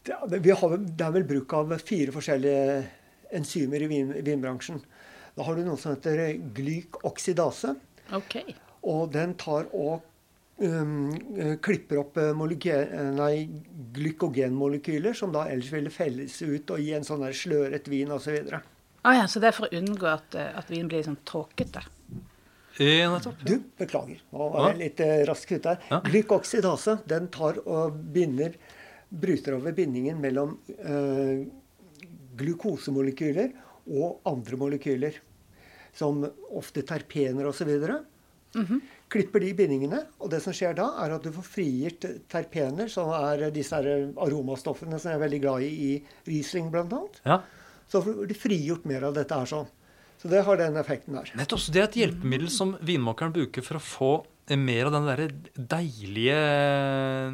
det 0.06 0.58
har, 0.60 0.76
det 0.78 1.06
er 1.06 1.14
vel 1.16 1.26
bruk 1.28 1.52
av 1.58 1.74
fire 1.82 2.14
forskjellige 2.14 2.84
enzymer 3.36 3.82
i 3.82 3.88
vin, 3.90 4.12
vinbransjen. 4.24 4.80
Da 5.36 5.44
har 5.44 5.56
du 5.56 5.66
noe 5.66 5.78
som 5.80 5.94
heter 5.94 6.38
glykoksidase. 6.56 7.74
Ok. 8.16 8.38
Og 8.86 9.10
den 9.12 9.34
tar 9.40 9.66
og 9.74 10.04
um, 10.62 11.10
klipper 11.62 12.00
opp 12.00 12.16
eh, 12.22 12.30
eh, 12.30 13.10
nei, 13.16 13.34
glykogenmolekyler 13.96 15.16
som 15.16 15.34
da 15.34 15.46
ellers 15.50 15.72
ville 15.74 15.92
felles 15.92 16.38
ut 16.42 16.72
og 16.72 16.80
gi 16.80 16.94
en 16.96 17.04
sånn 17.04 17.26
sløret 17.34 17.90
vin 17.92 18.14
osv. 18.14 18.38
Ah, 19.02 19.20
ja, 19.20 19.26
så 19.28 19.42
det 19.42 19.50
er 19.50 19.58
for 19.58 19.68
å 19.68 19.76
unngå 19.78 20.08
at, 20.10 20.38
eh, 20.38 20.54
at 20.56 20.72
vin 20.72 20.88
blir 20.88 21.04
sånn 21.06 21.20
tåkete? 21.28 21.84
Du, 22.76 23.54
beklager. 23.80 24.18
Nå 24.36 24.48
var 24.52 24.74
jeg 24.74 24.80
litt 24.82 24.98
rask 25.28 25.52
ute 25.54 25.72
her. 25.72 25.84
Ja. 25.88 26.00
Glykoksidase 26.04 26.98
den 27.08 27.30
tar 27.32 27.56
og 27.64 27.96
binder 28.12 28.52
bryter 29.08 29.56
over 29.56 29.74
bindingen 29.76 30.18
mellom 30.20 30.56
eh, 30.78 31.46
glukosemolekyler 32.36 33.54
og 33.86 34.20
andre 34.28 34.58
molekyler. 34.60 35.22
Som 35.96 36.26
ofte 36.52 36.82
terpener 36.84 37.48
osv. 37.48 37.70
Klipper 39.12 39.40
de 39.40 39.52
bindingene, 39.56 40.02
og 40.20 40.30
det 40.32 40.42
som 40.44 40.54
skjer 40.56 40.74
da, 40.76 40.90
er 41.04 41.14
at 41.14 41.24
du 41.24 41.30
får 41.32 41.46
frigitt 41.46 42.04
terpener, 42.32 42.90
som 42.92 43.12
er 43.16 43.46
disse 43.54 43.78
aromastoffene 43.78 44.98
som 45.00 45.12
jeg 45.12 45.18
er 45.18 45.24
veldig 45.24 45.40
glad 45.44 45.64
i 45.64 45.70
i 45.86 45.90
Riesling 46.28 46.68
bl.a. 46.74 47.00
Ja. 47.24 47.40
Så 47.88 48.02
får 48.02 48.26
du 48.26 48.34
frigjort 48.36 48.84
mer 48.88 49.06
av 49.08 49.16
dette 49.16 49.38
her 49.38 49.48
sånn. 49.48 49.68
Så 50.20 50.28
det 50.32 50.42
har 50.46 50.58
den 50.58 50.76
effekten 50.80 51.14
der. 51.14 51.30
Nettopp. 51.38 51.60
Så 51.62 51.72
det 51.72 51.82
er 51.82 51.88
et 51.90 51.98
hjelpemiddel 52.00 52.48
som 52.52 52.74
vinmakeren 52.84 53.34
bruker 53.36 53.64
for 53.64 53.78
å 53.78 53.84
få 53.84 54.12
mer 54.54 54.86
av 54.86 54.92
den 54.94 55.06
derre 55.08 55.24
deilige, 55.58 56.36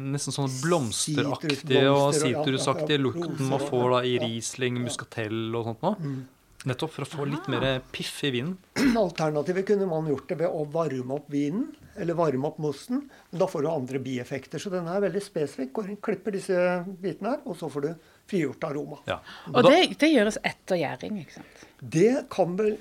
nesten 0.01 0.33
sånn 0.33 0.49
blomsteraktige 0.63 1.83
og 1.91 2.13
sitrusaktige 2.17 2.97
ja, 2.97 3.03
lukten 3.05 3.49
man 3.51 3.61
får 3.61 3.91
da 3.97 3.99
i. 4.09 4.15
Riesling, 4.23 4.79
Muscatel 4.81 5.53
og 5.59 5.67
sånt 5.69 5.85
noe. 5.85 6.15
Nettopp 6.63 6.93
for 6.95 7.03
å 7.03 7.09
få 7.11 7.25
litt 7.27 7.45
mer 7.51 7.81
piff 7.91 8.21
i 8.23 8.31
vinen. 8.37 8.55
Alternativet 9.05 9.65
kunne 9.67 9.85
man 9.89 10.07
gjort 10.07 10.29
det 10.31 10.37
ved 10.39 10.47
å 10.55 10.63
varme 10.71 11.17
opp 11.19 11.27
vinen, 11.33 11.67
eller 11.99 12.15
varme 12.17 12.47
opp 12.49 12.57
mosten. 12.63 13.03
Men 13.29 13.41
da 13.43 13.49
får 13.51 13.65
du 13.65 13.69
andre 13.69 13.99
bieffekter. 14.01 14.63
Så 14.63 14.71
den 14.73 14.87
er 14.89 15.03
veldig 15.03 15.21
spesifikk. 15.21 15.83
Klipper 16.01 16.33
disse 16.37 16.55
bitene 17.03 17.35
her, 17.35 17.43
og 17.45 17.59
så 17.59 17.67
får 17.69 17.85
du 17.85 17.91
frigjort 18.31 18.63
aroma. 18.69 19.01
Ja. 19.11 19.19
Og 19.51 19.59
da- 19.59 19.73
det, 19.75 19.99
det 19.99 20.13
gjøres 20.15 20.39
etter 20.47 20.79
gjæring, 20.79 21.19
ikke 21.25 21.35
sant? 21.41 21.65
Det 21.83 22.13
kan 22.31 22.55
vel 22.57 22.77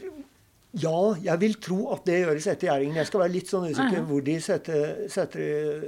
Ja, 0.81 1.15
jeg 1.21 1.39
vil 1.43 1.55
tro 1.61 1.91
at 1.93 2.05
det 2.09 2.23
gjøres 2.25 2.47
etter 2.49 2.69
gjæringen. 2.71 2.97
Jeg 2.97 3.07
skal 3.11 3.21
være 3.21 3.33
litt 3.35 3.51
sånn 3.53 3.67
usikker 3.69 3.99
Ja. 3.99 4.05
hvor 4.09 4.23
de 4.25 4.37
setter, 4.41 5.09
setter, 5.13 5.83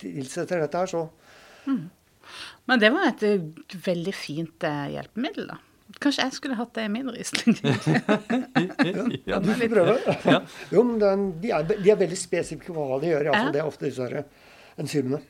tilsetter 0.00 0.60
dette 0.64 0.78
her, 0.78 0.86
så 0.86 1.02
Men 2.68 2.80
det 2.80 2.90
var 2.92 3.08
et 3.10 3.22
eh, 3.22 3.40
veldig 3.84 4.14
fint 4.16 4.64
eh, 4.64 4.86
hjelpemiddel, 4.94 5.46
da. 5.48 5.58
Kanskje 6.00 6.22
jeg 6.26 6.32
skulle 6.36 6.56
hatt 6.58 6.74
det 6.76 6.84
i 6.84 6.88
min 6.92 7.08
Riesling. 7.10 7.56
ja. 9.30 9.38
Du 9.40 9.48
får 9.56 9.70
prøve. 9.72 9.94
Jo, 10.72 10.82
men 10.84 10.98
den, 11.00 11.22
de, 11.42 11.50
er, 11.56 11.64
de 11.70 11.90
er 11.92 11.96
veldig 12.00 12.18
spesifikke 12.20 12.74
på 12.76 12.84
hva 12.90 12.98
de 13.02 13.08
gjør. 13.12 13.30
Altså, 13.32 13.46
Ja. 13.48 13.52
Det 13.56 13.62
er 13.62 13.70
ofte 13.70 13.88
disse 13.88 14.24
enzymene. 14.78 15.20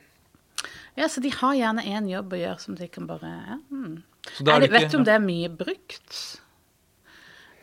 ja, 0.99 1.07
så 1.07 1.21
de 1.23 1.31
har 1.31 1.55
gjerne 1.55 1.83
én 1.87 2.09
jobb 2.11 2.35
å 2.35 2.41
gjøre 2.41 2.59
som 2.59 2.75
de 2.75 2.87
kan 2.91 3.07
bare 3.07 3.31
ja. 3.31 3.57
mm. 3.71 3.97
Så 4.35 4.43
Er 4.43 4.51
er 4.51 4.59
det, 4.59 4.69
det 4.69 4.69
ikke- 4.69 4.79
Vet 4.83 4.91
du 4.91 4.97
om 4.97 5.03
det 5.07 5.13
er 5.15 5.23
mye 5.23 5.49
brukt? 5.49 6.17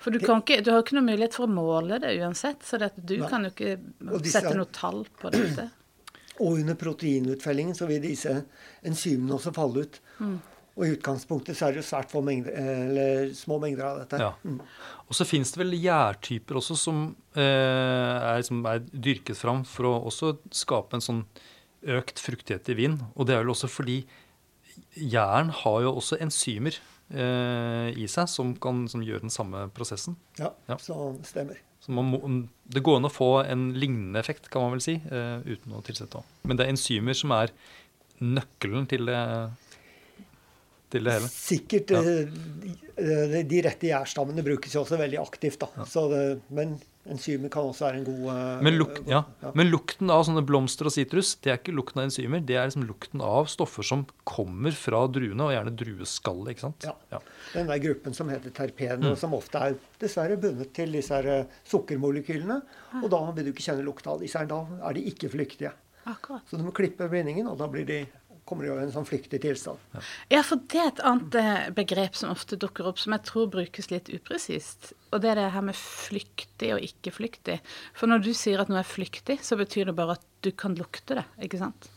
For 0.06 0.14
du, 0.14 0.20
kan 0.22 0.38
ikke, 0.38 0.60
du 0.62 0.68
har 0.70 0.84
ikke 0.84 0.94
noen 0.94 1.08
mulighet 1.08 1.34
for 1.34 1.48
å 1.48 1.50
måle 1.50 1.96
det 1.98 2.12
uansett, 2.20 2.60
så 2.62 2.78
det 2.78 2.92
du 2.94 3.16
Nei. 3.18 3.26
kan 3.26 3.42
jo 3.42 3.48
ikke 3.50 3.72
sette 4.30 4.52
noe 4.54 4.68
tall 4.70 5.00
på 5.18 5.32
dette. 5.34 5.64
Og 6.36 6.60
under 6.60 6.76
proteinutfellingen 6.78 7.74
så 7.74 7.88
vil 7.90 8.04
disse 8.04 8.36
enzymene 8.86 9.34
også 9.34 9.50
falle 9.56 9.82
ut. 9.82 9.98
Mm. 10.22 10.36
Og 10.76 10.84
i 10.86 10.92
utgangspunktet 10.94 11.58
så 11.58 11.66
er 11.66 11.74
det 11.74 11.82
jo 11.82 11.88
svært 11.88 12.14
få 12.14 12.22
mengder, 12.22 12.54
eller 12.54 13.34
små 13.34 13.58
mengder 13.58 13.88
av 13.88 14.00
dette. 14.04 14.22
Ja. 14.22 14.30
Og 15.08 15.18
så 15.18 15.26
fins 15.26 15.50
det 15.50 15.64
vel 15.64 15.74
gjærtyper 15.74 16.62
også 16.62 16.78
som, 16.78 17.04
eh, 17.34 17.42
er, 18.30 18.46
som 18.46 18.62
er 18.62 18.86
dyrket 18.86 19.42
fram 19.42 19.66
for 19.66 19.90
å 19.90 19.94
også 20.12 20.36
skape 20.54 20.94
en 20.94 21.02
sånn 21.02 21.22
økt 21.82 22.22
fruktighet 22.22 22.70
i 22.70 22.78
vin. 22.78 23.00
Og 23.16 23.26
det 23.26 23.34
er 23.34 23.42
vel 23.42 23.56
også 23.58 23.72
fordi 23.74 24.04
jern 24.94 25.50
har 25.64 25.82
jo 25.82 25.96
også 25.98 26.22
enzymer 26.22 26.78
eh, 27.10 27.90
i 27.96 28.06
seg 28.10 28.28
som, 28.28 28.54
kan, 28.60 28.86
som 28.88 29.02
gjør 29.04 29.20
den 29.26 29.30
samme 29.30 29.66
prosessen. 29.76 30.16
Ja, 30.38 30.52
Ja. 30.68 30.76
så 30.82 31.16
stemmer. 31.24 31.58
Så 31.80 31.92
man 31.94 32.08
må, 32.10 32.18
det 32.72 32.82
går 32.82 32.96
an 32.98 33.06
å 33.06 33.12
få 33.12 33.44
en 33.46 33.68
lignende 33.78 34.18
effekt, 34.18 34.48
kan 34.50 34.62
man 34.62 34.72
vel 34.72 34.80
si, 34.82 34.94
eh, 35.06 35.38
uten 35.46 35.72
å 35.76 35.82
tilsette 35.86 36.18
òg. 36.18 36.24
Men 36.44 36.56
det 36.56 36.66
er 36.66 36.72
enzymer 36.72 37.14
som 37.14 37.30
er 37.36 37.52
nøkkelen 38.20 38.88
til 38.90 39.06
det, 39.06 39.20
til 40.90 41.04
det 41.06 41.12
hele. 41.18 41.28
Sikkert 41.30 41.90
Ja. 41.94 42.00
eh, 42.00 43.30
de, 43.30 43.42
de 43.44 43.62
rette 43.62 43.86
gjærstammene 43.90 44.42
brukes 44.46 44.72
jo 44.74 44.82
også 44.82 44.98
veldig 44.98 45.18
aktivt. 45.20 45.58
da. 45.60 45.84
Så 45.84 46.08
det, 46.10 46.40
men 46.50 46.78
enzymer 47.10 47.48
kan 47.52 47.68
også 47.70 47.84
være 47.86 47.98
en 48.00 48.04
god 48.06 48.24
eh, 48.32 48.62
Men, 48.66 48.76
luk, 48.80 48.98
ja. 49.06 49.20
ja. 49.42 49.50
Men 49.54 49.70
lukten 49.70 50.10
av 50.10 50.24
sånne 50.26 50.42
blomster 50.46 50.88
og 50.88 50.92
sitrus, 50.94 51.34
det 51.44 51.52
er 51.52 51.58
ikke 51.60 51.74
lukten 51.76 52.00
av 52.02 52.08
enzymer. 52.08 52.40
Det 52.46 52.56
er 52.58 52.66
liksom 52.70 52.86
lukten 52.88 53.22
av 53.24 53.46
stoffer 53.52 53.86
som 53.86 54.04
kommer 54.26 54.74
fra 54.76 55.04
druene, 55.08 55.46
og 55.46 55.54
gjerne 55.54 55.74
drueskallet. 55.78 56.50
ikke 56.54 56.64
sant? 56.66 56.86
Ja. 56.88 56.94
Ja. 57.14 57.20
Den 57.54 57.70
der 57.70 57.78
gruppen 57.84 58.14
som 58.14 58.28
heter 58.32 58.50
terpener, 58.50 59.12
Mm. 59.12 59.16
som 59.16 59.34
ofte 59.34 59.58
er 59.58 59.76
dessverre 60.02 60.36
bundet 60.40 60.72
til 60.74 60.92
disse 60.92 61.14
her 61.14 61.26
eh, 61.26 61.44
sukkermolekylene. 61.64 62.60
Og 63.02 63.10
da 63.12 63.20
vil 63.36 63.44
du 63.48 63.52
ikke 63.52 63.66
kjenne 63.70 63.84
lukta 63.86 64.10
av 64.14 64.20
disse. 64.20 64.38
her. 64.38 64.46
Da 64.50 64.64
er 64.88 64.94
de 64.94 65.04
ikke 65.10 65.30
flyktige. 65.32 65.72
Akkurat. 66.06 66.42
Så 66.50 66.56
du 66.58 66.62
må 66.62 66.72
klippe 66.74 67.08
bindingen, 67.10 67.48
og 67.50 67.58
da 67.58 67.66
blir 67.66 67.84
de, 67.88 68.00
kommer 68.46 68.64
det 68.66 68.70
jo 68.70 68.76
en 68.78 68.92
sånn 68.94 69.06
flyktig 69.08 69.40
tilstand. 69.42 69.82
Ja, 70.30 70.40
for 70.46 70.60
det 70.70 70.78
er 70.78 70.90
et 70.92 71.00
annet 71.06 71.34
eh, 71.40 71.64
begrep 71.74 72.14
som 72.18 72.30
ofte 72.30 72.58
dukker 72.62 72.86
opp, 72.86 73.00
som 73.02 73.14
jeg 73.16 73.24
tror 73.26 73.48
brukes 73.50 73.90
litt 73.90 74.10
upresist. 74.14 74.92
Og 75.10 75.22
det 75.24 75.32
er 75.32 75.40
det 75.40 75.48
her 75.56 75.64
med 75.66 75.74
flyktig 75.78 76.72
og 76.76 76.84
ikke 76.86 77.12
flyktig. 77.16 77.56
For 77.98 78.06
når 78.10 78.22
du 78.26 78.30
sier 78.38 78.62
at 78.62 78.70
noe 78.70 78.80
er 78.84 78.86
flyktig, 78.88 79.40
så 79.42 79.58
betyr 79.58 79.90
det 79.90 79.96
bare 79.98 80.14
at 80.20 80.26
du 80.46 80.52
kan 80.54 80.76
lukte 80.78 81.18
det, 81.18 81.26
ikke 81.48 81.58
sant? 81.62 81.88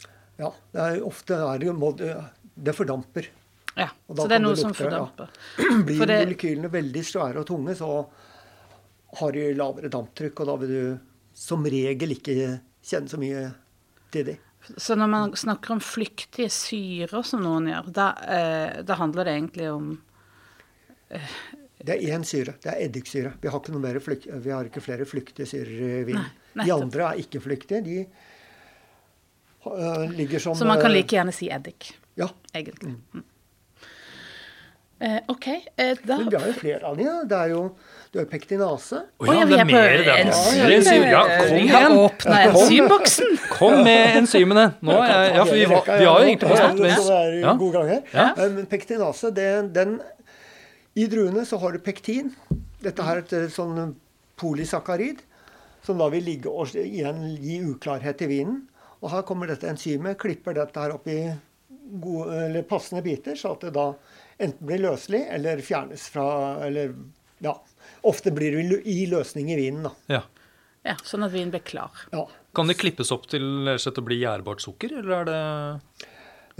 Ja, 0.42 0.50
det 0.74 0.86
er, 0.88 1.02
ofte 1.06 1.38
er 1.38 1.62
det 1.62 1.70
jo 1.70 1.92
det, 2.00 2.14
det 2.56 2.74
fordamper. 2.78 3.30
Ja, 3.78 3.90
så 4.10 4.26
det 4.28 4.40
er 4.40 4.44
noe 4.44 4.58
det 4.58 4.64
som 4.64 4.74
fordamper. 4.76 5.30
ja. 5.60 5.70
Blir 5.88 6.02
For 6.02 6.10
det- 6.10 6.24
molekylene 6.26 6.72
veldig 6.74 7.06
svære 7.06 7.44
og 7.44 7.48
tunge, 7.48 7.76
så 7.78 7.92
har 9.20 9.32
de 9.34 9.48
lavere 9.58 9.90
damptrykk, 9.94 10.42
og 10.42 10.50
da 10.50 10.56
vil 10.64 10.74
du 10.74 10.84
som 11.40 11.64
regel 11.66 12.18
ikke 12.18 12.36
kjenne 12.86 13.10
så 13.10 13.18
mye 13.22 13.46
til 14.14 14.26
de. 14.32 14.36
Så 14.78 14.96
når 15.00 15.10
man 15.10 15.36
snakker 15.38 15.74
om 15.76 15.82
flyktige 15.84 16.50
syrer, 16.54 17.24
som 17.26 17.42
noen 17.44 17.70
gjør, 17.72 17.90
da, 17.96 18.08
eh, 18.28 18.82
da 18.86 18.98
handler 19.00 19.26
det 19.26 19.36
egentlig 19.38 19.72
om 19.72 19.90
Det 21.80 21.96
er 21.96 22.14
én 22.14 22.26
syre. 22.28 22.54
Det 22.62 22.70
er 22.70 22.82
eddiksyre. 22.86 23.32
Vi 23.42 23.48
har 23.48 23.60
ikke, 23.60 23.72
noe 23.72 23.82
mer 23.82 24.00
flyk, 24.04 24.28
vi 24.44 24.52
har 24.52 24.68
ikke 24.68 24.84
flere 24.84 25.06
flyktige 25.08 25.48
syrer 25.48 26.12
i. 26.12 26.14
Nei, 26.14 26.66
De 26.66 26.74
andre 26.76 27.06
er 27.08 27.22
ikke 27.24 27.40
flyktige. 27.42 27.82
De 27.86 28.06
uh, 29.66 30.06
ligger 30.12 30.44
som 30.44 30.56
Så 30.56 30.68
man 30.68 30.82
kan 30.82 30.92
øh, 30.92 30.98
like 30.98 31.16
gjerne 31.16 31.32
si 31.32 31.50
eddik, 31.50 31.94
Ja. 32.20 32.28
egentlig. 32.54 32.98
Mm. 33.14 33.24
Eh, 35.00 35.20
OK, 35.32 35.48
eh, 35.48 35.98
da 36.04 36.18
Men 36.18 36.30
vi 36.30 36.36
har 36.36 36.48
jo 36.48 36.54
flere 36.60 36.84
av 36.84 36.98
dem. 36.98 37.28
Det 37.30 37.38
er 37.38 37.52
jo 37.54 37.62
du 38.12 38.18
har 38.20 38.26
pektinase. 38.26 39.00
Å 39.22 39.24
oh, 39.24 39.30
ja, 39.32 39.46
det 39.46 39.60
er 39.62 39.68
mer 39.70 39.92
det 40.02 40.08
er 40.12 40.24
enzym- 40.26 40.72
enzymer. 40.76 41.12
Ja, 41.14 41.22
kom 41.38 41.60
igjen! 41.60 41.94
åpna 42.02 42.40
enzymboksen. 42.50 43.36
Kom 43.54 43.76
med 43.86 44.18
enzymene! 44.24 44.66
Nå 44.82 44.98
er, 44.98 45.36
ja, 45.38 45.46
for 45.46 45.54
vi, 45.56 45.68
har- 45.70 45.86
vi 45.86 46.08
har 46.10 46.24
jo 46.24 46.26
egentlig 46.26 46.50
bare 46.50 46.64
snakket 46.64 46.82
med 46.84 47.38
ja. 47.44 47.54
god 47.62 47.78
gang 47.78 47.92
her. 47.94 48.02
Ja. 48.12 48.28
Eh, 48.34 48.52
Men 48.58 48.66
pektinase, 48.66 49.32
det, 49.38 49.48
den 49.78 50.00
I 51.00 51.08
druene 51.08 51.46
så 51.46 51.62
har 51.62 51.78
du 51.78 51.80
pektin. 51.86 52.34
Dette 52.84 53.06
her 53.06 53.22
er 53.22 53.24
et 53.28 53.36
eh, 53.40 53.48
sånn 53.54 53.94
polysakkarid 54.42 55.22
som 55.86 56.02
da 56.02 56.10
vil 56.12 56.26
ligge 56.28 56.52
og 56.52 56.74
igjen 56.76 57.24
gi 57.40 57.62
uklarhet 57.72 58.26
i 58.26 58.32
vinen. 58.34 58.64
Og 59.00 59.14
her 59.14 59.24
kommer 59.24 59.48
dette 59.48 59.70
enzymet, 59.70 60.18
klipper 60.20 60.58
dette 60.58 60.82
her 60.82 60.98
opp 60.98 61.08
i 61.08 61.22
gode, 62.02 62.34
eller 62.50 62.66
passende 62.68 63.06
biter, 63.06 63.38
så 63.40 63.54
at 63.56 63.64
det 63.70 63.78
da 63.78 63.94
enten 64.40 64.68
blir 64.70 64.82
løselig 64.84 65.24
eller 65.36 65.62
fjernes 65.66 66.08
fra 66.14 66.26
Eller 66.66 66.96
ja. 67.44 67.56
Ofte 68.08 68.32
blir 68.36 68.56
det 68.56 68.82
i 68.88 69.06
løsning 69.12 69.52
i 69.52 69.58
vinen, 69.60 69.90
da. 69.90 69.94
Ja. 70.12 70.22
Ja, 70.88 70.96
sånn 71.04 71.26
at 71.26 71.34
vinen 71.34 71.52
blir 71.52 71.64
klar. 71.68 71.96
Ja. 72.14 72.24
Kan 72.56 72.72
det 72.72 72.78
klippes 72.80 73.12
opp 73.12 73.28
til 73.32 73.68
slett 73.80 74.00
å 74.00 74.06
bli 74.06 74.22
gjærbart 74.22 74.64
sukker, 74.64 74.96
eller 75.02 75.22
er 75.22 75.30
det 75.30 76.08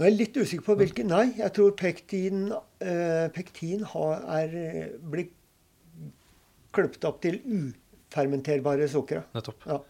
Nå 0.00 0.06
er 0.06 0.12
jeg 0.12 0.16
litt 0.16 0.36
usikker 0.38 0.64
på 0.64 0.76
hvilken 0.80 1.10
Nei, 1.12 1.26
jeg 1.36 1.52
tror 1.56 1.74
pektin, 1.76 2.46
eh, 2.80 3.26
pektin 3.34 3.82
har, 3.90 4.22
er, 4.38 4.94
blir 5.12 5.28
klippet 6.72 7.04
opp 7.04 7.18
til 7.24 7.40
ufermenterbare 7.44 8.88
sukkere. 8.88 9.26
nettopp? 9.36 9.66
Ja. 9.68 9.80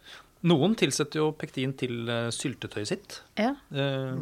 Noen 0.51 0.73
tilsetter 0.75 1.21
jo 1.21 1.29
pektin 1.37 1.75
til 1.77 2.09
eh, 2.09 2.27
syltetøyet 2.33 2.89
sitt. 2.89 3.21
Ja. 3.39 3.53
Eh, 3.71 4.19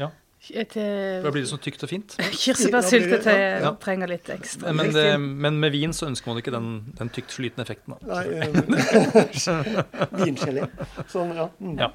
ja, 0.00 0.10
Til 0.40 0.64
for 0.72 1.22
Da 1.26 1.30
blir 1.34 1.42
det 1.44 1.50
sånn 1.50 1.60
tykt 1.60 1.82
og 1.84 1.90
fint. 1.92 2.14
kirsebærsyltetøy 2.42 3.60
Ja. 3.60 3.72
trenger 3.82 4.08
litt 4.08 4.28
ekstra. 4.32 4.72
Men, 4.72 4.90
det, 4.94 5.06
men 5.20 5.58
med 5.60 5.72
vin 5.74 5.92
så 5.92 6.06
ønsker 6.08 6.32
man 6.32 6.40
ikke 6.40 6.54
den, 6.54 6.68
den 6.96 7.10
tykt 7.12 7.34
flytende 7.36 7.66
effekten. 7.66 7.94
Da. 8.00 8.22
Nei, 8.24 8.24
eh, 8.40 10.24
vingelé. 10.24 10.64
Sånn, 11.12 11.34
ja. 11.36 11.48
Mm. 11.60 11.76
Ja. 11.78 11.90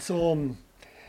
Så, 0.00 0.16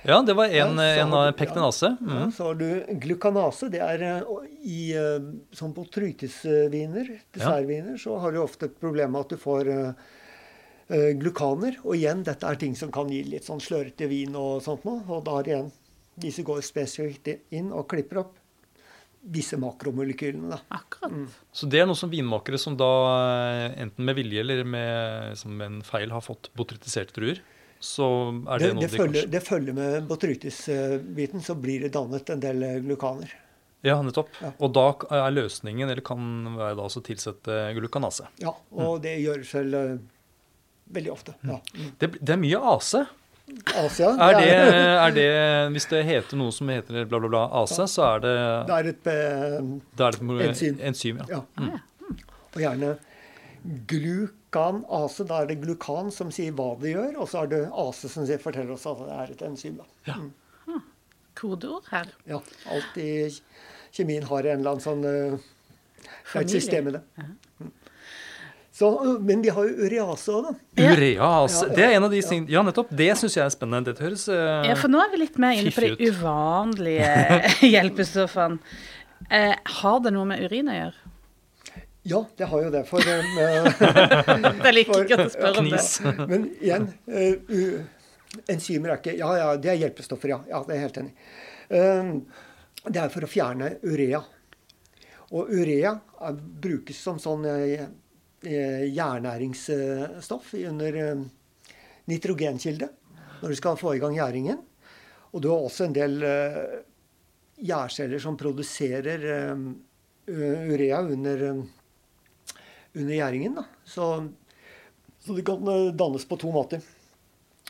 Ja, 0.03 0.15
det 0.25 0.33
var 0.33 0.45
en, 0.49 0.79
Ja, 0.81 1.05
så 1.05 1.19
en 1.27 1.33
pektinase. 1.37 1.91
ja, 2.01 2.07
Mm. 2.25 2.31
så 2.33 2.43
har 2.47 2.55
du 2.55 2.85
glukanase. 3.03 3.69
Det 3.69 3.79
er 3.85 4.01
eh, 4.01 4.21
i 4.65 4.79
eh, 4.97 5.19
sånn 5.53 5.75
på 5.77 5.85
trytisviner, 5.93 7.19
dessertviner, 7.37 7.99
så 8.01 8.17
har 8.19 8.31
du 8.33 8.39
ofte 8.41 8.65
et 8.65 8.79
problem 8.81 9.11
med 9.13 9.21
at 9.21 9.29
du 9.29 9.37
får 9.37 9.69
eh, 9.69 9.93
eh, 10.89 11.13
glukaner. 11.21 11.77
Og 11.85 11.93
igjen, 11.99 12.23
dette 12.25 12.49
er 12.49 12.55
ting 12.57 12.73
som 12.75 12.89
kan 12.91 13.09
gi 13.13 13.21
litt 13.29 13.45
sånn 13.45 13.61
slørete 13.61 14.09
vin 14.09 14.33
og 14.35 14.63
sånt 14.65 14.83
noe. 14.89 15.03
Og 15.07 15.21
da 15.29 15.37
er 15.37 15.43
det 15.43 15.53
igjen 15.53 15.71
disse 16.19 16.43
går 16.43 16.61
spesifikt 16.65 17.29
inn 17.55 17.71
og 17.71 17.87
klipper 17.91 18.23
opp 18.25 18.37
disse 19.21 19.57
makromolekylene. 19.61 20.49
da. 20.49 20.59
Akkurat. 20.73 21.13
Så 21.53 21.69
det 21.69 21.83
er 21.83 21.85
noe 21.89 21.97
som 21.97 22.09
vinmakere 22.09 22.57
som 22.57 22.75
da 22.77 22.89
eh, 23.69 23.81
enten 23.83 24.05
med 24.07 24.17
vilje 24.17 24.41
eller 24.41 24.63
med, 24.65 25.37
som 25.37 25.53
med 25.57 25.67
en 25.67 25.81
feil 25.85 26.11
har 26.11 26.23
fått 26.25 26.49
botrytiserte 26.57 27.13
druer. 27.19 27.41
så 27.79 28.07
er 28.49 28.59
det, 28.59 28.65
Det, 28.67 28.73
noe 28.73 28.81
det, 28.81 28.89
de 28.89 28.97
følger, 28.97 29.13
kanskje 29.13 29.31
det 29.35 29.43
følger 29.45 29.73
med 29.77 30.07
botrytis-biten, 30.09 31.41
så 31.41 31.55
blir 31.55 31.85
det 31.85 31.93
dannet 31.93 32.29
en 32.29 32.41
del 32.41 32.63
eh, 32.63 32.79
glukaner. 32.81 33.31
Ja, 33.81 33.95
nettopp. 34.05 34.29
Ja. 34.41 34.51
Og 34.61 34.73
da 34.77 34.87
er 35.17 35.31
løsningen, 35.33 35.89
eller 35.89 36.03
kan 36.05 36.55
være 36.57 36.75
da 36.77 36.85
også 36.85 37.01
tilsette 37.05 37.61
glukanase. 37.77 38.27
Ja, 38.41 38.53
og 38.77 38.99
det 39.01 39.15
gjøres 39.23 39.53
vel 39.57 39.73
eh, 39.77 39.95
veldig 40.97 41.13
ofte. 41.13 41.33
Ja. 41.41 41.57
Mm. 41.73 41.89
Det, 41.97 42.11
det 42.21 42.35
er 42.35 42.41
mye 42.41 42.61
AC. 42.73 42.91
Asia 43.75 44.11
Er 44.15 44.37
det, 44.39 44.49
er 44.55 45.13
det 45.15 45.27
Hvis 45.73 45.87
det 45.91 46.03
heter 46.07 46.39
noe 46.39 46.53
som 46.55 46.69
heter 46.71 47.05
bla, 47.09 47.19
bla, 47.19 47.29
bla 47.29 47.41
ASA, 47.61 47.87
så 47.89 48.05
er 48.15 48.21
det, 48.23 48.35
det 48.69 48.75
er 48.77 48.89
et 48.91 49.01
det 49.07 50.05
er 50.05 50.19
et 50.19 50.47
Enzym. 50.49 50.77
enzym 50.91 51.23
ja. 51.27 51.41
Ja. 51.59 51.79
Og 52.51 52.59
gjerne 52.61 52.93
glukan 53.87 54.81
ase. 54.89 55.25
Da 55.27 55.41
er 55.43 55.51
det 55.51 55.59
glukan 55.61 56.11
som 56.13 56.31
sier 56.33 56.53
hva 56.57 56.73
det 56.81 56.95
gjør, 56.95 57.11
og 57.21 57.29
så 57.29 57.43
er 57.43 57.51
det 57.51 57.61
ase 57.83 58.09
som 58.11 58.25
sier, 58.27 58.41
forteller 58.41 58.73
oss 58.75 58.87
at 58.89 59.03
det 59.05 59.17
er 59.17 59.33
et 59.35 59.43
enzym. 59.47 59.77
Da. 59.81 59.85
Ja. 60.09 60.79
Kodeord 61.37 61.87
her. 61.91 62.09
Ja, 62.27 62.41
alt 62.73 62.97
i 62.99 63.11
kjemien 63.95 64.25
har 64.27 64.47
en 64.47 64.59
eller 64.63 64.73
annen 64.75 64.83
sånn 64.83 65.05
uh, 65.05 65.37
et 65.37 66.33
Familie. 66.33 66.57
system 66.57 66.89
i 66.91 66.95
det. 66.97 67.03
Mm. 67.17 67.71
Så, 68.81 69.17
men 69.21 69.43
vi 69.45 69.49
har 69.53 69.65
jo 69.67 69.85
urease 69.85 70.31
òg, 70.33 70.47
da. 70.47 70.51
Ja. 70.81 70.93
Urease. 70.95 71.67
Det 71.75 71.83
er 71.85 71.91
en 71.99 72.07
av 72.07 72.13
de 72.13 72.21
ting 72.25 72.47
Ja, 72.49 72.63
nettopp. 72.65 72.89
Det 72.97 73.11
syns 73.19 73.35
jeg 73.37 73.43
er 73.45 73.53
spennende. 73.53 73.93
Det 73.93 74.01
høres 74.01 74.23
eh, 74.33 74.63
Ja, 74.71 74.77
for 74.79 74.89
nå 74.89 75.03
er 75.03 75.11
vi 75.11 75.19
litt 75.21 75.37
mer 75.41 75.59
inne 75.59 75.73
på 75.75 75.83
de 75.85 76.09
uvanlige 76.09 77.11
hjelpestoffene. 77.75 78.57
Uh, 79.29 79.53
har 79.83 80.01
det 80.01 80.15
noe 80.15 80.25
med 80.33 80.41
urin 80.47 80.73
å 80.73 80.79
gjøre? 80.79 81.13
Ja, 82.09 82.23
det 82.41 82.49
har 82.49 82.65
jo 82.65 82.73
det. 82.73 82.83
For 82.89 83.05
um, 83.13 84.49
Det 84.65 84.73
liker 84.73 84.95
For- 84.95 85.05
ikke 85.05 85.21
å 85.27 85.29
spørre 85.37 85.61
om 85.61 85.69
det. 85.69 85.85
Men 86.33 86.49
igjen 86.57 86.89
uh, 86.89 87.53
uh, 87.53 88.43
Enzymer 88.49 88.95
er 88.95 89.03
ikke 89.03 89.17
Ja, 89.21 89.31
ja, 89.37 89.55
det 89.61 89.75
er 89.75 89.81
hjelpestoffer, 89.83 90.33
ja. 90.33 90.41
ja 90.49 90.65
det 90.65 90.79
er 90.79 90.85
helt 90.87 91.01
enig. 91.05 91.13
Um, 91.69 92.13
det 92.89 92.97
er 92.97 93.13
for 93.13 93.29
å 93.29 93.29
fjerne 93.29 93.75
urea. 93.85 94.25
Og 95.37 95.53
urea 95.53 95.99
er, 96.25 96.45
brukes 96.65 96.97
som 96.97 97.21
sånn 97.21 97.45
eh, 98.43 98.85
eh, 99.69 100.69
under 100.69 100.93
eh, 100.93 101.23
nitrogenkilde 102.05 102.89
når 103.41 103.49
du 103.49 103.57
skal 103.57 103.77
få 103.79 103.95
i 103.95 104.01
gang 104.01 104.15
gjæringen. 104.15 104.61
Og 105.31 105.41
du 105.41 105.49
har 105.49 105.63
også 105.65 105.87
en 105.87 105.95
del 105.95 106.21
eh, 106.27 106.79
gjærceller 107.61 108.21
som 108.21 108.37
produserer 108.37 109.23
urea 110.27 111.01
under, 111.01 111.43
under 112.95 113.13
gjæringen. 113.13 113.59
Så, 113.85 114.07
så 115.19 115.35
det 115.37 115.45
kan 115.45 115.65
dannes 115.97 116.25
på 116.25 116.37
to 116.41 116.51
måter. 116.53 116.81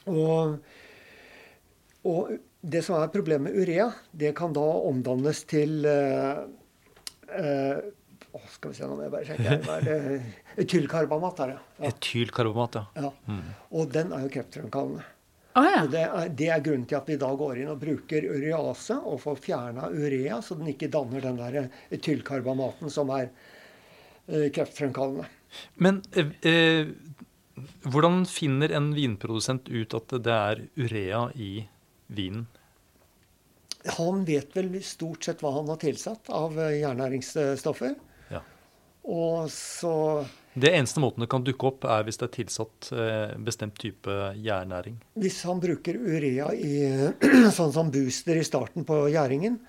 Og, 0.10 0.58
og 2.08 2.32
det 2.62 2.84
som 2.86 2.98
er 3.00 3.12
problemet 3.14 3.50
med 3.50 3.62
urea, 3.62 3.90
det 4.12 4.36
kan 4.38 4.54
da 4.54 4.64
omdannes 4.86 5.44
til 5.50 5.86
eh, 5.86 6.42
å, 8.32 8.42
Skal 8.54 8.72
vi 8.72 8.78
se, 8.78 8.88
nå 8.88 8.96
må 8.96 9.06
jeg 9.08 9.14
bare 9.14 9.28
sjekke. 9.28 9.48
her. 9.50 9.64
Hva 9.66 9.78
er 9.80 9.88
det? 9.88 9.98
Etylkarbamat 10.60 11.40
er 11.40 11.54
det. 11.54 11.58
Ja. 11.78 11.90
Etylkarbamat, 11.92 12.76
ja. 12.76 13.08
Ja. 13.08 13.40
Og 13.72 13.92
den 13.94 14.12
er 14.16 14.26
jo 14.26 14.32
kreftfremkallende. 14.34 15.06
Ah, 15.54 15.68
ja. 15.76 15.82
Det 15.92 16.02
er, 16.02 16.30
det 16.42 16.50
er 16.54 16.64
grunnen 16.64 16.86
til 16.88 17.00
at 17.00 17.10
vi 17.12 17.18
da 17.20 17.30
går 17.36 17.60
inn 17.60 17.72
og 17.74 17.80
bruker 17.82 18.28
urease 18.30 18.96
og 18.96 19.20
får 19.24 19.42
fjerna 19.44 19.90
urea, 19.92 20.40
så 20.44 20.56
den 20.60 20.72
ikke 20.72 20.92
danner 20.92 21.24
den 21.24 21.40
der 21.42 21.58
etylkarbamaten 21.92 22.92
som 22.94 23.12
er 23.16 23.28
eh, 24.28 24.48
kreftfremkallende. 24.56 25.28
Men 25.84 26.00
eh, 26.16 26.32
eh, 26.48 26.94
hvordan 27.84 28.24
finner 28.30 28.72
en 28.78 28.94
vinprodusent 28.96 29.68
ut 29.68 29.98
at 29.98 30.16
det 30.24 30.38
er 30.38 30.64
urea 30.80 31.28
i 31.36 31.52
vinen? 32.08 32.48
Han 33.98 34.24
vet 34.28 34.56
vel 34.56 34.76
stort 34.86 35.26
sett 35.26 35.42
hva 35.42 35.56
han 35.58 35.70
har 35.72 35.82
tilsatt 35.82 36.32
av 36.32 36.56
eh, 36.60 36.80
jernæringsstoffer. 36.80 37.98
Ja. 38.32 38.44
Og 39.04 39.52
så 39.52 39.96
Det 40.54 40.72
eneste 40.76 41.00
måten 41.00 41.24
det 41.24 41.30
kan 41.32 41.46
dukke 41.48 41.68
opp, 41.70 41.86
er 41.88 42.04
hvis 42.04 42.20
det 42.20 42.26
er 42.28 42.34
tilsatt 42.36 42.90
eh, 42.92 43.36
bestemt 43.40 43.78
type 43.80 44.16
gjærnæring. 44.36 44.98
Hvis 45.24 45.40
han 45.48 45.62
bruker 45.64 45.96
urea 45.96 46.50
i 46.56 46.74
sånn 47.58 47.72
som 47.72 47.92
booster 47.94 48.40
i 48.40 48.44
starten 48.44 48.84
på 48.88 49.06
gjæringen, 49.14 49.60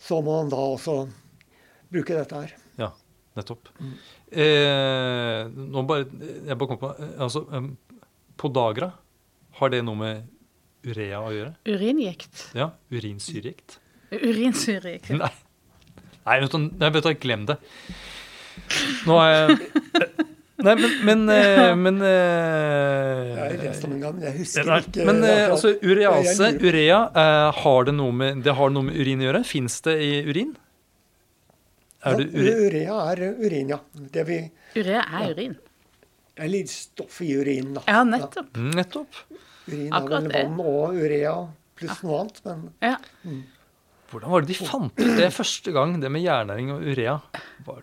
så 0.00 0.22
må 0.24 0.38
han 0.40 0.52
da 0.52 0.60
også 0.72 1.02
bruke 1.92 2.16
dette 2.16 2.40
her. 2.46 2.54
Ja, 2.80 2.90
nettopp. 3.36 3.68
Eh, 4.32 5.42
nå 5.52 5.84
bare, 5.88 6.08
jeg 6.48 6.56
bare 6.56 6.70
kom 6.72 6.80
på 6.80 6.94
eh, 6.96 7.12
altså, 7.28 7.44
Podagra, 8.40 8.90
har 9.60 9.72
det 9.72 9.84
noe 9.84 10.00
med 10.00 10.26
urea 10.86 11.20
å 11.24 11.32
gjøre? 11.34 11.54
Uringikt. 11.68 12.48
Ja, 12.56 12.70
Urinsyregikt? 12.92 13.80
Urinsyregikt. 14.16 15.12
Nei. 15.16 15.32
Nei, 16.26 16.40
vet 16.42 16.52
du, 16.56 16.58
nei, 16.80 16.90
vet 16.90 17.04
du, 17.06 17.12
glem 17.22 17.44
det. 17.48 17.60
Nå 19.06 19.18
er 19.22 19.32
jeg 19.34 19.58
Nei, 20.56 20.72
men 20.80 20.92
Men, 21.04 21.22
eh, 21.36 21.72
men 21.76 21.98
eh, 22.00 23.32
Jeg 23.36 23.40
har 23.40 23.56
lest 23.66 23.84
om 23.84 23.92
en 23.96 24.04
gang, 24.06 24.20
jeg 24.24 24.36
husker 24.38 24.68
Nei, 24.70 24.78
ikke 24.86 25.04
men 25.08 25.24
eh, 25.28 25.42
altså, 25.52 25.72
urease, 25.84 26.48
urea, 26.62 27.00
har 27.58 27.88
det 27.88 27.94
noe 27.98 28.14
med, 28.16 28.40
det 28.46 28.54
har 28.56 28.72
noe 28.72 28.88
med 28.88 28.96
urin 28.96 29.20
å 29.20 29.28
gjøre? 29.28 29.42
Fins 29.48 29.76
det 29.84 29.98
i 30.00 30.10
urin? 30.30 30.54
Er 32.06 32.16
det 32.20 32.28
urin? 32.32 32.62
urea 32.70 32.96
er 33.10 33.22
urin, 33.42 33.72
ja. 33.74 33.78
Det 34.14 34.24
vi, 34.28 34.38
Urea 34.78 35.02
er 35.20 35.34
urin. 35.34 35.56
er 36.38 36.50
litt 36.52 36.70
stoff 36.72 37.18
i 37.24 37.32
urinen, 37.36 37.74
da. 37.78 37.82
Ja, 37.90 38.04
nettopp. 38.06 38.52
Ja. 38.54 38.70
Nettopp. 38.80 39.20
Urin 39.66 39.88
er 39.90 39.96
Akkurat 39.98 40.28
vel 40.30 40.36
vann 40.36 40.60
og 40.62 40.96
urea 41.02 41.34
pluss 41.76 42.00
noe 42.06 42.22
annet, 42.22 42.40
men 42.46 42.64
Ja. 42.84 42.96
Hvordan 44.06 44.30
var 44.30 44.44
det 44.44 44.52
de 44.54 44.58
fant 44.62 45.00
ut 45.02 45.16
det 45.18 45.32
første 45.34 45.72
gang, 45.74 45.96
det 46.00 46.08
med 46.14 46.22
jernæring 46.22 46.70
og 46.76 46.84
urea? 46.86 47.16
Var, 47.66 47.82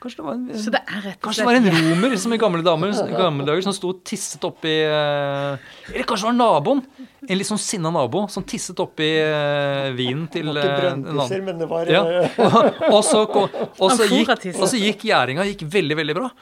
kanskje 0.00 0.20
det 0.20 0.26
var 0.26 0.34
en, 0.36 0.44
Så 0.58 0.72
det 0.74 0.80
er 0.80 1.08
Kanskje 1.22 1.44
det 1.44 1.48
var 1.48 1.58
en 1.58 1.68
romer 1.76 2.16
som 2.22 2.34
i 2.34 2.38
gamle, 2.40 2.64
damer, 2.66 2.94
gamle 3.14 3.46
dager 3.48 3.66
som 3.66 3.76
sto 3.76 3.92
og 3.94 4.00
tisset 4.06 4.44
oppi 4.48 4.72
eh, 4.86 5.70
Eller 5.92 6.08
kanskje 6.08 6.26
det 6.26 6.30
var 6.30 6.38
naboen? 6.38 6.82
En 7.28 7.38
litt 7.38 7.50
sånn 7.50 7.60
sinna 7.60 7.92
nabo 7.94 8.24
som 8.32 8.46
tisset 8.48 8.80
oppi 8.82 9.10
eh, 9.20 9.90
vinen 9.98 10.26
til 10.32 10.50
ikke 10.50 10.66
brøntisser, 10.66 10.96
en 10.96 11.22
annen. 11.26 11.46
men 11.50 11.62
det 11.62 11.70
var 11.70 11.92
Ja, 11.92 12.02
eh, 12.24 12.40
og, 12.46 12.82
og, 12.90 13.00
så, 13.06 13.24
og, 13.26 13.60
og, 13.82 13.94
så 13.94 14.08
gikk, 14.10 14.34
og 14.56 14.66
så 14.66 14.80
gikk 14.80 15.06
gjæringa 15.10 15.46
gikk 15.52 15.66
veldig, 15.70 16.00
veldig 16.02 16.18
bra. 16.22 16.32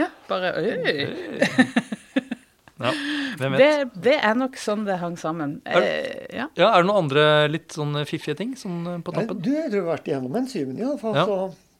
Ja, 0.00 0.08
bare 0.28 0.54
øy. 0.56 1.82
Ja, 2.82 2.92
hvem 3.38 3.54
vet. 3.54 3.60
Det, 3.60 4.02
det 4.08 4.14
er 4.18 4.38
nok 4.38 4.56
sånn 4.60 4.86
det 4.86 4.96
hang 5.02 5.16
sammen. 5.20 5.58
Eh, 5.64 6.32
ja. 6.34 6.48
Ja, 6.58 6.72
Er 6.72 6.82
det 6.82 6.88
noen 6.88 7.04
andre 7.04 7.26
litt 7.50 7.74
sånn 7.76 7.94
fiffige 8.08 8.36
ting 8.40 8.56
sånn 8.58 8.80
eh, 8.96 8.98
på 9.04 9.14
tappen? 9.14 9.38
Du 9.42 9.52
jeg 9.52 9.70
tror 9.70 9.84
har 9.84 9.90
vært 9.94 10.10
igjennom 10.10 10.40
enzymene, 10.42 10.82
iallfall. 10.82 11.18
Ja. 11.18 11.26
Så, 11.28 11.71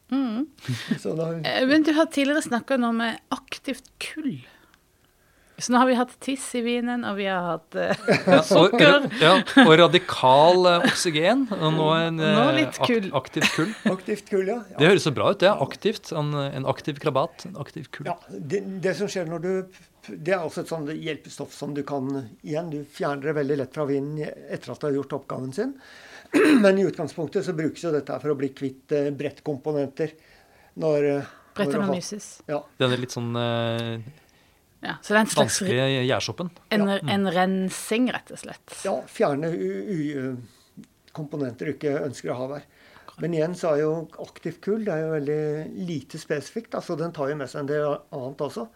så 1.01 1.15
da, 1.19 1.31
Eh, 1.43 1.67
Men 1.67 1.83
du 1.87 1.93
har 1.97 2.07
tidligere 2.07 2.43
snakka 2.43 2.75
om 2.81 2.97
med 2.97 3.19
aktivt 3.33 3.89
kull. 3.99 4.41
Så 5.63 5.71
nå 5.71 5.79
har 5.79 5.87
vi 5.87 5.95
hatt 5.95 6.15
tiss 6.25 6.43
i 6.59 6.61
vinen, 6.65 7.05
og 7.07 7.17
vi 7.21 7.27
har 7.31 7.45
hatt 7.45 7.77
eh, 7.79 7.93
Ja, 8.27 8.41
og, 8.59 8.73
ja, 9.23 9.35
og 9.63 9.73
radikal 9.79 10.65
uh, 10.67 10.87
oksygen. 10.89 11.45
Og 11.55 11.69
nå 11.77 11.87
en 12.01 12.19
Nå 12.19 12.47
litt 12.57 12.81
kull. 12.83 13.07
ak 13.13 13.21
aktivt 13.29 13.53
kull. 13.55 13.71
aktivt 13.95 14.27
kull, 14.33 14.49
ja. 14.49 14.59
Det 14.79 14.89
høres 14.91 15.07
så 15.07 15.13
bra 15.15 15.31
ut. 15.31 15.39
det 15.45 15.53
aktivt. 15.53 16.11
En, 16.19 16.33
en 16.35 16.67
aktiv 16.67 16.99
krabat. 17.05 17.47
En 17.47 17.57
aktiv 17.63 17.87
kull. 17.95 18.09
Ja, 18.11 18.17
det, 18.33 18.65
det 18.83 18.97
som 18.99 19.11
skjer 19.13 19.31
når 19.31 19.45
du 19.45 19.53
Det 20.09 20.35
er 20.35 20.43
også 20.43 20.65
et 20.65 20.73
sånt 20.73 20.91
hjelpestoff 20.91 21.53
som 21.55 21.77
du 21.77 21.85
kan 21.87 22.09
Igjen, 22.43 22.73
du 22.73 22.81
fjerner 22.91 23.29
det 23.31 23.37
veldig 23.39 23.61
lett 23.63 23.77
fra 23.77 23.87
vinen 23.87 24.19
etter 24.51 24.73
at 24.75 24.81
du 24.83 24.89
har 24.89 24.97
gjort 24.99 25.15
oppgaven 25.21 25.53
sin. 25.55 25.77
Men 26.65 26.79
i 26.79 26.85
utgangspunktet 26.89 27.45
så 27.45 27.53
brukes 27.57 27.83
jo 27.85 27.91
dette 27.93 28.17
for 28.23 28.33
å 28.33 28.37
bli 28.39 28.49
kvitt 28.57 28.93
eh, 28.97 29.11
brettkomponenter. 29.13 30.15
Når, 30.81 31.05
eh, 31.19 31.31
Brettanomyces. 31.57 32.29
Ja, 32.49 32.63
Denne 32.81 32.97
litt 32.97 33.13
sånn 33.13 33.35
eh, 33.37 33.99
Ja, 34.83 34.95
så 35.05 35.13
det 35.13 35.19
er 35.19 35.21
en 35.21 35.29
slags 35.35 35.61
vanskelige 35.61 36.05
gjærsoppen. 36.09 36.49
en, 36.73 36.87
Ja. 36.89 36.99
en 37.15 37.27
rensing, 37.31 38.09
rett 38.15 38.33
og 38.33 38.39
slett. 38.41 38.79
ja 38.87 38.95
fjerne 39.07 39.51
u- 39.53 39.85
u- 39.93 40.37
komponenter 41.13 41.69
du 41.69 41.73
ikke 41.75 41.93
ønsker 42.07 42.33
å 42.33 42.39
ha 42.39 42.47
der. 42.55 42.63
Men 43.21 43.35
igjen 43.37 43.55
så 43.55 43.75
er 43.75 43.83
jo 43.83 44.09
aktivt 44.25 44.63
kull 44.65 44.87
det 44.87 44.95
er 44.95 45.03
jo 45.05 45.11
veldig 45.13 45.87
lite 45.87 46.19
spesifikt. 46.19 46.73
altså 46.75 46.97
Den 46.97 47.13
tar 47.13 47.29
jo 47.29 47.37
med 47.37 47.51
seg 47.53 47.61
en 47.61 47.67
del 47.69 47.99
annet 48.11 48.41
også. 48.41 48.69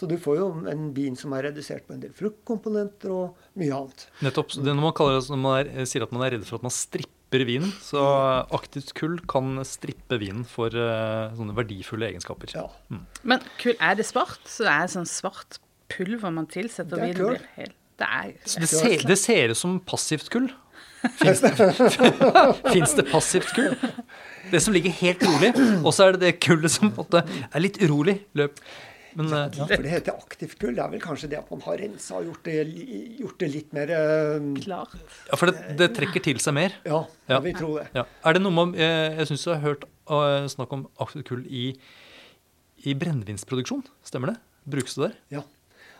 Så 0.00 0.06
du 0.08 0.14
får 0.16 0.38
jo 0.38 0.44
en 0.72 0.86
vin 0.96 1.16
som 1.18 1.34
er 1.36 1.50
redusert 1.50 1.84
på 1.84 1.92
en 1.92 2.00
del 2.00 2.12
fruktkomponenter 2.16 3.12
og 3.12 3.40
mye 3.60 3.74
annet. 3.76 4.06
Nettopp. 4.24 4.54
Det 4.56 4.72
når 4.72 4.86
man, 4.86 4.94
kaller 4.96 5.18
det, 5.18 5.26
når 5.28 5.40
man 5.42 5.56
er, 5.58 5.88
sier 5.90 6.06
at 6.06 6.14
man 6.16 6.24
er 6.24 6.38
redd 6.38 6.46
for 6.48 6.56
at 6.56 6.64
man 6.64 6.72
stripper 6.72 7.44
vinen, 7.44 7.68
så 7.84 8.00
aktivt 8.56 8.94
kull 8.96 9.18
kan 9.28 9.60
strippe 9.68 10.16
vinen 10.22 10.46
for 10.48 10.72
uh, 10.72 11.28
sånne 11.36 11.58
verdifulle 11.58 12.08
egenskaper. 12.08 12.56
Ja. 12.56 12.64
Men 13.20 13.44
kull, 13.60 13.76
er 13.76 14.00
det 14.00 14.08
svart? 14.08 14.40
Så 14.48 14.64
det 14.64 14.72
er 14.72 14.90
sånn 14.96 15.10
svart 15.10 15.60
pulver 15.92 16.32
man 16.32 16.48
tilsetter 16.48 16.96
Det 16.96 17.04
er 17.04 17.12
vinen 17.12 17.20
kull. 17.20 17.46
helt 17.58 17.78
Det 18.00 18.08
er 18.08 18.34
Så 18.48 18.64
det, 18.64 18.72
ser, 18.72 19.08
det 19.12 19.20
ser 19.20 19.52
ut 19.52 19.60
som 19.60 19.78
passivt 19.84 20.32
kull. 20.32 20.48
Fins 21.20 21.44
det, 21.44 22.96
det 23.02 23.10
passivt 23.12 23.52
kull? 23.52 23.76
Det 24.50 24.60
som 24.64 24.72
ligger 24.72 24.96
helt 25.04 25.28
rolig, 25.28 25.52
og 25.84 25.92
så 25.92 26.08
er 26.08 26.16
det 26.16 26.24
det 26.24 26.38
kullet 26.40 26.72
som 26.72 26.88
på 26.88 27.04
en 27.04 27.04
måte 27.04 27.44
er 27.44 27.62
litt 27.68 27.76
urolig. 27.84 28.22
Løp. 28.36 28.64
Men 29.18 29.28
Ja, 29.32 29.44
eh, 29.46 29.66
for 29.76 29.82
det 29.82 29.90
heter 29.90 30.14
aktivt 30.18 30.58
kull. 30.60 30.74
Det 30.76 30.82
er 30.84 30.90
vel 30.92 31.00
kanskje 31.02 31.28
det 31.32 31.38
at 31.40 31.50
man 31.50 31.60
har 31.64 31.76
rensa 31.80 32.16
og 32.20 32.28
gjort 32.28 32.44
det, 32.44 32.56
gjort 33.18 33.38
det 33.42 33.48
litt 33.52 33.72
mer 33.76 33.90
eh, 33.90 34.48
Klart. 34.62 34.94
ja, 35.30 35.36
for 35.40 35.50
det, 35.50 35.76
det 35.80 35.88
trekker 35.96 36.22
til 36.22 36.38
seg 36.42 36.54
mer. 36.54 36.76
Ja, 36.86 37.00
Ja. 37.28 37.36
jeg 37.38 37.42
vil 37.48 37.54
tro 37.60 37.70
det. 37.78 37.88
Ja. 37.94 38.04
Er 38.24 38.32
det 38.38 38.42
noe 38.42 38.52
man, 38.54 38.74
eh, 38.74 39.16
Jeg 39.18 39.26
syns 39.32 39.46
jeg 39.46 39.54
har 39.58 39.64
hørt 39.66 39.84
eh, 39.84 40.46
snakk 40.54 40.72
om 40.72 40.86
aktivt 41.00 41.26
kull 41.28 41.46
i, 41.48 41.64
i 42.86 42.94
brennevinsproduksjon. 42.94 43.82
Stemmer 44.06 44.34
det? 44.34 44.36
Brukes 44.70 44.94
det 44.94 45.08
der? 45.10 45.16
Ja. 45.38 45.42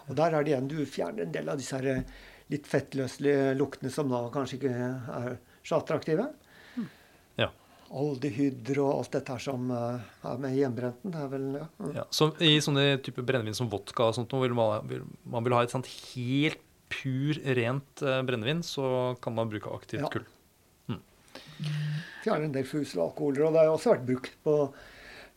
Og 0.08 0.16
der 0.16 0.34
er 0.34 0.42
det 0.44 0.52
igjen, 0.54 0.68
du 0.68 0.84
fjerner 0.86 1.22
en 1.26 1.32
del 1.32 1.48
av 1.48 1.58
disse 1.60 1.76
her 1.78 2.04
litt 2.50 2.66
fettløselige 2.66 3.52
luktene 3.58 3.90
som 3.94 4.08
da 4.10 4.24
kanskje 4.34 4.56
ikke 4.58 4.72
er 4.74 5.36
så 5.62 5.78
attraktive. 5.78 6.24
Ja. 7.90 7.98
Aldehyder 8.00 8.78
og 8.84 8.90
alt 9.00 9.10
dette 9.16 9.34
her 9.34 9.42
som 9.42 9.70
eh, 9.74 10.08
er 10.30 10.38
med 10.38 10.54
i 10.54 10.60
hjemmebrenten. 10.60 11.10
Det 11.10 11.20
er 11.24 11.30
vel 11.32 11.46
ja. 11.58 11.66
mm. 11.80 11.92
ja. 11.96 12.04
Så 12.14 12.30
I 12.46 12.52
sånne 12.62 12.84
type 13.02 13.24
brennevin 13.26 13.56
som 13.58 13.70
vodka 13.72 14.06
og 14.08 14.14
sånt, 14.14 14.30
vil 14.44 14.54
man, 14.54 14.86
vil, 14.86 15.02
man 15.26 15.42
vil 15.46 15.56
ha 15.58 15.64
et 15.66 15.74
sånt 15.74 15.90
helt 16.14 16.62
pur, 16.90 17.38
rent 17.58 18.02
eh, 18.02 18.20
brennevin, 18.26 18.62
så 18.66 19.16
kan 19.22 19.34
man 19.34 19.50
bruke 19.50 19.70
aktivt 19.74 20.04
Ja. 20.06 20.10
kull. 20.14 20.26
Fjerner 22.24 22.46
en 22.48 22.54
del 22.54 22.66
fusel 22.68 23.00
og 23.00 23.10
alkoholer. 23.10 23.46
Og 23.48 23.54
det 23.54 23.60
har 23.64 23.74
også 23.74 23.94
vært 23.94 24.08
brukt 24.08 24.34
på 24.44 24.54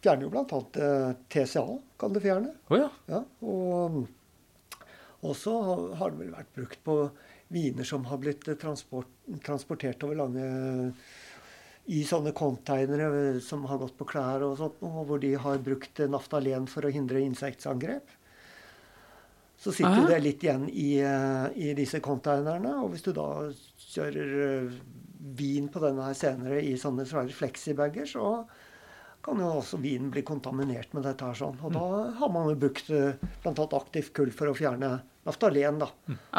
Fjerner 0.04 0.26
jo 0.26 0.32
bl.a. 0.34 0.58
Eh, 0.84 1.12
TCA 1.32 1.64
kan 2.02 2.12
du 2.14 2.20
fjerne. 2.20 2.50
Å 2.68 2.76
ja. 2.80 2.90
Ja, 3.08 3.22
og 3.48 4.02
også 5.24 5.54
har- 5.96 6.12
det 6.12 6.20
vel 6.20 6.34
vært 6.36 6.54
brukt 6.58 6.82
på 6.84 6.96
viner 7.54 7.88
som 7.88 8.04
har 8.10 8.18
blitt 8.20 8.44
transport, 8.60 9.08
transportert 9.46 10.04
over 10.04 10.16
lange 10.20 10.94
I 11.92 12.04
sånne 12.08 12.32
containere 12.32 13.08
eh, 13.34 13.40
som 13.44 13.66
har 13.68 13.82
gått 13.82 13.98
på 14.00 14.08
klær 14.08 14.46
og 14.46 14.58
sånt, 14.60 14.84
og 14.88 15.02
hvor 15.10 15.20
de 15.20 15.34
har 15.36 15.64
brukt 15.64 16.00
eh, 16.00 16.12
naftalen 16.12 16.68
for 16.72 16.88
å 16.88 16.92
hindre 16.94 17.24
insektangrep. 17.24 18.14
Så 19.60 19.72
sitter 19.76 20.04
Aha. 20.04 20.08
det 20.12 20.22
litt 20.24 20.44
igjen 20.44 20.68
i, 20.72 20.96
eh, 21.04 21.48
i 21.60 21.74
disse 21.76 22.00
containerne. 22.04 22.78
Og 22.84 22.94
hvis 22.94 23.04
du 23.04 23.12
da 23.16 23.28
kjører 23.90 24.72
vin 25.36 25.68
på 25.72 25.84
denne 25.84 26.08
her 26.08 26.16
senere 26.20 26.64
i 26.64 26.74
sånne 26.80 27.08
svære 27.08 27.36
flexibager, 27.36 28.08
så 28.08 28.32
kan 29.24 29.40
jo 29.40 29.54
også 29.60 29.80
vinen 29.84 30.10
bli 30.12 30.24
kontaminert 30.28 30.96
med 30.96 31.06
dette 31.08 31.28
her 31.28 31.38
sånn. 31.40 31.60
Og 31.64 31.76
da 31.76 31.86
har 32.20 32.32
man 32.32 32.50
jo 32.52 32.58
brukt 32.60 32.90
bl.a. 32.92 33.54
aktivt 33.54 34.12
kull 34.16 34.34
for 34.36 34.52
å 34.52 34.56
fjerne 34.58 34.98
naftalen, 35.28 35.80
da. 35.80 35.88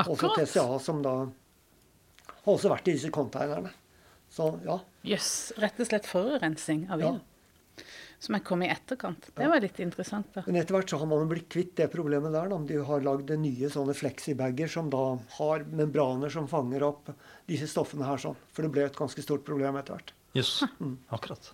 Også 0.05 0.35
TCA, 0.37 0.67
som 0.85 1.01
da 1.05 1.15
har 1.25 2.53
også 2.53 2.73
vært 2.73 2.93
i 2.93 2.97
disse 2.99 3.13
containerne. 3.13 3.73
Så 4.35 4.49
ja. 4.67 4.81
Jøss. 5.07 5.31
Rett 5.63 5.79
og 5.79 5.87
slett 5.87 6.09
forurensning 6.11 6.89
av 6.91 7.03
vin. 7.03 7.21
Som 8.25 8.39
er 8.39 8.43
kommet 8.47 8.71
i 8.71 8.73
etterkant. 8.73 9.29
Det 9.37 9.47
var 9.51 9.61
litt 9.63 9.79
interessant, 9.85 10.31
da. 10.35 10.43
Men 10.47 10.59
etter 10.59 10.75
hvert 10.75 10.91
så 10.91 10.99
har 10.99 11.11
man 11.11 11.29
blitt 11.29 11.51
kvitt 11.53 11.75
det 11.79 11.91
problemet 11.93 12.33
der. 12.35 12.49
da. 12.51 12.59
De 12.67 12.79
har 12.89 13.05
lagd 13.05 13.31
nye 13.39 13.71
sånne 13.71 13.95
flexibager 13.95 14.71
som 14.71 14.89
da 14.91 15.03
har 15.37 15.67
membraner 15.71 16.33
som 16.33 16.49
fanger 16.51 16.87
opp 16.87 17.13
disse 17.51 17.69
stoffene 17.71 18.09
her 18.09 18.23
sånn. 18.23 18.39
For 18.55 18.65
det 18.65 18.73
ble 18.75 18.87
et 18.89 18.99
ganske 18.99 19.23
stort 19.23 19.45
problem 19.47 19.79
etter 19.79 19.99
hvert. 19.99 20.15
Jøss. 20.35 20.57
Akkurat. 21.15 21.53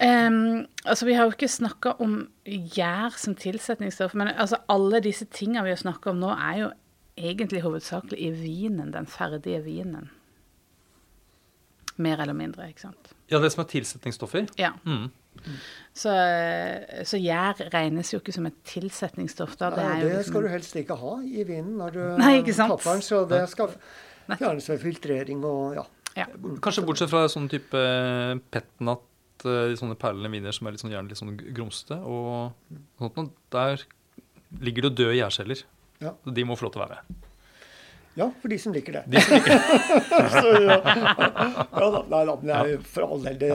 Um, 0.00 0.66
altså, 0.84 1.08
Vi 1.08 1.16
har 1.16 1.26
jo 1.26 1.34
ikke 1.34 1.50
snakka 1.50 1.96
om 2.04 2.18
gjær 2.44 3.16
som 3.20 3.36
tilsetningsstoff, 3.36 4.16
men 4.16 4.32
altså, 4.32 4.62
alle 4.72 5.02
disse 5.04 5.28
tinga 5.28 5.64
vi 5.66 5.72
har 5.72 5.80
snakka 5.80 6.12
om 6.12 6.20
nå, 6.24 6.32
er 6.36 6.60
jo 6.62 6.74
egentlig 7.16 7.64
hovedsakelig 7.64 8.20
i 8.20 8.30
vinen, 8.36 8.92
den 8.92 9.08
ferdige 9.08 9.62
vinen. 9.64 10.10
Mer 11.98 12.20
eller 12.20 12.36
mindre, 12.36 12.68
ikke 12.68 12.80
sant. 12.88 13.12
Ja, 13.30 13.38
det 13.42 13.48
som 13.54 13.62
er 13.64 13.68
tilsetningsstoffer. 13.70 14.48
Ja. 14.60 14.72
Mm. 14.84 15.08
Så, 15.96 16.12
så 17.08 17.18
gjær 17.20 17.60
regnes 17.72 18.10
jo 18.12 18.20
ikke 18.20 18.34
som 18.34 18.46
et 18.48 18.56
tilsetningsstoff. 18.68 19.56
da. 19.60 19.70
Nei, 19.74 19.84
er 19.84 19.92
og 19.96 20.02
jo 20.02 20.08
det 20.08 20.16
liksom- 20.18 20.32
skal 20.32 20.42
du 20.42 20.48
helst 20.52 20.76
ikke 20.76 20.96
ha 21.00 21.14
i 21.22 21.44
vinen 21.48 21.76
når 21.78 21.92
du 21.92 22.02
Nei, 22.20 22.32
ikke 22.42 22.54
sant? 22.54 22.70
tapper 22.72 22.92
den. 22.98 23.02
Så 23.02 23.22
det 23.28 23.42
skal 23.50 23.74
fjernes 24.36 24.68
ved 24.68 24.80
filtrering 24.80 25.44
og 25.44 25.74
ja. 25.76 25.84
ja. 26.16 26.26
Kanskje 26.60 26.84
bortsett 26.86 27.10
fra 27.12 27.26
sånn 27.28 27.48
type 27.48 27.82
petnat, 28.50 29.02
de 29.44 29.76
sånne 29.76 29.96
perlende 30.00 30.30
viner 30.32 30.52
som 30.52 30.66
er 30.66 30.72
litt 30.72 30.80
sånn, 30.80 30.90
gjerne 30.94 31.08
litt 31.12 31.20
sånn 31.20 31.36
grumsete. 31.36 32.00
Og 32.02 32.52
sånt, 32.98 33.16
noe, 33.16 33.30
der 33.52 33.84
ligger 34.60 34.88
det 34.88 34.96
døde 34.96 35.16
gjærceller. 35.20 35.62
Ja. 36.00 36.12
De 36.24 36.44
må 36.44 36.56
få 36.56 36.66
lov 36.66 36.72
til 36.76 36.82
å 36.82 36.88
være. 36.88 37.02
Ja, 38.16 38.30
for 38.40 38.52
de 38.52 38.58
som 38.60 38.72
liker 38.74 38.98
det. 38.98 39.04
De 39.12 39.20
som 39.20 39.36
liker. 39.36 39.58
så, 40.36 40.54
ja. 40.64 40.78
ja 40.80 41.90
da, 41.92 42.02
nei 42.12 42.22
da, 42.30 42.36
men 42.40 42.54
er 42.56 42.86
for 42.88 43.06
all 43.06 43.26
del 43.26 43.38
det 43.40 43.50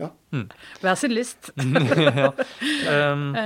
ja. 0.00 0.12
Hver 0.82 0.98
sin 1.00 1.14
lyst. 1.16 1.50
ja. 2.20 2.30
Um, 3.12 3.28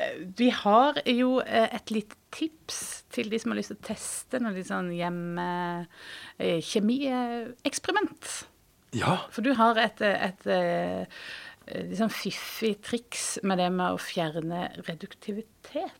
Eh, 0.00 0.26
vi 0.36 0.50
har 0.50 1.00
jo 1.06 1.40
eh, 1.42 1.68
et 1.74 1.90
lite 1.92 2.16
tips 2.32 3.04
til 3.12 3.30
de 3.30 3.38
som 3.40 3.52
har 3.52 3.60
lyst 3.60 3.72
til 3.74 3.80
å 3.80 3.86
teste 3.90 4.40
noe 4.40 4.54
litt 4.54 4.70
sånn 4.70 4.90
hjemme 4.94 5.46
eh, 6.38 6.62
ja. 8.96 9.14
For 9.30 9.46
du 9.46 9.52
har 9.54 9.78
et, 9.78 10.00
et, 10.02 10.46
et, 10.50 11.10
litt 11.70 12.00
sånn 12.00 12.10
fiffig 12.10 12.72
triks 12.82 13.26
med 13.46 13.60
det 13.62 13.68
med 13.70 13.94
å 13.94 14.00
fjerne 14.02 14.64
reduktivitet. 14.88 15.99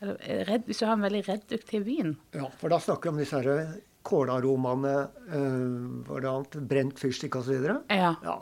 Eller, 0.00 0.16
eh, 0.24 0.44
redd, 0.48 0.66
hvis 0.68 0.80
du 0.80 0.86
har 0.86 0.96
en 0.96 1.04
veldig 1.04 1.22
reduktiv 1.28 1.84
vin. 1.84 2.16
ja, 2.32 2.48
for 2.60 2.72
da 2.72 2.80
snakker 2.80 3.10
vi 3.10 3.14
om 3.14 3.20
disse 3.20 3.40
her 3.40 3.74
kålaromaene, 4.06 4.94
øh, 5.28 6.06
hva 6.06 6.16
er 6.16 6.24
det 6.24 6.30
annet, 6.30 6.56
brent 6.70 7.02
fyrstikk 7.02 7.36
osv. 7.36 7.66
Ja. 7.90 8.14
Ja. 8.24 8.38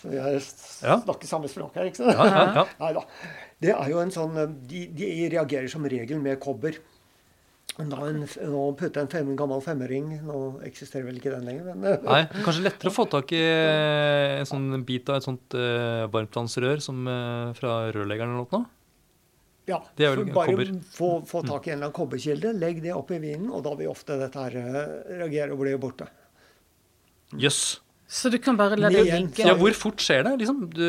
Så 0.00 0.10
vi 0.10 0.18
har 0.18 0.34
snakker 0.42 1.28
samme 1.30 1.48
språk 1.48 1.78
her, 1.78 1.86
ikke 1.88 2.02
sant? 2.02 2.18
Ja, 2.18 2.26
ja, 2.26 2.40
ja. 2.58 2.64
Nei 2.82 2.90
da. 2.96 3.04
Det 3.62 3.70
er 3.72 3.92
jo 3.92 4.02
en 4.02 4.12
sånn 4.12 4.34
eh, 4.36 4.50
De, 4.68 4.82
de 4.92 5.12
reagerer 5.32 5.70
som 5.72 5.86
regel 5.88 6.20
med 6.20 6.42
kobber. 6.42 6.76
Da 7.74 8.04
en, 8.06 8.20
nå 8.22 8.64
putte 8.78 9.02
en 9.02 9.08
fem, 9.10 9.32
gammel 9.34 9.58
femmering 9.64 10.12
Nå 10.22 10.36
eksisterer 10.62 11.08
vel 11.08 11.16
ikke 11.18 11.32
den 11.32 11.48
lenger, 11.48 11.72
men 11.72 11.88
eh, 11.90 12.04
Nei, 12.06 12.20
kanskje 12.44 12.68
lettere 12.68 12.92
å 12.92 12.94
få 12.94 13.06
tak 13.10 13.32
i 13.34 13.40
eh, 13.40 14.36
en 14.38 14.46
sånn 14.46 14.84
bit 14.86 15.10
av 15.10 15.18
et 15.18 15.26
sånt 15.26 15.56
uh, 15.58 16.04
varmtvannsrør 16.12 16.84
som 16.84 17.00
uh, 17.08 17.50
fra 17.58 17.88
rørleggeren 17.94 18.36
eller 18.36 18.44
noe. 18.44 18.62
Ja, 19.66 19.78
Det 19.96 20.06
er 20.06 20.16
vel 20.16 20.26
så 20.28 20.34
bare. 20.34 20.54
Mm. 20.68 20.80
få, 20.92 21.08
få 21.26 21.40
tak 21.46 21.66
i 21.66 21.70
en 21.72 21.78
eller 21.78 21.88
annen 21.88 21.96
kobberkilde, 21.96 22.52
legg 22.60 22.82
det 22.84 22.92
oppi 22.94 23.18
vinen, 23.22 23.48
og 23.50 23.62
da 23.64 23.72
vil 23.78 23.88
ofte 23.88 24.18
dette 24.20 24.42
her 24.44 24.56
eh, 24.60 25.14
reagere 25.22 25.52
og 25.56 25.62
bli 25.64 25.72
borte. 25.80 26.08
Jøss. 27.40 27.62
Så 28.06 28.30
du 28.30 28.36
kan 28.38 28.56
bare 28.60 28.76
la 28.78 28.90
det 28.92 29.04
ligge. 29.08 29.46
Ja, 29.46 29.54
hvor 29.58 29.72
fort 29.74 30.02
skjer 30.04 30.22
det? 30.26 30.34
Liksom, 30.42 30.66
du 30.70 30.84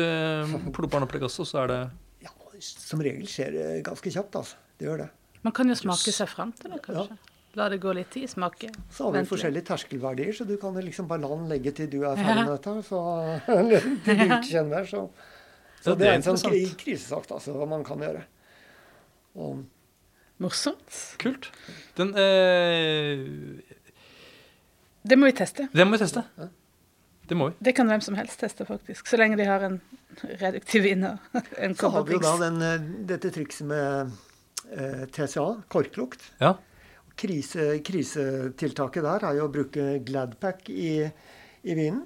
plopper 0.76 0.98
den 1.00 1.06
opp 1.08 1.14
i 1.16 1.22
glasset, 1.22 1.40
og 1.42 1.48
så 1.48 1.62
er 1.64 1.72
det 1.72 1.78
Ja, 2.26 2.34
som 2.60 3.00
regel 3.02 3.24
skjer 3.30 3.56
det 3.56 3.70
ganske 3.86 4.12
kjapt, 4.12 4.36
altså. 4.42 4.60
Det 4.76 4.86
gjør 4.90 5.00
det. 5.06 5.08
Man 5.46 5.54
kan 5.56 5.72
jo 5.72 5.74
smake 5.78 6.12
seg 6.12 6.28
fram 6.28 6.52
til 6.58 6.70
det, 6.74 6.82
kanskje. 6.84 7.16
La 7.56 7.70
det 7.72 7.78
gå 7.80 7.92
litt 7.96 8.10
tid, 8.12 8.28
smake. 8.28 8.68
Så 8.92 9.06
har 9.06 9.14
vi 9.14 9.16
vente 9.16 9.24
litt. 9.24 9.30
forskjellige 9.32 9.64
terskelverdier, 9.70 10.32
så 10.36 10.44
du 10.44 10.58
kan 10.60 10.76
liksom 10.76 11.06
bare 11.08 11.22
la 11.24 11.30
den 11.32 11.46
legge 11.48 11.72
til 11.78 11.88
du 11.88 12.02
er 12.04 12.18
ferdig 12.20 12.42
med 12.44 12.52
dette. 12.52 12.74
Så, 12.84 13.00
til 14.04 14.20
du 14.20 14.24
ikke 14.26 14.42
kjenner 14.50 14.84
så. 14.90 15.06
Så 15.80 15.94
Ja, 15.94 15.94
det 15.94 15.98
det 16.02 16.06
er 16.06 16.12
er 16.12 16.18
en 16.20 16.26
sånn 16.26 16.76
krisesak, 16.82 17.30
altså, 17.32 17.54
hva 17.56 17.68
man 17.70 17.84
kan 17.86 18.04
gjøre. 18.04 18.26
Og, 19.36 19.64
Morsomt. 20.42 21.16
kult. 21.20 21.50
Den 21.96 22.12
eh, 22.12 23.24
Det 25.02 25.16
må 25.16 25.30
vi 25.30 25.36
teste. 25.36 25.68
Det 25.72 25.84
må 25.86 25.96
vi 25.96 26.02
teste. 26.02 26.24
Det 27.26 27.36
må 27.38 27.48
vi. 27.50 27.56
Det 27.58 27.72
kan 27.76 27.88
hvem 27.88 28.02
som 28.04 28.16
helst 28.18 28.40
teste, 28.40 28.66
faktisk. 28.68 29.08
Så 29.08 29.18
lenge 29.18 29.38
de 29.40 29.46
har 29.48 29.64
en 29.66 29.80
reduktiv 30.40 30.84
vin 30.86 31.06
en 31.64 31.76
så 31.76 31.90
har 31.94 32.04
vi 32.06 32.16
jo 32.16 32.22
da 32.22 32.34
den, 32.44 32.60
eh, 32.62 32.84
dette 33.08 33.32
trikset 33.34 33.66
med 33.68 34.12
eh, 34.72 35.06
TCA, 35.08 35.48
korklukt. 35.72 36.22
Ja. 36.42 36.54
Krise, 37.16 37.78
krisetiltaket 37.80 39.08
der 39.08 39.24
er 39.24 39.38
jo 39.38 39.48
å 39.48 39.52
bruke 39.52 39.96
Gladpack 40.04 40.68
i, 40.68 41.00
i 41.64 41.76
vinen. 41.76 42.04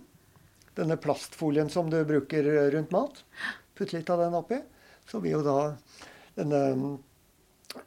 Denne 0.78 0.96
plastfolien 1.02 1.68
som 1.68 1.90
du 1.90 1.98
bruker 2.06 2.46
rundt 2.70 2.94
mat. 2.94 3.24
Putt 3.74 3.90
litt 3.92 4.10
av 4.10 4.22
den 4.22 4.38
oppi. 4.38 4.62
Så 5.10 5.18
vil 5.18 5.40
jo 5.40 5.42
da 5.42 5.58
denne 6.38 6.62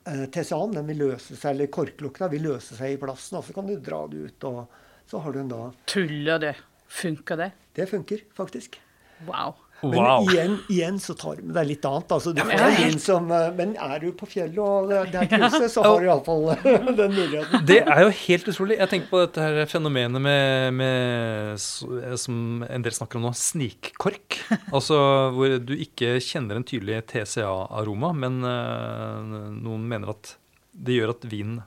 eh, 0.05 0.25
TCA-en 0.31 0.75
den 0.77 0.87
vil 0.91 1.03
løse 1.05 1.35
seg, 1.35 1.55
eller 1.55 1.71
korklukta 1.73 2.29
vil 2.31 2.47
løse 2.49 2.77
seg 2.77 2.95
i 2.95 3.01
plassen, 3.01 3.39
Og 3.39 3.47
så 3.47 3.55
kan 3.55 3.67
du 3.67 3.75
dra 3.77 4.05
det 4.11 4.29
ut, 4.29 4.47
og 4.49 5.09
så 5.09 5.21
har 5.23 5.33
du 5.33 5.41
en 5.43 5.51
da 5.51 5.61
Tuller 5.89 6.39
du? 6.39 6.51
Funker 6.93 7.39
det? 7.39 7.51
Det 7.73 7.89
funker 7.89 8.21
faktisk. 8.37 8.79
Wow. 9.25 9.62
Men 9.83 9.99
Wow. 9.99 10.27
igjen, 10.31 10.53
igjen 10.71 10.99
så 11.03 11.13
tar 11.19 11.35
du 11.37 11.43
med 11.47 11.55
deg 11.57 11.67
litt 11.73 11.85
annet. 11.89 12.11
Altså, 12.15 12.31
du 12.33 12.39
Ja, 12.39 12.45
men 12.47 12.57
får 12.59 12.77
det 12.93 13.01
som, 13.03 13.31
eh, 13.31 13.49
men 13.57 13.75
er 13.75 13.99
du 13.99 14.07
på 14.15 14.27
fjellet 14.31 14.57
og 14.63 14.87
det 14.89 15.01
det 15.11 15.21
er 15.21 15.29
krise, 15.33 15.69
så 15.73 15.83
har 15.83 15.99
du 15.99 16.07
iallfall 16.07 16.45
den 17.01 17.13
muligheten. 17.17 17.65
Det 17.67 17.79
er 17.83 18.01
jo 18.05 18.13
helt 18.21 18.47
utrolig. 18.53 18.77
Jeg 18.79 18.89
tenker 18.93 19.11
på 19.11 19.21
dette 19.25 19.43
her 19.43 19.65
fenomenet 19.71 20.21
med, 20.23 20.73
med 20.79 22.17
som 22.19 22.63
en 22.63 22.85
del 22.85 22.95
snakker 22.95 23.19
om 23.19 23.27
nå, 23.27 23.33
snikkork. 23.37 24.39
Altså 24.71 24.97
hvor 25.35 25.57
du 25.59 25.75
ikke 25.75 26.15
kjenner 26.23 26.57
en 26.61 26.67
tydelig 26.67 27.01
TCA-aroma, 27.11 28.13
men 28.15 28.39
eh, 28.47 29.33
noen 29.59 29.83
mener 29.91 30.15
at 30.15 30.35
det 30.73 30.95
gjør 31.01 31.11
at 31.17 31.25
vinen 31.29 31.59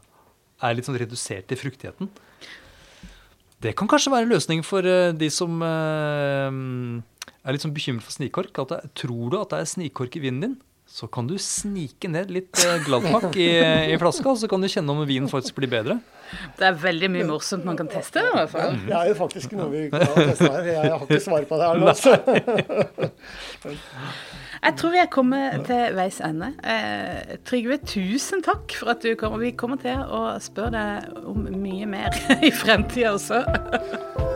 er 0.64 0.72
litt 0.74 0.86
sånn 0.88 0.96
redusert 0.98 1.52
i 1.52 1.58
fruktigheten. 1.60 2.08
Det 3.62 3.72
kan 3.76 3.88
kanskje 3.88 4.10
være 4.12 4.26
en 4.26 4.32
løsning 4.34 4.62
for 4.66 4.84
eh, 4.84 5.12
de 5.16 5.28
som 5.32 5.60
eh, 5.64 6.58
er 7.44 7.56
litt 7.56 7.64
sånn 7.64 7.74
bekymret 7.76 8.06
for 8.06 8.16
snikkork. 8.16 8.62
At 8.64 8.74
det, 8.74 8.80
tror 9.02 9.32
du 9.32 9.40
at 9.40 9.52
det 9.54 9.62
er 9.62 9.74
snikkork 9.76 10.18
i 10.18 10.24
vinen 10.26 10.44
din? 10.44 10.56
så 10.86 11.06
kan 11.06 11.26
du 11.26 11.34
snike 11.38 12.08
ned 12.08 12.30
litt 12.30 12.60
eh, 12.62 12.76
Gladpack 12.86 13.34
i, 13.36 13.48
i 13.90 13.96
flaska, 13.98 14.36
så 14.38 14.48
kan 14.48 14.62
du 14.62 14.68
kjenne 14.70 14.94
om 14.94 15.02
vinen 15.06 15.28
faktisk 15.28 15.58
blir 15.58 15.70
bedre. 15.70 15.98
Det 16.58 16.68
er 16.68 16.78
veldig 16.78 17.10
mye 17.10 17.26
morsomt 17.26 17.66
man 17.66 17.78
kan 17.78 17.90
teste. 17.90 18.22
i 18.22 18.30
hvert 18.34 18.52
fall. 18.52 18.78
Det 18.86 18.94
er 18.94 19.10
jo 19.10 19.16
faktisk 19.18 19.56
noe 19.58 19.66
vi 19.72 19.82
kan 19.90 20.06
teste 20.14 20.50
her. 20.54 20.70
Jeg 20.70 20.92
har 20.94 21.02
ikke 21.02 21.20
svar 21.26 21.46
på 21.50 21.58
det 21.58 21.66
her 21.72 21.82
nå. 21.82 21.86
Jeg 24.56 24.78
tror 24.80 24.94
vi 24.94 25.02
er 25.02 25.10
kommet 25.12 25.66
til 25.68 25.98
veis 25.98 26.22
ende. 26.24 26.52
Eh, 26.64 27.36
Trygve, 27.46 27.76
tusen 27.86 28.42
takk 28.46 28.78
for 28.78 28.94
at 28.94 29.04
du 29.04 29.12
kom. 29.18 29.36
Og 29.36 29.44
vi 29.44 29.52
kommer 29.58 29.82
til 29.82 30.00
å 30.00 30.38
spørre 30.42 30.72
deg 30.78 31.20
om 31.26 31.50
mye 31.50 31.90
mer 31.90 32.16
i 32.46 32.54
fremtida 32.54 33.14
også. 33.18 34.35